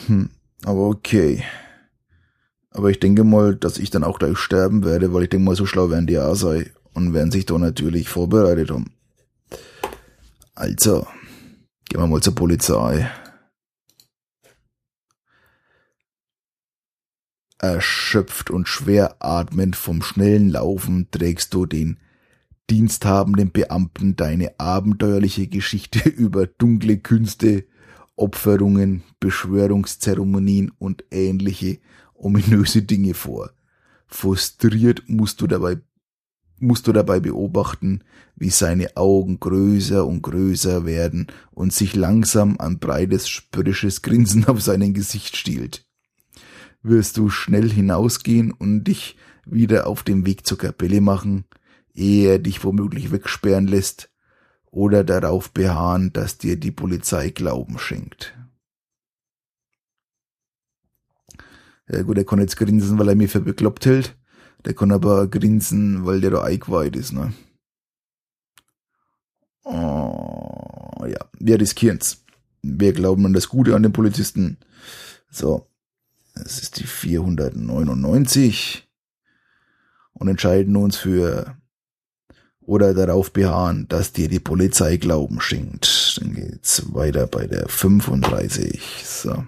Hm, 0.07 0.31
aber 0.65 0.89
okay. 0.89 1.43
Aber 2.71 2.91
ich 2.91 3.01
denke 3.01 3.25
mal, 3.25 3.57
dass 3.57 3.79
ich 3.79 3.91
dann 3.91 4.05
auch 4.05 4.19
gleich 4.19 4.39
sterben 4.39 4.85
werde, 4.85 5.13
weil 5.13 5.25
ich 5.25 5.31
denke 5.31 5.45
mal, 5.45 5.57
so 5.57 5.67
schlau 5.67 5.91
werden 5.91 6.07
die 6.07 6.19
auch 6.19 6.35
sei 6.35 6.71
und 6.95 7.15
werden 7.15 7.33
sich 7.33 7.47
da 7.47 7.59
natürlich 7.59 8.09
vorbereitet 8.09 8.71
haben. 8.71 8.93
Also, 10.55 11.07
gehen 11.89 12.01
wir 12.01 12.07
mal 12.07 12.21
zur 12.21 12.35
Polizei. 12.35 13.11
Erschöpft 17.59 18.51
und 18.51 18.69
schwer 18.69 19.17
atmend 19.19 19.75
vom 19.75 20.01
schnellen 20.03 20.49
Laufen 20.51 21.09
trägst 21.11 21.53
du 21.55 21.67
den 21.67 21.99
diensthabenden 22.71 23.51
Beamten 23.51 24.15
deine 24.15 24.59
abenteuerliche 24.61 25.49
Geschichte 25.49 26.09
über 26.09 26.47
dunkle 26.47 26.99
Künste, 26.99 27.65
Opferungen, 28.15 29.03
Beschwörungszeremonien 29.19 30.71
und 30.79 31.05
ähnliche 31.11 31.79
ominöse 32.15 32.83
Dinge 32.83 33.15
vor. 33.15 33.51
Frustriert 34.07 35.05
musst 35.09 35.41
du 35.41 35.47
dabei 35.47 35.79
musst 36.61 36.89
du 36.89 36.93
dabei 36.93 37.21
beobachten, 37.21 38.03
wie 38.35 38.51
seine 38.51 38.97
Augen 38.97 39.39
größer 39.39 40.05
und 40.05 40.23
größer 40.23 40.87
werden 40.87 41.29
und 41.53 41.73
sich 41.73 41.95
langsam 41.95 42.59
ein 42.59 42.81
breites 42.81 43.29
spöttisches 43.29 44.03
Grinsen 44.03 44.45
auf 44.47 44.61
seinem 44.61 44.93
Gesicht 44.93 45.37
stiehlt 45.37 45.88
wirst 46.89 47.17
du 47.17 47.29
schnell 47.31 47.71
hinausgehen 47.71 48.53
und 48.53 48.85
dich 48.85 49.17
wieder 49.45 49.87
auf 49.87 50.03
dem 50.03 50.27
Weg 50.27 50.47
zur 50.47 50.59
Kapelle 50.59 51.01
machen, 51.01 51.45
ehe 51.95 52.29
er 52.29 52.39
dich 52.39 52.65
womöglich 52.65 53.13
wegsperren 53.13 53.67
lässt, 53.67 54.11
oder 54.71 55.05
darauf 55.05 55.51
beharren, 55.51 56.13
dass 56.13 56.39
dir 56.39 56.57
die 56.57 56.71
Polizei 56.71 57.31
Glauben 57.31 57.79
schenkt. 57.79 58.37
Ja 61.89 62.03
gut, 62.03 62.19
er 62.19 62.25
kann 62.25 62.39
jetzt 62.39 62.57
grinsen, 62.57 62.99
weil 62.99 63.09
er 63.09 63.15
mich 63.15 63.31
für 63.31 63.41
bekloppt 63.41 63.87
hält. 63.87 64.17
Der 64.65 64.75
kann 64.75 64.93
aber 64.93 65.27
grinsen, 65.29 66.05
weil 66.05 66.21
der 66.21 66.31
da 66.31 66.43
eingeweiht 66.43 66.97
ist, 66.97 67.13
ne? 67.13 67.33
Oh, 69.65 71.07
ja, 71.07 71.19
wir 71.39 71.61
riskieren's. 71.61 72.25
Wir 72.63 72.93
glauben 72.93 73.25
an 73.25 73.33
das 73.33 73.49
Gute 73.49 73.75
an 73.75 73.83
den 73.83 73.93
Polizisten. 73.93 74.59
So, 75.31 75.67
es 76.45 76.61
ist 76.61 76.79
die 76.79 76.87
499 76.87 78.89
und 80.13 80.29
entscheiden 80.29 80.77
uns 80.77 80.97
für 80.97 81.57
oder 82.61 82.93
darauf 82.93 83.33
beharren, 83.33 83.87
dass 83.89 84.13
dir 84.13 84.29
die 84.29 84.41
Polizei 84.41 84.99
Glauben 84.99 85.41
schenkt. 85.41 86.21
Dann 86.21 86.35
geht's 86.35 86.93
weiter 86.93 87.27
bei 87.27 87.47
der 87.47 87.69
35. 87.69 88.83
So. 89.05 89.47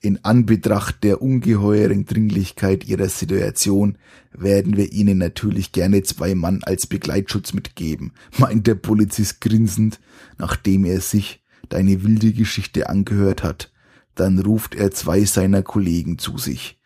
In 0.00 0.24
Anbetracht 0.24 1.04
der 1.04 1.22
ungeheuren 1.22 2.06
Dringlichkeit 2.06 2.84
ihrer 2.84 3.08
Situation 3.08 3.98
werden 4.32 4.76
wir 4.76 4.92
Ihnen 4.92 5.18
natürlich 5.18 5.70
gerne 5.70 6.02
zwei 6.02 6.34
Mann 6.34 6.64
als 6.64 6.88
Begleitschutz 6.88 7.52
mitgeben, 7.52 8.12
meint 8.36 8.66
der 8.66 8.74
Polizist 8.74 9.40
grinsend, 9.40 10.00
nachdem 10.38 10.84
er 10.84 11.00
sich 11.00 11.41
deine 11.72 12.02
wilde 12.02 12.32
Geschichte 12.32 12.88
angehört 12.88 13.42
hat. 13.42 13.72
Dann 14.14 14.38
ruft 14.38 14.74
er 14.74 14.90
zwei 14.90 15.24
seiner 15.24 15.62
Kollegen 15.62 16.18
zu 16.18 16.38
sich. 16.38 16.78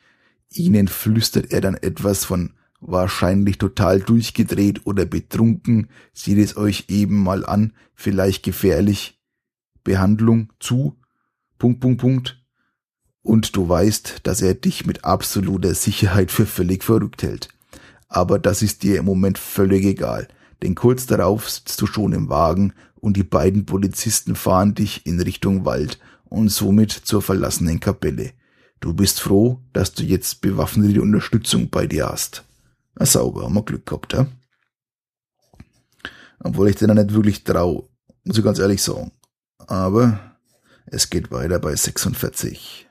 Ihnen 0.51 0.89
flüstert 0.89 1.53
er 1.53 1.61
dann 1.61 1.75
etwas 1.75 2.25
von 2.25 2.53
wahrscheinlich 2.81 3.59
total 3.59 4.01
durchgedreht 4.01 4.87
oder 4.87 5.05
betrunken, 5.05 5.89
seht 6.13 6.39
es 6.39 6.57
euch 6.57 6.85
eben 6.89 7.23
mal 7.23 7.45
an, 7.45 7.73
vielleicht 7.95 8.43
gefährlich, 8.43 9.21
Behandlung 9.83 10.53
zu, 10.61 10.97
Punkt, 11.59 11.81
Punkt, 11.81 12.01
Punkt, 12.01 12.43
und 13.23 13.57
du 13.57 13.69
weißt, 13.69 14.21
dass 14.23 14.41
er 14.41 14.55
dich 14.55 14.87
mit 14.87 15.05
absoluter 15.05 15.75
Sicherheit 15.75 16.31
für 16.31 16.47
völlig 16.47 16.85
verrückt 16.85 17.23
hält. 17.23 17.49
Aber 18.09 18.39
das 18.39 18.63
ist 18.63 18.85
dir 18.85 18.99
im 18.99 19.05
Moment 19.05 19.39
völlig 19.39 19.85
egal, 19.85 20.29
denn 20.63 20.75
kurz 20.75 21.07
darauf 21.07 21.49
sitzt 21.51 21.81
du 21.81 21.87
schon 21.87 22.13
im 22.13 22.29
Wagen 22.29 22.73
und 22.97 23.17
die 23.17 23.25
beiden 23.25 23.67
Polizisten 23.67 24.35
fahren 24.35 24.75
dich 24.75 25.07
in 25.07 25.21
Richtung 25.21 25.65
Wald 25.65 25.99
und 26.25 26.49
somit 26.49 26.91
zur 26.91 27.23
verlassenen 27.23 27.81
Kapelle. 27.81 28.33
Du 28.81 28.95
bist 28.95 29.21
froh, 29.21 29.61
dass 29.73 29.93
du 29.93 30.03
jetzt 30.03 30.41
bewaffnete 30.41 31.01
Unterstützung 31.01 31.71
bei 31.71 31.87
dir 31.87 32.09
hast. 32.09 32.45
Na 32.95 33.07
sauber, 33.07 33.45
haben 33.45 33.55
wir 33.55 33.63
Glück 33.63 33.87
gehabt, 33.87 34.13
ja? 34.13 34.27
Obwohl 36.41 36.69
ich 36.69 36.77
dir 36.77 36.93
nicht 36.93 37.15
wirklich 37.15 37.45
trau, 37.45 37.89
muss 38.25 38.39
ich 38.39 38.45
ganz 38.45 38.59
ehrlich 38.59 38.83
sagen. 38.83 39.13
Aber 39.59 40.37
es 40.87 41.11
geht 41.11 41.31
weiter 41.31 41.59
bei 41.59 41.75
46. 41.75 42.86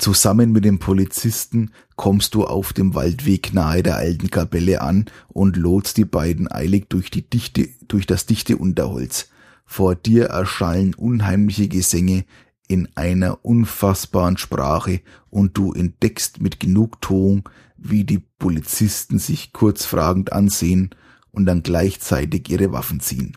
Zusammen 0.00 0.50
mit 0.52 0.64
dem 0.64 0.78
Polizisten 0.78 1.72
kommst 1.94 2.34
du 2.34 2.46
auf 2.46 2.72
dem 2.72 2.94
Waldweg 2.94 3.52
nahe 3.52 3.82
der 3.82 3.96
alten 3.96 4.30
Kapelle 4.30 4.80
an 4.80 5.04
und 5.28 5.58
lotst 5.58 5.98
die 5.98 6.06
beiden 6.06 6.50
eilig 6.50 6.86
durch 6.88 7.10
die 7.10 7.20
dichte, 7.20 7.68
durch 7.86 8.06
das 8.06 8.24
dichte 8.24 8.56
Unterholz. 8.56 9.28
Vor 9.66 9.94
dir 9.94 10.28
erschallen 10.28 10.94
unheimliche 10.94 11.68
Gesänge 11.68 12.24
in 12.66 12.88
einer 12.94 13.44
unfassbaren 13.44 14.38
Sprache 14.38 15.02
und 15.28 15.58
du 15.58 15.74
entdeckst 15.74 16.40
mit 16.40 16.60
Genugtuung, 16.60 17.46
wie 17.76 18.04
die 18.04 18.22
Polizisten 18.38 19.18
sich 19.18 19.52
kurz 19.52 19.84
fragend 19.84 20.32
ansehen 20.32 20.94
und 21.30 21.44
dann 21.44 21.62
gleichzeitig 21.62 22.48
ihre 22.48 22.72
Waffen 22.72 23.00
ziehen. 23.00 23.36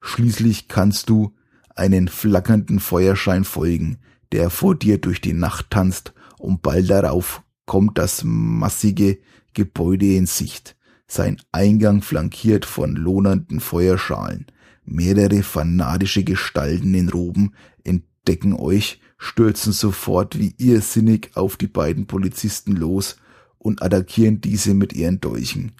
Schließlich 0.00 0.68
kannst 0.68 1.10
du 1.10 1.34
einen 1.74 2.06
flackernden 2.06 2.78
Feuerschein 2.78 3.42
folgen, 3.42 3.98
der 4.34 4.50
vor 4.50 4.74
dir 4.74 4.98
durch 4.98 5.20
die 5.20 5.32
Nacht 5.32 5.70
tanzt, 5.70 6.12
und 6.38 6.60
bald 6.60 6.90
darauf 6.90 7.42
kommt 7.66 7.96
das 7.98 8.22
massige 8.24 9.18
Gebäude 9.54 10.14
in 10.16 10.26
Sicht, 10.26 10.76
sein 11.06 11.40
Eingang 11.52 12.02
flankiert 12.02 12.64
von 12.64 12.96
lohnenden 12.96 13.60
Feuerschalen. 13.60 14.46
Mehrere 14.84 15.44
fanatische 15.44 16.24
Gestalten 16.24 16.92
in 16.94 17.08
Roben 17.08 17.52
entdecken 17.84 18.54
euch, 18.54 19.00
stürzen 19.18 19.72
sofort 19.72 20.36
wie 20.38 20.54
irrsinnig 20.58 21.30
auf 21.36 21.56
die 21.56 21.68
beiden 21.68 22.06
Polizisten 22.06 22.72
los 22.72 23.16
und 23.56 23.82
attackieren 23.82 24.40
diese 24.40 24.74
mit 24.74 24.92
ihren 24.92 25.20
Dolchen. 25.20 25.72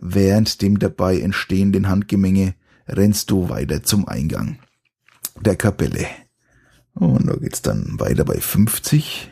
Während 0.00 0.62
dem 0.62 0.78
dabei 0.78 1.20
entstehenden 1.20 1.90
Handgemenge 1.90 2.54
rennst 2.88 3.30
du 3.30 3.50
weiter 3.50 3.82
zum 3.82 4.08
Eingang 4.08 4.56
der 5.40 5.56
Kapelle. 5.56 6.06
Und 6.94 7.26
da 7.26 7.36
geht's 7.36 7.62
dann 7.62 7.98
weiter 7.98 8.24
bei 8.24 8.40
50. 8.40 9.30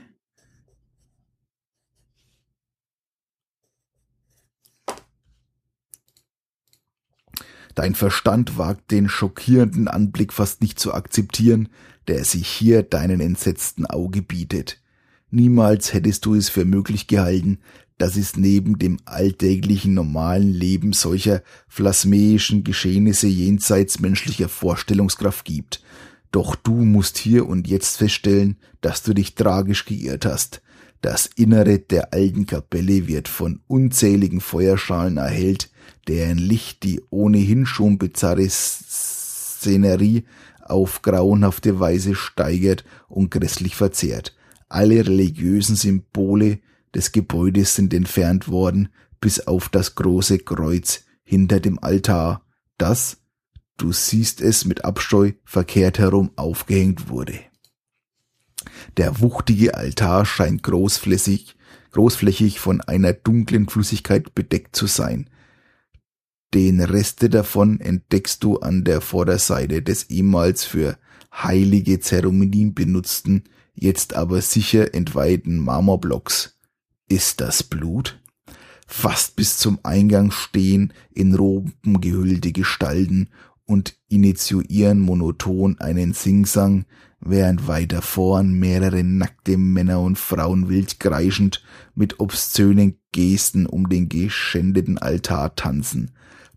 Dein 7.74 7.94
Verstand 7.94 8.58
wagt 8.58 8.90
den 8.90 9.08
schockierenden 9.08 9.88
Anblick 9.88 10.32
fast 10.32 10.60
nicht 10.60 10.78
zu 10.78 10.92
akzeptieren, 10.92 11.68
der 12.08 12.24
sich 12.24 12.48
hier 12.48 12.82
deinen 12.82 13.20
entsetzten 13.20 13.86
Auge 13.86 14.22
bietet. 14.22 14.82
Niemals 15.30 15.92
hättest 15.92 16.26
du 16.26 16.34
es 16.34 16.48
für 16.48 16.64
möglich 16.64 17.06
gehalten, 17.06 17.60
dass 17.98 18.16
es 18.16 18.36
neben 18.36 18.78
dem 18.78 18.98
alltäglichen 19.04 19.94
normalen 19.94 20.50
Leben 20.52 20.92
solcher 20.92 21.42
plasmäischen 21.74 22.64
Geschehnisse 22.64 23.28
jenseits 23.28 24.00
menschlicher 24.00 24.48
Vorstellungskraft 24.48 25.44
gibt. 25.44 25.82
Doch 26.32 26.54
du 26.54 26.72
musst 26.72 27.18
hier 27.18 27.48
und 27.48 27.66
jetzt 27.68 27.96
feststellen, 27.96 28.56
dass 28.80 29.02
du 29.02 29.14
dich 29.14 29.34
tragisch 29.34 29.84
geirrt 29.84 30.24
hast. 30.24 30.62
Das 31.00 31.26
Innere 31.34 31.78
der 31.78 32.12
alten 32.12 32.46
Kapelle 32.46 33.06
wird 33.08 33.26
von 33.26 33.60
unzähligen 33.66 34.40
Feuerschalen 34.40 35.16
erhellt, 35.16 35.70
deren 36.08 36.38
Licht 36.38 36.82
die 36.82 37.00
ohnehin 37.10 37.66
schon 37.66 37.98
bizarre 37.98 38.48
Szenerie 38.48 40.24
auf 40.60 41.02
grauenhafte 41.02 41.80
Weise 41.80 42.14
steigert 42.14 42.84
und 43.08 43.30
grässlich 43.30 43.74
verzehrt. 43.76 44.36
Alle 44.68 45.06
religiösen 45.06 45.74
Symbole 45.74 46.60
des 46.94 47.12
Gebäudes 47.12 47.74
sind 47.74 47.92
entfernt 47.94 48.48
worden, 48.48 48.90
bis 49.20 49.46
auf 49.46 49.68
das 49.68 49.94
große 49.94 50.40
Kreuz 50.40 51.04
hinter 51.22 51.60
dem 51.60 51.78
Altar, 51.78 52.42
das 52.78 53.19
du 53.80 53.92
siehst 53.92 54.40
es 54.40 54.64
mit 54.64 54.84
Abscheu 54.84 55.32
verkehrt 55.44 55.98
herum 55.98 56.30
aufgehängt 56.36 57.08
wurde. 57.08 57.38
Der 58.96 59.20
wuchtige 59.20 59.74
Altar 59.74 60.26
scheint 60.26 60.62
großflächig, 60.62 61.56
großflächig 61.92 62.60
von 62.60 62.82
einer 62.82 63.14
dunklen 63.14 63.68
Flüssigkeit 63.68 64.34
bedeckt 64.34 64.76
zu 64.76 64.86
sein. 64.86 65.30
Den 66.52 66.80
Reste 66.80 67.30
davon 67.30 67.80
entdeckst 67.80 68.44
du 68.44 68.58
an 68.58 68.84
der 68.84 69.00
Vorderseite 69.00 69.82
des 69.82 70.10
ehemals 70.10 70.64
für 70.64 70.98
heilige 71.32 72.00
Zeremonien 72.00 72.74
benutzten, 72.74 73.44
jetzt 73.74 74.14
aber 74.14 74.42
sicher 74.42 74.94
entweihten 74.94 75.58
Marmorblocks. 75.58 76.58
Ist 77.08 77.40
das 77.40 77.62
Blut? 77.62 78.20
Fast 78.86 79.36
bis 79.36 79.56
zum 79.58 79.78
Eingang 79.84 80.32
stehen 80.32 80.92
in 81.12 81.34
Roben 81.34 82.00
gehüllte 82.00 82.50
Gestalten 82.50 83.28
und 83.70 83.94
initiieren 84.08 84.98
monoton 84.98 85.78
einen 85.78 86.12
Singsang, 86.12 86.86
während 87.20 87.68
weiter 87.68 88.02
vorn 88.02 88.52
mehrere 88.54 89.04
nackte 89.04 89.56
Männer 89.56 90.00
und 90.00 90.18
Frauen 90.18 90.68
wild 90.68 90.98
kreischend 90.98 91.62
mit 91.94 92.18
obszönen 92.18 92.98
Gesten 93.12 93.66
um 93.66 93.88
den 93.88 94.08
geschändeten 94.08 94.98
Altar 94.98 95.54
tanzen. 95.54 96.10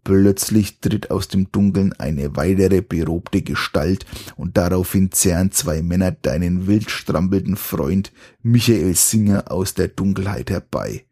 Plötzlich 0.03 0.79
tritt 0.79 1.11
aus 1.11 1.27
dem 1.27 1.51
Dunkeln 1.51 1.93
eine 1.93 2.35
weitere 2.35 2.81
berobte 2.81 3.43
Gestalt 3.43 4.07
und 4.35 4.57
daraufhin 4.57 5.11
zerren 5.11 5.51
zwei 5.51 5.83
Männer 5.83 6.11
deinen 6.13 6.65
wild 6.65 6.89
strampelnden 6.89 7.57
Freund 7.57 8.11
Michael 8.41 8.95
Singer 8.95 9.51
aus 9.51 9.75
der 9.75 9.87
Dunkelheit 9.87 10.49
herbei. 10.49 11.05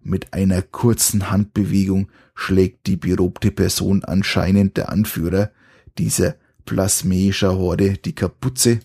Mit 0.00 0.32
einer 0.32 0.62
kurzen 0.62 1.30
Handbewegung 1.30 2.08
schlägt 2.42 2.86
die 2.88 2.96
berobte 2.96 3.52
Person 3.52 4.04
anscheinend 4.04 4.76
der 4.76 4.88
Anführer 4.88 5.52
dieser 5.96 6.34
plasmäischer 6.64 7.56
Horde 7.56 7.94
die 7.98 8.14
Kapuze 8.14 8.80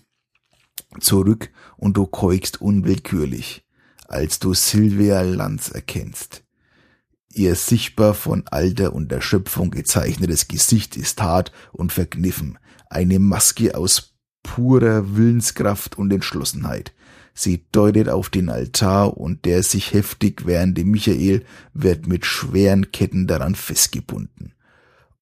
zurück 1.00 1.50
und 1.76 1.96
du 1.96 2.06
keugst 2.06 2.60
unwillkürlich, 2.60 3.64
als 4.06 4.38
du 4.38 4.54
Sylvia 4.54 5.22
Lanz 5.22 5.70
erkennst. 5.70 6.44
Ihr 7.32 7.56
sichtbar 7.56 8.14
von 8.14 8.46
Alter 8.46 8.92
und 8.92 9.12
Erschöpfung 9.12 9.70
gezeichnetes 9.70 10.48
Gesicht 10.48 10.96
ist 10.96 11.20
hart 11.20 11.52
und 11.72 11.92
verkniffen. 11.92 12.58
Eine 12.88 13.18
Maske 13.18 13.76
aus 13.76 14.14
purer 14.42 15.16
Willenskraft 15.16 15.98
und 15.98 16.12
Entschlossenheit. 16.12 16.94
Sie 17.40 17.64
deutet 17.70 18.08
auf 18.08 18.30
den 18.30 18.48
Altar 18.48 19.16
und 19.16 19.44
der 19.44 19.62
sich 19.62 19.92
heftig 19.92 20.44
wehrende 20.44 20.84
Michael 20.84 21.44
wird 21.72 22.08
mit 22.08 22.26
schweren 22.26 22.90
Ketten 22.90 23.28
daran 23.28 23.54
festgebunden. 23.54 24.54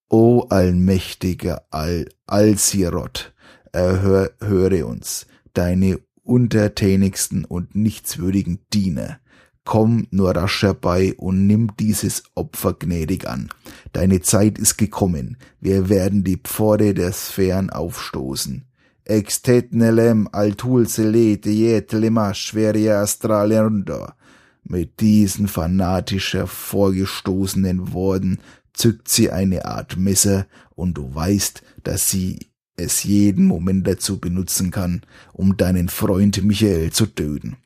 O 0.08 0.46
allmächtiger 0.48 1.66
Al 1.68 2.08
Alsirot, 2.26 3.34
erhör, 3.70 4.30
höre 4.40 4.86
uns, 4.86 5.26
deine 5.52 6.00
untertänigsten 6.22 7.44
und 7.44 7.74
nichtswürdigen 7.74 8.60
Diener. 8.72 9.18
Komm 9.66 10.06
nur 10.10 10.34
rasch 10.34 10.62
herbei 10.62 11.12
und 11.18 11.46
nimm 11.46 11.76
dieses 11.78 12.22
Opfer 12.34 12.72
gnädig 12.72 13.28
an. 13.28 13.50
Deine 13.92 14.22
Zeit 14.22 14.58
ist 14.58 14.78
gekommen. 14.78 15.36
Wir 15.60 15.90
werden 15.90 16.24
die 16.24 16.38
Pforte 16.38 16.94
der 16.94 17.12
Sphären 17.12 17.68
aufstoßen. 17.68 18.65
Extetnelem 19.06 20.28
altul 20.32 20.88
selete 20.90 21.50
jet 21.50 21.92
lemash 21.92 22.52
veria 22.54 23.00
astralenda. 23.02 24.16
Mit 24.64 24.98
diesen 25.00 25.46
fanatisch 25.46 26.34
hervorgestoßenen 26.34 27.92
Worten 27.92 28.40
zückt 28.72 29.08
sie 29.08 29.30
eine 29.30 29.64
Art 29.64 29.96
Messer 29.96 30.46
und 30.74 30.94
du 30.94 31.14
weißt, 31.14 31.62
dass 31.84 32.10
sie 32.10 32.50
es 32.76 33.04
jeden 33.04 33.46
Moment 33.46 33.86
dazu 33.86 34.18
benutzen 34.18 34.72
kann, 34.72 35.02
um 35.32 35.56
deinen 35.56 35.88
Freund 35.88 36.42
Michael 36.42 36.90
zu 36.90 37.06
töten. 37.06 37.56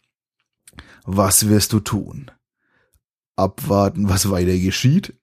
Was 1.04 1.48
wirst 1.48 1.72
du 1.72 1.80
tun? 1.80 2.30
Abwarten, 3.34 4.10
was 4.10 4.30
weiter 4.30 4.58
geschieht? 4.58 5.14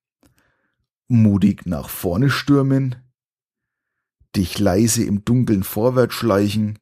Mutig 1.08 1.68
nach 1.68 1.90
vorne 1.90 2.32
stürmen? 2.32 2.96
Dich 4.38 4.60
leise 4.60 5.04
im 5.04 5.26
Dunkeln 5.26 5.64
vorwärts 5.64 6.14
schleichen? 6.14 6.78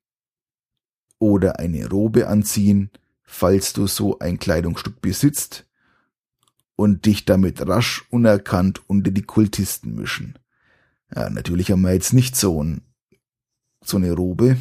Oder 1.19 1.57
eine 1.57 1.89
Robe 1.89 2.27
anziehen, 2.27 2.91
falls 3.23 3.71
du 3.71 3.87
so 3.87 4.19
ein 4.19 4.39
Kleidungsstück 4.39 4.99
besitzt? 4.99 5.65
Und 6.75 7.05
dich 7.05 7.23
damit 7.23 7.65
rasch 7.65 8.05
unerkannt 8.09 8.81
unter 8.89 9.09
die 9.09 9.21
Kultisten 9.21 9.95
mischen? 9.95 10.37
Ja, 11.15 11.29
natürlich 11.29 11.71
haben 11.71 11.83
wir 11.83 11.93
jetzt 11.93 12.11
nicht 12.11 12.35
so, 12.35 12.61
ein, 12.61 12.81
so 13.81 13.95
eine 13.95 14.11
Robe. 14.11 14.57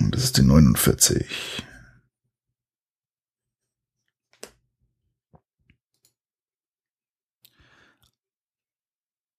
Und 0.00 0.14
das 0.14 0.24
ist 0.24 0.36
die 0.36 0.42
49. 0.42 1.26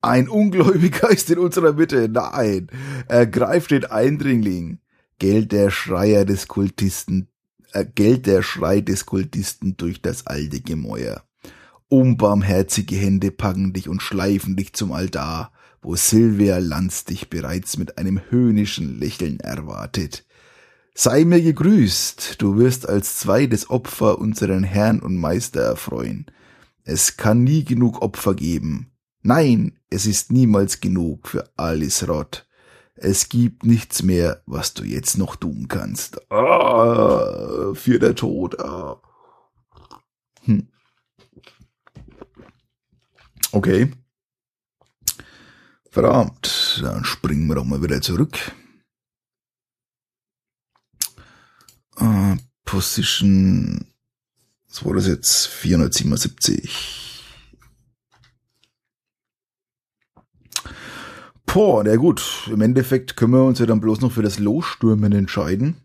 Ein 0.01 0.29
Ungläubiger 0.29 1.09
ist 1.11 1.29
in 1.29 1.39
unserer 1.39 1.73
Mitte. 1.73 2.07
Nein. 2.09 2.67
Ergreift 3.07 3.71
den 3.71 3.85
Eindringling. 3.85 4.79
Geld 5.19 5.51
der 5.51 5.69
Schreier 5.69 6.23
des 6.23 6.47
Kultisten, 6.47 7.27
äh, 7.73 7.85
Geld 7.85 8.25
der 8.25 8.41
Schrei 8.41 8.79
des 8.79 9.05
Kultisten 9.05 9.75
durch 9.75 10.01
das 10.01 10.25
alte 10.25 10.61
Gemäuer. 10.61 11.23
Unbarmherzige 11.89 12.95
Hände 12.95 13.31
packen 13.31 13.73
dich 13.73 13.89
und 13.89 14.01
schleifen 14.01 14.55
dich 14.55 14.73
zum 14.73 14.93
Altar, 14.93 15.51
wo 15.81 15.95
Silvia 15.95 16.59
Lanz 16.59 17.03
dich 17.03 17.29
bereits 17.29 17.77
mit 17.77 17.97
einem 17.97 18.21
höhnischen 18.29 18.97
Lächeln 18.97 19.41
erwartet. 19.41 20.25
Sei 21.01 21.23
mir 21.23 21.41
gegrüßt, 21.41 22.41
du 22.41 22.57
wirst 22.57 22.89
als 22.89 23.19
zweites 23.19 23.69
Opfer 23.69 24.19
unseren 24.19 24.65
Herrn 24.65 24.99
und 24.99 25.15
Meister 25.15 25.61
erfreuen. 25.61 26.25
Es 26.83 27.15
kann 27.15 27.45
nie 27.45 27.63
genug 27.63 28.01
Opfer 28.01 28.33
geben. 28.33 28.91
Nein, 29.21 29.79
es 29.89 30.05
ist 30.05 30.29
niemals 30.33 30.81
genug 30.81 31.29
für 31.29 31.49
Alice 31.55 32.05
Rott. 32.09 32.49
Es 32.95 33.29
gibt 33.29 33.63
nichts 33.63 34.03
mehr, 34.03 34.43
was 34.45 34.73
du 34.73 34.83
jetzt 34.83 35.17
noch 35.17 35.37
tun 35.37 35.69
kannst. 35.69 36.29
Ah, 36.29 37.71
für 37.75 37.97
der 37.97 38.15
Tod. 38.15 38.59
Ah. 38.59 39.01
Hm. 40.43 40.67
Okay. 43.53 43.89
Verdammt, 45.89 46.81
dann 46.83 47.05
springen 47.05 47.47
wir 47.47 47.55
doch 47.55 47.63
mal 47.63 47.81
wieder 47.81 48.01
zurück. 48.01 48.37
Uh, 52.01 52.37
Position, 52.63 53.87
was 54.69 54.85
war 54.85 54.93
das 54.93 55.07
jetzt? 55.07 55.47
477. 55.47 57.09
Boah, 61.45 61.83
na 61.83 61.95
gut. 61.95 62.47
Im 62.51 62.61
Endeffekt 62.61 63.17
können 63.17 63.33
wir 63.33 63.43
uns 63.43 63.57
ja 63.57 63.65
dann 63.65 63.81
bloß 63.81 64.01
noch 64.01 64.11
für 64.11 64.21
das 64.21 64.37
Losstürmen 64.37 65.11
entscheiden. 65.13 65.77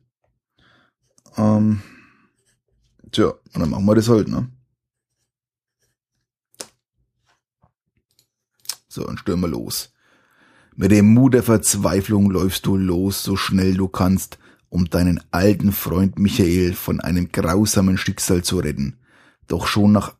Ähm, 1.36 1.80
tja, 3.10 3.28
und 3.54 3.60
dann 3.60 3.70
machen 3.70 3.86
wir 3.86 3.94
das 3.94 4.08
halt, 4.08 4.28
ne? 4.28 4.50
So, 8.88 9.06
und 9.06 9.18
stürme 9.18 9.46
los. 9.46 9.92
Mit 10.76 10.90
dem 10.90 11.14
Mut 11.14 11.34
der 11.34 11.42
Verzweiflung 11.42 12.30
läufst 12.30 12.66
du 12.66 12.76
los, 12.76 13.22
so 13.22 13.34
schnell 13.36 13.74
du 13.74 13.88
kannst, 13.88 14.38
um 14.74 14.90
deinen 14.90 15.20
alten 15.30 15.70
Freund 15.70 16.18
Michael 16.18 16.74
von 16.74 17.00
einem 17.00 17.30
grausamen 17.30 17.96
Schicksal 17.96 18.42
zu 18.42 18.58
retten. 18.58 18.96
Doch 19.46 19.68
schon 19.68 19.92
nach 19.92 20.16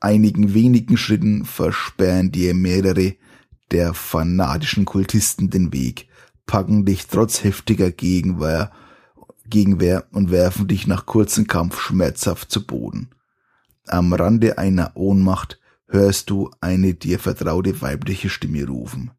einigen 0.00 0.54
wenigen 0.54 0.96
Schritten 0.96 1.44
versperren 1.44 2.32
dir 2.32 2.54
mehrere 2.54 3.14
der 3.72 3.92
fanatischen 3.92 4.86
Kultisten 4.86 5.50
den 5.50 5.70
Weg, 5.74 6.08
packen 6.46 6.86
dich 6.86 7.08
trotz 7.08 7.44
heftiger 7.44 7.90
Gegenwehr, 7.90 8.72
Gegenwehr 9.50 10.06
und 10.12 10.30
werfen 10.30 10.66
dich 10.66 10.86
nach 10.86 11.04
kurzem 11.04 11.46
Kampf 11.46 11.78
schmerzhaft 11.78 12.50
zu 12.50 12.66
Boden. 12.66 13.10
Am 13.86 14.14
Rande 14.14 14.56
einer 14.56 14.92
Ohnmacht 14.94 15.60
hörst 15.88 16.30
du 16.30 16.50
eine 16.62 16.94
dir 16.94 17.18
vertraute 17.18 17.82
weibliche 17.82 18.30
Stimme 18.30 18.66
rufen. 18.66 19.10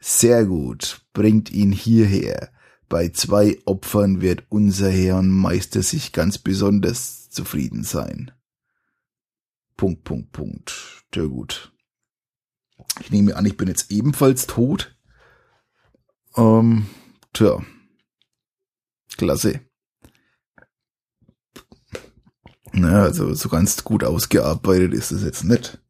Sehr 0.00 0.46
gut, 0.46 1.02
bringt 1.12 1.52
ihn 1.52 1.70
hierher. 1.70 2.50
Bei 2.90 3.08
zwei 3.10 3.56
Opfern 3.66 4.20
wird 4.20 4.42
unser 4.48 4.90
Herr 4.90 5.18
und 5.18 5.30
Meister 5.30 5.80
sich 5.80 6.12
ganz 6.12 6.38
besonders 6.38 7.30
zufrieden 7.30 7.84
sein. 7.84 8.32
Punkt, 9.76 10.02
Punkt, 10.02 10.32
Punkt. 10.32 11.04
Sehr 11.14 11.28
gut. 11.28 11.72
Ich 12.98 13.12
nehme 13.12 13.36
an, 13.36 13.46
ich 13.46 13.56
bin 13.56 13.68
jetzt 13.68 13.92
ebenfalls 13.92 14.48
tot. 14.48 14.98
Ähm, 16.36 16.86
tja. 17.32 17.64
Klasse. 19.16 19.60
Naja, 22.72 23.04
also 23.04 23.32
so 23.34 23.48
ganz 23.48 23.84
gut 23.84 24.02
ausgearbeitet 24.02 24.94
ist 24.94 25.12
es 25.12 25.22
jetzt 25.22 25.44
nicht. 25.44 25.80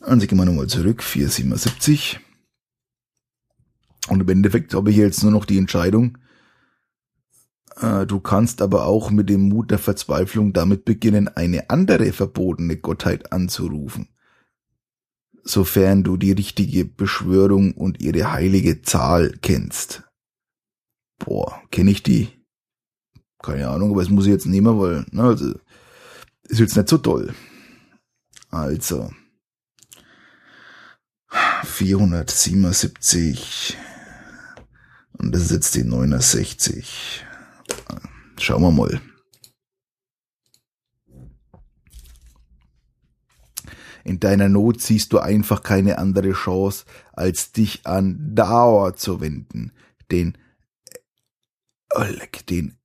Also 0.00 0.26
gehen 0.26 0.36
wir 0.36 0.44
nochmal 0.44 0.66
zurück, 0.66 1.02
477. 1.02 2.20
Und 4.10 4.20
im 4.22 4.28
Endeffekt 4.28 4.74
habe 4.74 4.90
ich 4.90 4.96
jetzt 4.96 5.22
nur 5.22 5.30
noch 5.30 5.44
die 5.44 5.56
Entscheidung, 5.56 6.18
äh, 7.76 8.04
du 8.06 8.18
kannst 8.18 8.60
aber 8.60 8.86
auch 8.86 9.12
mit 9.12 9.30
dem 9.30 9.48
Mut 9.48 9.70
der 9.70 9.78
Verzweiflung 9.78 10.52
damit 10.52 10.84
beginnen, 10.84 11.28
eine 11.28 11.70
andere 11.70 12.12
verbotene 12.12 12.76
Gottheit 12.76 13.32
anzurufen. 13.32 14.08
Sofern 15.44 16.02
du 16.02 16.16
die 16.16 16.32
richtige 16.32 16.84
Beschwörung 16.84 17.72
und 17.72 18.02
ihre 18.02 18.32
heilige 18.32 18.82
Zahl 18.82 19.38
kennst. 19.42 20.02
Boah, 21.18 21.62
kenne 21.70 21.92
ich 21.92 22.02
die? 22.02 22.30
Keine 23.40 23.68
Ahnung, 23.68 23.92
aber 23.92 24.02
es 24.02 24.10
muss 24.10 24.26
ich 24.26 24.32
jetzt 24.32 24.46
nehmen, 24.46 24.80
weil, 24.80 25.06
ne, 25.12 25.22
also, 25.22 25.54
ist 26.48 26.58
jetzt 26.58 26.76
nicht 26.76 26.88
so 26.88 26.98
toll. 26.98 27.32
Also, 28.50 29.12
477. 31.64 33.76
Ist 35.32 35.50
jetzt 35.50 35.74
die 35.74 35.84
69. 35.84 37.24
Schauen 38.38 38.62
wir 38.62 38.70
mal. 38.70 39.00
In 44.04 44.20
deiner 44.20 44.48
Not 44.48 44.80
siehst 44.80 45.12
du 45.12 45.18
einfach 45.18 45.62
keine 45.62 45.98
andere 45.98 46.32
Chance, 46.32 46.84
als 47.12 47.52
dich 47.52 47.86
an 47.86 48.34
Dauer 48.34 48.96
zu 48.96 49.20
wenden, 49.20 49.72
den, 50.10 50.38
den 52.48 52.78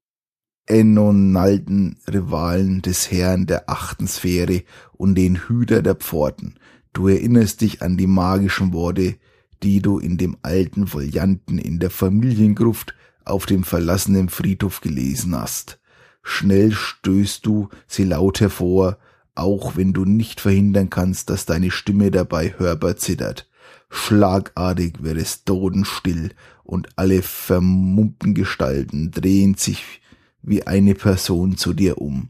Enonalten 0.68 2.00
Rivalen 2.08 2.82
des 2.82 3.12
Herrn 3.12 3.46
der 3.46 3.70
achten 3.70 4.08
Sphäre 4.08 4.64
und 4.94 5.16
den 5.16 5.48
Hüter 5.48 5.82
der 5.82 5.96
Pforten. 5.96 6.60
Du 6.94 7.08
erinnerst 7.08 7.62
dich 7.62 7.82
an 7.82 7.98
die 7.98 8.08
magischen 8.08 8.74
Worte, 8.74 9.18
die 9.66 9.82
du 9.82 9.98
in 9.98 10.18
dem 10.18 10.38
alten 10.44 10.86
Folianten 10.86 11.58
in 11.58 11.80
der 11.80 11.90
Familiengruft 11.90 12.94
auf 13.26 13.48
dem 13.48 13.64
verlassenen 13.64 14.30
Friedhof 14.30 14.80
gelesen 14.80 15.36
hast. 15.36 15.80
Schnell 16.22 16.72
stößt 16.72 17.44
du 17.44 17.70
sie 17.88 18.04
laut 18.04 18.40
hervor, 18.42 19.00
auch 19.34 19.76
wenn 19.76 19.92
du 19.92 20.06
nicht 20.06 20.40
verhindern 20.40 20.92
kannst, 20.92 21.32
dass 21.32 21.48
deine 21.48 21.72
Stimme 21.72 22.12
dabei 22.12 22.54
hörbar 22.60 22.98
zittert. 22.98 23.50
Schlagartig 23.90 25.02
wird 25.02 25.18
es 25.18 25.46
totenstill 25.46 26.30
und 26.64 26.90
alle 26.96 27.24
vermummten 27.24 28.36
Gestalten 28.36 29.10
drehen 29.10 29.56
sich 29.56 30.02
wie 30.44 30.68
eine 30.68 30.94
Person 30.94 31.58
zu 31.58 31.74
dir 31.74 32.00
um. 32.00 32.30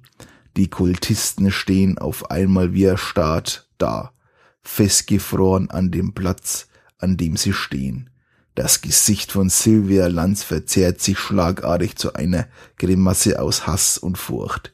Die 0.55 0.69
Kultisten 0.69 1.51
stehen 1.51 1.97
auf 1.97 2.31
einmal 2.31 2.73
wie 2.73 2.85
erstarrt 2.85 3.67
da, 3.77 4.13
festgefroren 4.61 5.69
an 5.69 5.91
dem 5.91 6.13
Platz, 6.13 6.69
an 7.05 7.17
dem 7.17 7.37
sie 7.37 7.53
stehen. 7.53 8.09
Das 8.55 8.81
Gesicht 8.81 9.31
von 9.31 9.49
Sylvia 9.49 10.07
Lanz 10.07 10.41
verzerrt 10.41 10.99
sich 11.01 11.19
schlagartig 11.19 11.97
zu 11.97 12.13
einer 12.13 12.47
Grimasse 12.77 13.39
aus 13.39 13.67
Hass 13.67 13.99
und 13.99 14.17
Furcht. 14.17 14.73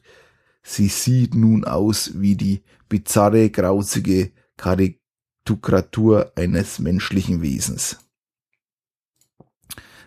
Sie 0.62 0.88
sieht 0.88 1.34
nun 1.34 1.64
aus 1.64 2.12
wie 2.14 2.34
die 2.36 2.62
bizarre, 2.88 3.50
grausige 3.50 4.32
Karikatur 4.56 6.32
eines 6.34 6.78
menschlichen 6.78 7.42
Wesens. 7.42 7.98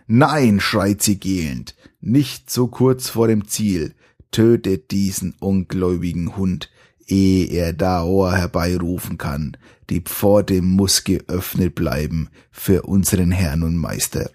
Nein, 0.08 0.60
schreit 0.60 1.04
sie 1.04 1.20
gähnend, 1.20 1.76
nicht 2.00 2.50
so 2.50 2.68
kurz 2.68 3.10
vor 3.10 3.28
dem 3.28 3.48
Ziel, 3.48 3.94
tötet 4.32 4.90
diesen 4.90 5.36
ungläubigen 5.40 6.36
Hund, 6.36 6.72
ehe 7.06 7.48
er 7.48 7.74
Daor 7.74 8.36
herbeirufen 8.36 9.18
kann. 9.20 9.58
Die 9.90 10.02
Pforte 10.02 10.62
muss 10.62 11.04
geöffnet 11.04 11.76
bleiben 11.76 12.30
für 12.52 12.84
unseren 12.84 13.32
Herrn 13.32 13.64
und 13.64 13.78
Meister. 13.78 14.32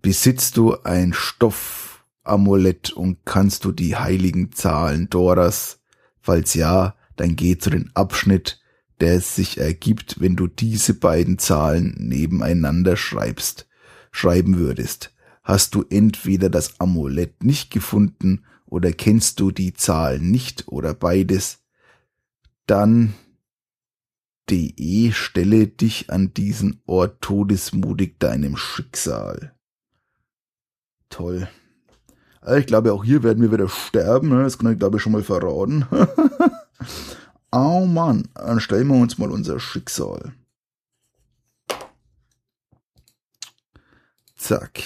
Besitzt 0.00 0.56
du 0.56 0.76
ein 0.82 1.12
Stoffamulett 1.12 2.90
und 2.92 3.24
kannst 3.24 3.64
du 3.64 3.72
die 3.72 3.96
heiligen 3.96 4.52
Zahlen 4.52 5.08
Doras? 5.08 5.80
Falls 6.20 6.54
ja, 6.54 6.96
dann 7.16 7.36
geh 7.36 7.58
zu 7.58 7.70
den 7.70 7.90
Abschnitt, 7.94 8.60
der 9.00 9.20
sich 9.20 9.58
ergibt, 9.58 10.20
wenn 10.20 10.36
du 10.36 10.46
diese 10.46 10.94
beiden 10.94 11.38
Zahlen 11.38 11.94
nebeneinander 11.98 12.96
schreibst, 12.96 13.68
schreiben 14.10 14.58
würdest 14.58 15.12
hast 15.42 15.74
du 15.74 15.84
entweder 15.88 16.48
das 16.48 16.80
Amulett 16.80 17.42
nicht 17.42 17.70
gefunden 17.70 18.44
oder 18.66 18.92
kennst 18.92 19.40
du 19.40 19.50
die 19.50 19.74
Zahl 19.74 20.18
nicht 20.18 20.68
oder 20.68 20.94
beides, 20.94 21.58
dann 22.66 23.14
de 24.50 25.12
stelle 25.12 25.68
dich 25.68 26.10
an 26.10 26.34
diesen 26.34 26.82
Ort 26.86 27.20
todesmutig 27.20 28.18
deinem 28.18 28.56
Schicksal. 28.56 29.54
Toll. 31.08 31.48
Also 32.40 32.58
ich 32.58 32.66
glaube, 32.66 32.92
auch 32.92 33.04
hier 33.04 33.22
werden 33.22 33.42
wir 33.42 33.52
wieder 33.52 33.68
sterben. 33.68 34.30
Ne? 34.30 34.42
Das 34.42 34.58
kann 34.58 34.72
ich, 34.72 34.78
glaube 34.78 34.96
ich, 34.96 35.02
schon 35.02 35.12
mal 35.12 35.22
verraten. 35.22 35.86
oh 37.52 37.86
Mann, 37.86 38.28
dann 38.34 38.60
stellen 38.60 38.88
wir 38.88 38.96
uns 38.96 39.18
mal 39.18 39.30
unser 39.30 39.60
Schicksal. 39.60 40.32
Zack. 44.36 44.82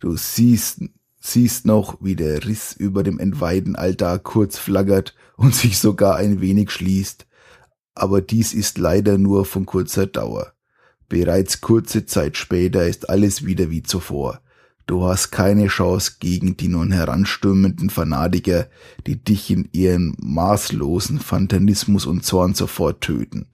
Du 0.00 0.16
siehst, 0.16 0.80
siehst 1.20 1.64
noch, 1.64 1.98
wie 2.00 2.16
der 2.16 2.44
Riss 2.44 2.72
über 2.72 3.04
dem 3.04 3.20
entweihten 3.20 3.76
Altar 3.76 4.18
kurz 4.18 4.58
flackert 4.58 5.14
und 5.36 5.54
sich 5.54 5.78
sogar 5.78 6.16
ein 6.16 6.40
wenig 6.40 6.72
schließt. 6.72 7.26
Aber 7.94 8.20
dies 8.20 8.54
ist 8.54 8.78
leider 8.78 9.18
nur 9.18 9.44
von 9.44 9.66
kurzer 9.66 10.06
Dauer. 10.06 10.52
Bereits 11.08 11.60
kurze 11.60 12.06
Zeit 12.06 12.36
später 12.36 12.86
ist 12.86 13.10
alles 13.10 13.44
wieder 13.44 13.70
wie 13.70 13.82
zuvor. 13.82 14.40
Du 14.86 15.04
hast 15.04 15.30
keine 15.30 15.68
Chance 15.68 16.12
gegen 16.18 16.56
die 16.56 16.68
nun 16.68 16.90
heranstürmenden 16.90 17.90
Fanatiker, 17.90 18.66
die 19.06 19.16
dich 19.16 19.50
in 19.50 19.68
ihren 19.72 20.16
maßlosen 20.18 21.20
Fantanismus 21.20 22.06
und 22.06 22.24
Zorn 22.24 22.54
sofort 22.54 23.00
töten. 23.00 23.46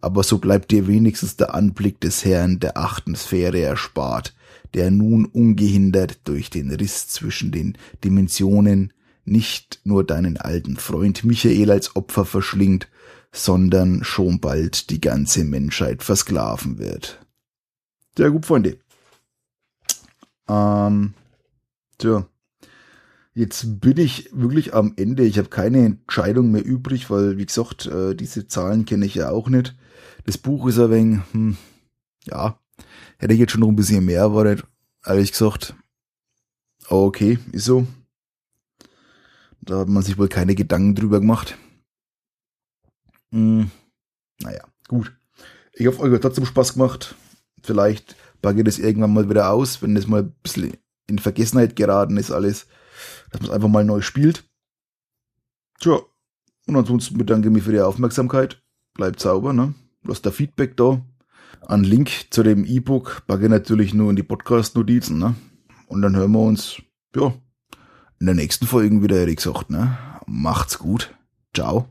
Aber 0.00 0.22
so 0.22 0.38
bleibt 0.38 0.70
dir 0.70 0.86
wenigstens 0.86 1.36
der 1.36 1.54
Anblick 1.54 2.00
des 2.00 2.24
Herrn 2.24 2.60
der 2.60 2.76
achten 2.76 3.14
Sphäre 3.14 3.60
erspart, 3.60 4.34
der 4.74 4.90
nun 4.90 5.26
ungehindert 5.26 6.20
durch 6.24 6.50
den 6.50 6.70
Riss 6.70 7.08
zwischen 7.08 7.52
den 7.52 7.78
Dimensionen 8.04 8.92
nicht 9.24 9.80
nur 9.84 10.04
deinen 10.04 10.36
alten 10.36 10.76
Freund 10.76 11.24
Michael 11.24 11.70
als 11.70 11.94
Opfer 11.94 12.24
verschlingt, 12.24 12.88
sondern 13.32 14.04
schon 14.04 14.40
bald 14.40 14.90
die 14.90 15.00
ganze 15.00 15.44
Menschheit 15.44 16.02
versklaven 16.02 16.78
wird. 16.78 17.24
Sehr 18.16 18.30
gut, 18.30 18.46
Freunde. 18.46 18.78
Ähm, 20.48 21.14
tja. 21.98 22.26
Jetzt 23.34 23.80
bin 23.80 23.96
ich 23.96 24.28
wirklich 24.32 24.74
am 24.74 24.92
Ende. 24.96 25.24
Ich 25.24 25.38
habe 25.38 25.48
keine 25.48 25.86
Entscheidung 25.86 26.50
mehr 26.50 26.64
übrig, 26.64 27.08
weil, 27.08 27.38
wie 27.38 27.46
gesagt, 27.46 27.86
äh, 27.86 28.14
diese 28.14 28.46
Zahlen 28.46 28.84
kenne 28.84 29.06
ich 29.06 29.14
ja 29.14 29.30
auch 29.30 29.48
nicht. 29.48 29.74
Das 30.26 30.36
Buch 30.36 30.66
ist 30.66 30.78
ein 30.78 30.90
wenig, 30.90 31.20
hm, 31.32 31.56
ja, 32.24 32.58
Hätte 33.22 33.34
ich 33.34 33.40
jetzt 33.40 33.52
schon 33.52 33.60
noch 33.60 33.68
ein 33.68 33.76
bisschen 33.76 34.04
mehr 34.04 34.18
erwartet, 34.18 34.66
ehrlich 35.04 35.30
gesagt. 35.30 35.76
Okay, 36.88 37.38
ist 37.52 37.66
so. 37.66 37.86
Da 39.60 39.78
hat 39.78 39.88
man 39.88 40.02
sich 40.02 40.18
wohl 40.18 40.28
keine 40.28 40.56
Gedanken 40.56 40.96
drüber 40.96 41.20
gemacht. 41.20 41.56
Hm, 43.32 43.70
naja, 44.40 44.62
gut. 44.88 45.12
Ich 45.72 45.86
hoffe, 45.86 46.00
euch 46.00 46.12
hat 46.12 46.22
trotzdem 46.22 46.46
Spaß 46.46 46.74
gemacht. 46.74 47.14
Vielleicht 47.62 48.16
ich 48.58 48.64
das 48.64 48.78
irgendwann 48.78 49.14
mal 49.14 49.28
wieder 49.28 49.50
aus, 49.50 49.82
wenn 49.82 49.94
das 49.94 50.06
mal 50.06 50.22
ein 50.22 50.34
bisschen 50.42 50.76
in 51.06 51.18
Vergessenheit 51.18 51.76
geraten 51.76 52.16
ist 52.16 52.30
alles, 52.30 52.66
dass 53.30 53.40
man 53.40 53.50
es 53.50 53.54
einfach 53.54 53.68
mal 53.68 53.84
neu 53.84 54.00
spielt. 54.00 54.44
Tja, 55.80 55.98
und 56.66 56.76
ansonsten 56.76 57.18
bedanke 57.18 57.48
ich 57.48 57.54
mich 57.54 57.64
für 57.64 57.72
die 57.72 57.80
Aufmerksamkeit. 57.80 58.62
Bleibt 58.94 59.20
sauber, 59.20 59.52
ne? 59.52 59.74
Lasst 60.04 60.26
da 60.26 60.30
Feedback 60.30 60.76
da. 60.76 61.00
Ein 61.66 61.84
Link 61.84 62.10
zu 62.30 62.42
dem 62.42 62.64
E-Book 62.64 63.22
packe 63.26 63.44
ich 63.44 63.50
natürlich 63.50 63.94
nur 63.94 64.10
in 64.10 64.16
die 64.16 64.22
Podcast-Notizen, 64.22 65.18
ne? 65.18 65.34
Und 65.86 66.02
dann 66.02 66.16
hören 66.16 66.32
wir 66.32 66.40
uns, 66.40 66.82
ja, 67.14 67.34
in 68.18 68.26
der 68.26 68.34
nächsten 68.34 68.66
Folge 68.66 69.02
wieder, 69.02 69.16
ehrlich 69.16 69.36
gesagt, 69.36 69.70
ne? 69.70 69.96
Macht's 70.26 70.78
gut. 70.78 71.14
Ciao. 71.54 71.88